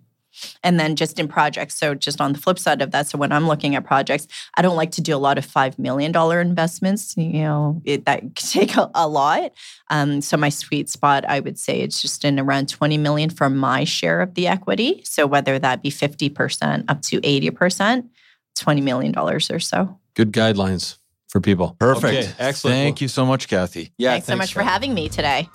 And 0.63 0.79
then 0.79 0.95
just 0.95 1.19
in 1.19 1.27
projects. 1.27 1.75
So 1.75 1.93
just 1.95 2.21
on 2.21 2.33
the 2.33 2.39
flip 2.39 2.59
side 2.59 2.81
of 2.81 2.91
that, 2.91 3.07
so 3.07 3.17
when 3.17 3.31
I'm 3.31 3.47
looking 3.47 3.75
at 3.75 3.85
projects, 3.85 4.27
I 4.55 4.61
don't 4.61 4.75
like 4.75 4.91
to 4.91 5.01
do 5.01 5.15
a 5.15 5.17
lot 5.17 5.37
of 5.37 5.45
$5 5.45 5.79
million 5.79 6.15
investments. 6.15 7.15
You 7.17 7.43
know, 7.43 7.81
it, 7.85 8.05
that 8.05 8.21
can 8.21 8.31
take 8.35 8.75
a, 8.75 8.89
a 8.93 9.07
lot. 9.07 9.53
Um, 9.89 10.21
so 10.21 10.37
my 10.37 10.49
sweet 10.49 10.89
spot, 10.89 11.25
I 11.27 11.39
would 11.39 11.57
say 11.57 11.81
it's 11.81 12.01
just 12.01 12.25
in 12.25 12.39
around 12.39 12.69
20 12.69 12.97
million 12.97 13.29
for 13.29 13.49
my 13.49 13.83
share 13.83 14.21
of 14.21 14.33
the 14.33 14.47
equity. 14.47 15.01
So 15.05 15.27
whether 15.27 15.59
that 15.59 15.81
be 15.81 15.89
50% 15.89 16.85
up 16.87 17.01
to 17.03 17.21
80%, 17.21 18.07
$20 18.57 18.83
million 18.83 19.17
or 19.17 19.39
so. 19.39 19.99
Good 20.15 20.31
guidelines 20.31 20.97
for 21.27 21.41
people. 21.41 21.75
Perfect. 21.79 22.05
Okay, 22.05 22.33
excellent. 22.39 22.75
Thank 22.75 23.01
you 23.01 23.07
so 23.07 23.25
much, 23.25 23.47
Kathy. 23.47 23.93
Yeah. 23.97 24.11
Thanks, 24.11 24.27
thanks 24.27 24.27
so 24.27 24.37
much 24.37 24.53
for 24.53 24.63
having 24.63 24.93
me 24.93 25.09
today. 25.09 25.49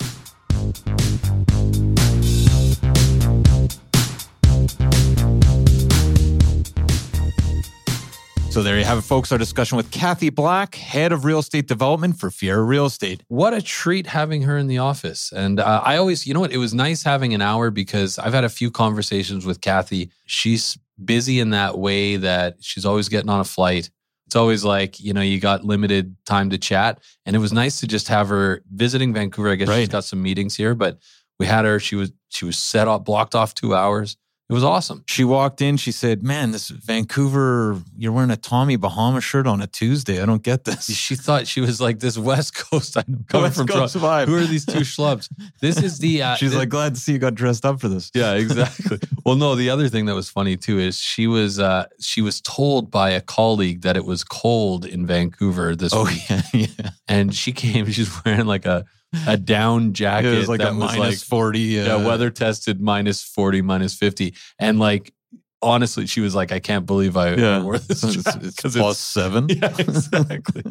So 8.53 8.61
there 8.61 8.77
you 8.77 8.85
have 8.85 8.99
it, 8.99 9.01
folks. 9.01 9.31
Our 9.31 9.39
discussion 9.39 9.77
with 9.77 9.89
Kathy 9.89 10.29
Black, 10.29 10.75
head 10.75 11.11
of 11.11 11.25
real 11.25 11.39
estate 11.39 11.67
development 11.67 12.19
for 12.19 12.29
Fiera 12.29 12.61
Real 12.61 12.85
Estate. 12.85 13.23
What 13.27 13.51
a 13.51 13.63
treat 13.63 14.05
having 14.05 14.43
her 14.43 14.59
in 14.59 14.67
the 14.67 14.77
office. 14.77 15.31
And 15.35 15.59
uh, 15.59 15.81
I 15.83 15.97
always, 15.97 16.27
you 16.27 16.35
know 16.35 16.39
what, 16.39 16.51
it 16.51 16.59
was 16.59 16.71
nice 16.71 17.01
having 17.01 17.33
an 17.33 17.41
hour 17.41 17.71
because 17.71 18.19
I've 18.19 18.35
had 18.35 18.43
a 18.43 18.49
few 18.49 18.69
conversations 18.69 19.43
with 19.43 19.59
Kathy. 19.59 20.11
She's 20.27 20.77
busy 21.03 21.39
in 21.39 21.49
that 21.49 21.79
way 21.79 22.17
that 22.17 22.57
she's 22.61 22.85
always 22.85 23.09
getting 23.09 23.31
on 23.31 23.39
a 23.39 23.43
flight. 23.43 23.89
It's 24.27 24.35
always 24.35 24.63
like, 24.63 24.99
you 24.99 25.13
know, 25.13 25.21
you 25.21 25.39
got 25.39 25.65
limited 25.65 26.15
time 26.27 26.51
to 26.51 26.59
chat. 26.59 27.01
And 27.25 27.35
it 27.35 27.39
was 27.39 27.53
nice 27.53 27.79
to 27.79 27.87
just 27.87 28.07
have 28.09 28.29
her 28.29 28.61
visiting 28.71 29.15
Vancouver. 29.15 29.49
I 29.49 29.55
guess 29.55 29.67
right. 29.67 29.79
she's 29.79 29.89
got 29.89 30.03
some 30.03 30.21
meetings 30.21 30.55
here, 30.55 30.75
but 30.75 30.99
we 31.39 31.47
had 31.47 31.65
her. 31.65 31.79
She 31.79 31.95
was 31.95 32.11
she 32.29 32.45
was 32.45 32.59
set 32.59 32.87
up, 32.87 33.03
blocked 33.03 33.33
off 33.33 33.55
two 33.55 33.73
hours. 33.73 34.15
It 34.53 34.57
was 34.57 34.63
awesome. 34.63 35.03
She 35.07 35.23
walked 35.23 35.63
in. 35.63 35.77
She 35.77 35.91
said, 35.91 36.21
"Man, 36.21 36.51
this 36.51 36.69
Vancouver. 36.69 37.81
You're 37.97 38.11
wearing 38.11 38.29
a 38.29 38.37
Tommy 38.37 38.75
Bahama 38.75 39.19
shirt 39.19 39.47
on 39.47 39.63
a 39.63 39.65
Tuesday. 39.65 40.21
I 40.21 40.27
don't 40.27 40.43
get 40.43 40.63
this." 40.63 40.85
She 41.03 41.15
thought 41.15 41.47
she 41.47 41.59
was 41.59 41.81
like 41.81 41.99
this 41.99 42.19
West 42.19 42.53
Coast. 42.53 42.95
I 42.95 43.03
know, 43.07 43.17
coming 43.27 43.45
West 43.45 43.57
from 43.57 43.65
Coast. 43.65 43.95
Who 43.95 44.05
are 44.05 44.45
these 44.45 44.63
two 44.63 44.79
schlubs? 44.93 45.27
This 45.59 45.81
is 45.81 45.97
the. 45.97 46.21
Uh, 46.21 46.35
She's 46.35 46.51
this, 46.51 46.59
like, 46.59 46.69
glad 46.69 46.93
to 46.93 47.01
see 47.01 47.13
you 47.13 47.17
got 47.17 47.33
dressed 47.33 47.65
up 47.65 47.81
for 47.81 47.87
this. 47.87 48.11
Yeah, 48.13 48.33
exactly. 48.35 48.99
well, 49.25 49.35
no, 49.35 49.55
the 49.55 49.71
other 49.71 49.89
thing 49.89 50.05
that 50.05 50.13
was 50.13 50.29
funny 50.29 50.55
too 50.55 50.77
is 50.77 50.99
she 50.99 51.25
was 51.25 51.59
uh, 51.59 51.87
she 51.99 52.21
was 52.21 52.39
told 52.39 52.91
by 52.91 53.09
a 53.09 53.21
colleague 53.21 53.81
that 53.81 53.97
it 53.97 54.05
was 54.05 54.23
cold 54.23 54.85
in 54.85 55.07
Vancouver 55.07 55.75
this 55.75 55.95
oh, 55.95 56.05
week. 56.05 56.29
Yeah, 56.29 56.41
yeah. 56.53 56.89
And 57.07 57.33
she 57.33 57.53
came. 57.53 57.89
She's 57.89 58.23
wearing 58.23 58.45
like 58.45 58.67
a 58.67 58.85
a 59.27 59.37
down 59.37 59.93
jacket 59.93 60.27
it 60.33 60.37
was 60.37 60.49
like 60.49 60.59
that 60.59 60.71
a 60.71 60.75
was 60.75 60.97
minus 60.97 60.99
like 60.99 61.17
40 61.17 61.79
uh, 61.79 61.85
yeah, 61.85 62.05
weather 62.05 62.29
tested 62.29 62.81
minus 62.81 63.23
40 63.23 63.61
minus 63.61 63.93
50 63.93 64.33
and 64.59 64.79
like 64.79 65.13
honestly 65.63 66.05
she 66.05 66.19
was 66.19 66.35
like 66.35 66.51
i 66.51 66.59
can't 66.59 66.85
believe 66.85 67.17
i 67.17 67.33
yeah. 67.33 67.61
wore 67.61 67.77
this 67.77 68.01
because 68.41 68.75
it's, 68.75 68.97
seven. 68.97 69.47
Yeah 69.49 69.73
exactly. 69.77 70.63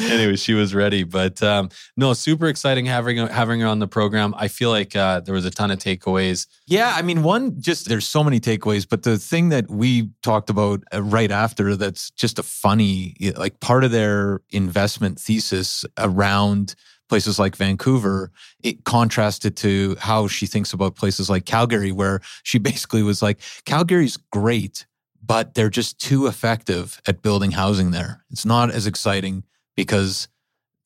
Anyway 0.00 0.36
she 0.36 0.54
was 0.54 0.74
ready 0.74 1.02
but 1.02 1.42
um, 1.42 1.70
no 1.96 2.12
super 2.12 2.46
exciting 2.46 2.86
having 2.86 3.16
having 3.16 3.60
her 3.60 3.66
on 3.66 3.80
the 3.80 3.88
program. 3.88 4.34
I 4.36 4.48
feel 4.48 4.70
like 4.70 4.94
uh, 4.94 5.20
there 5.20 5.34
was 5.34 5.44
a 5.44 5.50
ton 5.50 5.70
of 5.70 5.78
takeaways. 5.78 6.46
Yeah 6.66 6.92
i 6.94 7.02
mean 7.02 7.22
one 7.22 7.60
just 7.60 7.88
there's 7.88 8.06
so 8.06 8.22
many 8.22 8.38
takeaways 8.38 8.86
but 8.88 9.02
the 9.02 9.18
thing 9.18 9.48
that 9.48 9.68
we 9.68 10.10
talked 10.22 10.50
about 10.50 10.82
uh, 10.94 11.02
right 11.02 11.30
after 11.30 11.74
that's 11.74 12.10
just 12.12 12.38
a 12.38 12.42
funny 12.42 13.16
like 13.36 13.58
part 13.60 13.82
of 13.82 13.90
their 13.90 14.40
investment 14.50 15.18
thesis 15.18 15.84
around 15.98 16.76
places 17.08 17.38
like 17.38 17.56
Vancouver, 17.56 18.30
it 18.62 18.84
contrasted 18.84 19.56
to 19.58 19.96
how 19.98 20.28
she 20.28 20.46
thinks 20.46 20.72
about 20.72 20.96
places 20.96 21.30
like 21.30 21.44
Calgary, 21.44 21.92
where 21.92 22.20
she 22.42 22.58
basically 22.70 23.02
was 23.02 23.22
like, 23.22 23.40
Calgary's 23.64 24.16
great, 24.16 24.86
but 25.24 25.54
they're 25.54 25.70
just 25.70 25.98
too 25.98 26.26
effective 26.26 27.00
at 27.06 27.22
building 27.22 27.52
housing 27.52 27.90
there. 27.90 28.24
It's 28.30 28.44
not 28.44 28.70
as 28.70 28.86
exciting 28.86 29.44
because 29.76 30.28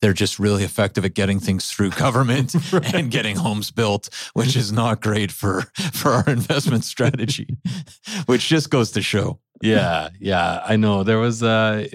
they're 0.03 0.11
just 0.11 0.37
really 0.37 0.65
effective 0.65 1.05
at 1.05 1.13
getting 1.13 1.39
things 1.39 1.71
through 1.71 1.89
government 2.05 2.53
right. 2.73 2.93
and 2.93 3.09
getting 3.09 3.37
homes 3.37 3.71
built, 3.71 4.09
which 4.33 4.55
is 4.55 4.71
not 4.71 5.01
great 5.01 5.31
for 5.31 5.61
for 5.93 6.11
our 6.11 6.27
investment 6.27 6.83
strategy, 6.83 7.55
which 8.25 8.47
just 8.47 8.69
goes 8.69 8.91
to 8.91 9.01
show. 9.01 9.39
Yeah, 9.61 10.09
yeah, 10.19 10.61
I 10.65 10.75
know. 10.75 11.03
There 11.03 11.19
was 11.19 11.41
uh 11.41 11.87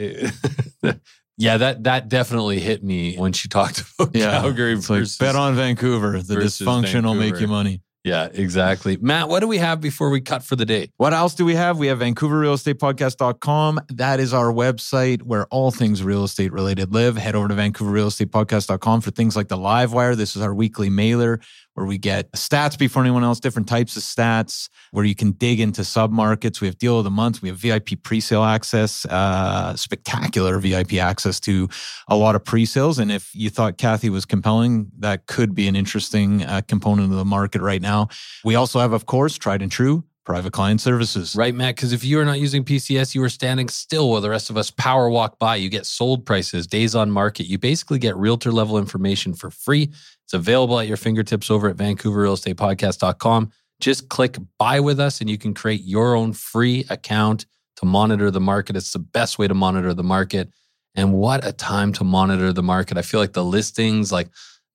Yeah, 1.39 1.57
that 1.57 1.84
that 1.84 2.09
definitely 2.09 2.59
hit 2.59 2.82
me 2.82 3.16
when 3.16 3.32
she 3.32 3.49
talked 3.49 3.84
about 3.99 4.14
yeah, 4.14 4.41
Calgary 4.41 4.74
versus 4.74 5.18
like 5.20 5.28
bet 5.28 5.36
on 5.36 5.55
Vancouver. 5.55 6.20
The 6.20 6.34
dysfunction 6.34 7.05
will 7.05 7.14
make 7.14 7.41
you 7.41 7.47
money. 7.47 7.80
Yeah, 8.05 8.28
exactly. 8.32 8.97
Matt, 8.97 9.28
what 9.28 9.41
do 9.41 9.49
we 9.49 9.59
have 9.59 9.80
before 9.80 10.09
we 10.09 10.20
cut 10.20 10.43
for 10.43 10.57
the 10.57 10.64
day? 10.64 10.91
What 10.97 11.12
else 11.12 11.34
do 11.34 11.45
we 11.45 11.55
have? 11.57 11.78
We 11.78 11.89
have 11.89 11.99
VancouverRealEstatePodcast.com. 11.99 13.80
That 13.91 14.18
is 14.18 14.32
our 14.32 14.53
website 14.53 15.22
where 15.22 15.47
all 15.47 15.70
things 15.70 16.03
real 16.03 16.24
estate 16.24 16.53
related 16.53 16.95
live. 16.95 17.16
Head 17.16 17.34
over 17.34 17.49
to 17.49 17.55
VancouverRealEstatePodcast.com 17.55 19.01
for 19.03 19.11
things 19.11 19.36
like 19.36 19.49
the 19.49 19.59
live 19.59 19.93
wire. 19.93 20.14
This 20.14 20.36
is 20.36 20.43
our 20.43 20.55
weekly 20.55 20.89
mailer 20.89 21.41
where 21.79 21.87
we 21.87 21.97
get 21.97 22.31
stats 22.33 22.76
before 22.76 23.03
anyone 23.03 23.22
else, 23.22 23.39
different 23.39 23.68
types 23.68 23.97
of 23.97 24.03
stats, 24.03 24.68
where 24.91 25.05
you 25.05 25.14
can 25.14 25.31
dig 25.31 25.61
into 25.61 25.85
sub 25.85 26.11
markets. 26.11 26.61
We 26.61 26.66
have 26.66 26.76
deal 26.76 26.99
of 26.99 27.05
the 27.05 27.11
month. 27.11 27.41
We 27.41 27.51
have 27.51 27.59
VIP 27.59 28.03
pre-sale 28.03 28.43
access, 28.43 29.07
uh, 29.07 29.76
spectacular 29.76 30.59
VIP 30.59 30.95
access 30.95 31.39
to 31.41 31.68
a 32.09 32.16
lot 32.16 32.35
of 32.35 32.45
pre-sales. 32.45 32.99
And 32.99 33.12
if 33.12 33.33
you 33.33 33.49
thought 33.49 33.79
Kathy 33.79 34.11
was 34.11 34.24
compelling, 34.24 34.91
that 34.99 35.26
could 35.26 35.55
be 35.55 35.68
an 35.68 35.76
interesting 35.76 36.43
uh, 36.43 36.62
component 36.66 37.12
of 37.12 37.16
the 37.16 37.24
market 37.24 37.62
right 37.62 37.81
now. 37.81 38.09
We 38.45 38.57
also 38.57 38.81
have, 38.81 38.93
of 38.93 39.07
course, 39.07 39.39
tried 39.39 39.62
and 39.62 39.70
true 39.70 40.03
private 40.29 40.53
client 40.53 40.79
services. 40.79 41.35
Right, 41.35 41.55
Matt? 41.55 41.76
Because 41.76 41.95
if 41.95 42.05
you 42.05 42.20
are 42.20 42.24
not 42.24 42.39
using 42.39 42.62
PCS, 42.62 43.14
you 43.14 43.22
are 43.22 43.31
standing 43.31 43.70
still 43.70 44.11
while 44.11 44.20
the 44.20 44.29
rest 44.29 44.51
of 44.51 44.59
us 44.59 44.70
power 44.70 45.09
walk 45.09 45.39
by. 45.39 45.57
You 45.57 45.70
get 45.70 45.87
sold 45.87 46.26
prices, 46.26 46.66
days 46.66 46.95
on 46.95 47.11
market. 47.11 47.47
You 47.47 47.57
basically 47.57 47.99
get 47.99 48.14
realtor 48.14 48.53
level 48.53 48.76
information 48.76 49.33
for 49.33 49.51
free. 49.51 49.91
It's 50.24 50.35
available 50.35 50.79
at 50.79 50.87
your 50.87 50.99
fingertips 50.99 51.51
over 51.51 51.70
at 51.70 51.76
VancouverRealEstatePodcast.com. 51.76 53.53
Just 53.81 54.11
click 54.11 54.37
buy 54.59 54.81
with 54.81 55.01
us 55.01 55.22
and 55.22 55.31
you 55.31 55.39
can 55.39 55.55
create 55.55 55.81
your 55.85 56.14
own 56.14 56.35
free 56.35 56.85
account 56.91 57.47
to 57.76 57.87
monitor 57.87 58.31
the 58.31 58.41
market. 58.41 58.76
It's 58.76 58.93
the 58.93 58.99
best 58.99 59.39
way 59.39 59.49
to 59.49 59.55
monitor 59.55 59.95
the 59.95 60.03
market. 60.05 60.53
And 60.95 61.14
what 61.14 61.47
a 61.47 61.53
time 61.55 61.95
to 61.95 62.05
monitor 62.05 62.53
the 62.53 62.62
market. 62.62 62.99
I 62.99 63.03
feel 63.03 63.20
like 63.20 63.33
the 63.33 63.45
listings, 63.45 64.12
like 64.12 64.29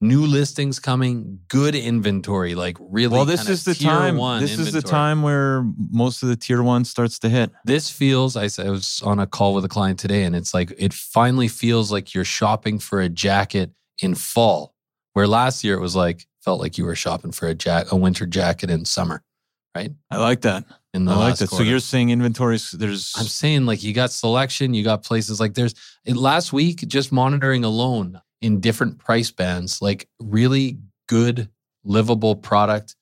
new 0.04 0.26
listings 0.26 0.80
coming, 0.80 1.40
good 1.48 1.74
inventory, 1.74 2.54
like 2.54 2.78
really. 2.80 3.14
Well, 3.14 3.26
this 3.26 3.48
is 3.48 3.64
the 3.64 3.74
time. 3.74 4.18
This 4.18 4.52
inventory. 4.52 4.68
is 4.68 4.74
the 4.74 4.82
time 4.82 5.24
where 5.24 5.64
most 5.92 6.22
of 6.22 6.30
the 6.30 6.36
tier 6.36 6.62
one 6.62 6.86
starts 6.86 7.18
to 7.20 7.30
hit. 7.30 7.50
This 7.66 7.90
feels. 7.90 8.36
I, 8.36 8.50
I 8.62 8.70
was 8.70 9.02
on 9.04 9.20
a 9.20 9.26
call 9.26 9.54
with 9.54 9.66
a 9.66 9.70
client 9.70 9.98
today, 9.98 10.24
and 10.24 10.36
it's 10.36 10.54
like 10.54 10.74
it 10.78 10.94
finally 10.94 11.48
feels 11.48 11.92
like 11.92 12.14
you're 12.14 12.26
shopping 12.26 12.78
for 12.78 13.00
a 13.00 13.10
jacket 13.10 13.72
in 14.02 14.14
fall, 14.14 14.76
where 15.14 15.28
last 15.28 15.64
year 15.64 15.76
it 15.76 15.82
was 15.82 15.96
like 15.96 16.28
felt 16.42 16.60
like 16.60 16.78
you 16.78 16.86
were 16.86 16.96
shopping 16.96 17.32
for 17.32 17.48
a 17.48 17.56
jack 17.56 17.92
a 17.92 17.96
winter 17.96 18.26
jacket 18.26 18.70
in 18.70 18.86
summer, 18.86 19.24
right? 19.76 19.92
I 20.12 20.18
like 20.18 20.42
that. 20.42 20.66
In 20.94 21.06
the 21.06 21.14
I 21.14 21.16
like 21.16 21.38
that. 21.38 21.50
Quarter. 21.50 21.64
So 21.64 21.70
you're 21.70 21.80
saying 21.80 22.10
inventories? 22.10 22.72
There's. 22.72 23.14
I'm 23.18 23.26
saying 23.26 23.66
like 23.66 23.82
you 23.82 23.94
got 23.94 24.12
selection, 24.12 24.74
you 24.74 24.84
got 24.84 25.04
places 25.04 25.40
like 25.40 25.54
there's 25.54 25.74
last 26.06 26.52
week 26.54 26.88
just 26.88 27.12
monitoring 27.12 27.64
alone 27.64 28.22
in 28.44 28.60
different 28.60 29.00
price 29.00 29.32
bands, 29.32 29.82
like 29.82 30.08
really 30.20 30.78
good, 31.08 31.50
livable 31.86 32.36
product, 32.36 32.96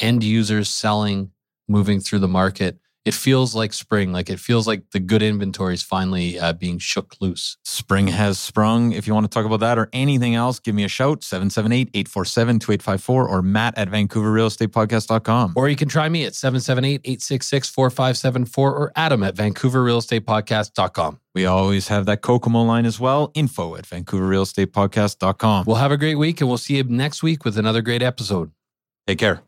end 0.00 0.24
users 0.24 0.68
selling, 0.68 1.30
moving 1.68 2.00
through 2.00 2.18
the 2.18 2.28
market 2.28 2.78
it 3.04 3.14
feels 3.14 3.54
like 3.54 3.72
spring. 3.72 4.12
Like 4.12 4.28
it 4.28 4.38
feels 4.38 4.66
like 4.66 4.90
the 4.92 5.00
good 5.00 5.22
inventory 5.22 5.74
is 5.74 5.82
finally 5.82 6.38
uh, 6.38 6.52
being 6.52 6.78
shook 6.78 7.16
loose. 7.20 7.56
Spring 7.64 8.08
has 8.08 8.38
sprung. 8.38 8.92
If 8.92 9.06
you 9.06 9.14
want 9.14 9.24
to 9.24 9.30
talk 9.30 9.46
about 9.46 9.60
that 9.60 9.78
or 9.78 9.88
anything 9.92 10.34
else, 10.34 10.58
give 10.58 10.74
me 10.74 10.84
a 10.84 10.88
shout 10.88 11.22
778 11.22 11.90
847 11.94 12.58
2854 12.58 13.28
or 13.28 13.42
matt 13.42 13.78
at 13.78 13.88
vancouverrealestatepodcast.com. 13.88 15.54
Or 15.56 15.68
you 15.68 15.76
can 15.76 15.88
try 15.88 16.08
me 16.08 16.24
at 16.24 16.34
778 16.34 17.00
866 17.04 17.70
4574 17.70 18.74
or 18.74 18.92
adam 18.94 19.22
at 19.22 19.34
vancouverrealestatepodcast.com. 19.34 21.20
We 21.34 21.46
always 21.46 21.88
have 21.88 22.06
that 22.06 22.20
Kokomo 22.20 22.62
line 22.62 22.84
as 22.84 22.98
well 22.98 23.30
info 23.34 23.76
at 23.76 23.84
vancouverrealestatepodcast.com. 23.86 25.64
We'll 25.66 25.76
have 25.76 25.92
a 25.92 25.96
great 25.96 26.16
week 26.16 26.40
and 26.40 26.48
we'll 26.48 26.58
see 26.58 26.76
you 26.76 26.84
next 26.84 27.22
week 27.22 27.44
with 27.44 27.56
another 27.56 27.80
great 27.80 28.02
episode. 28.02 28.50
Take 29.06 29.18
care. 29.18 29.47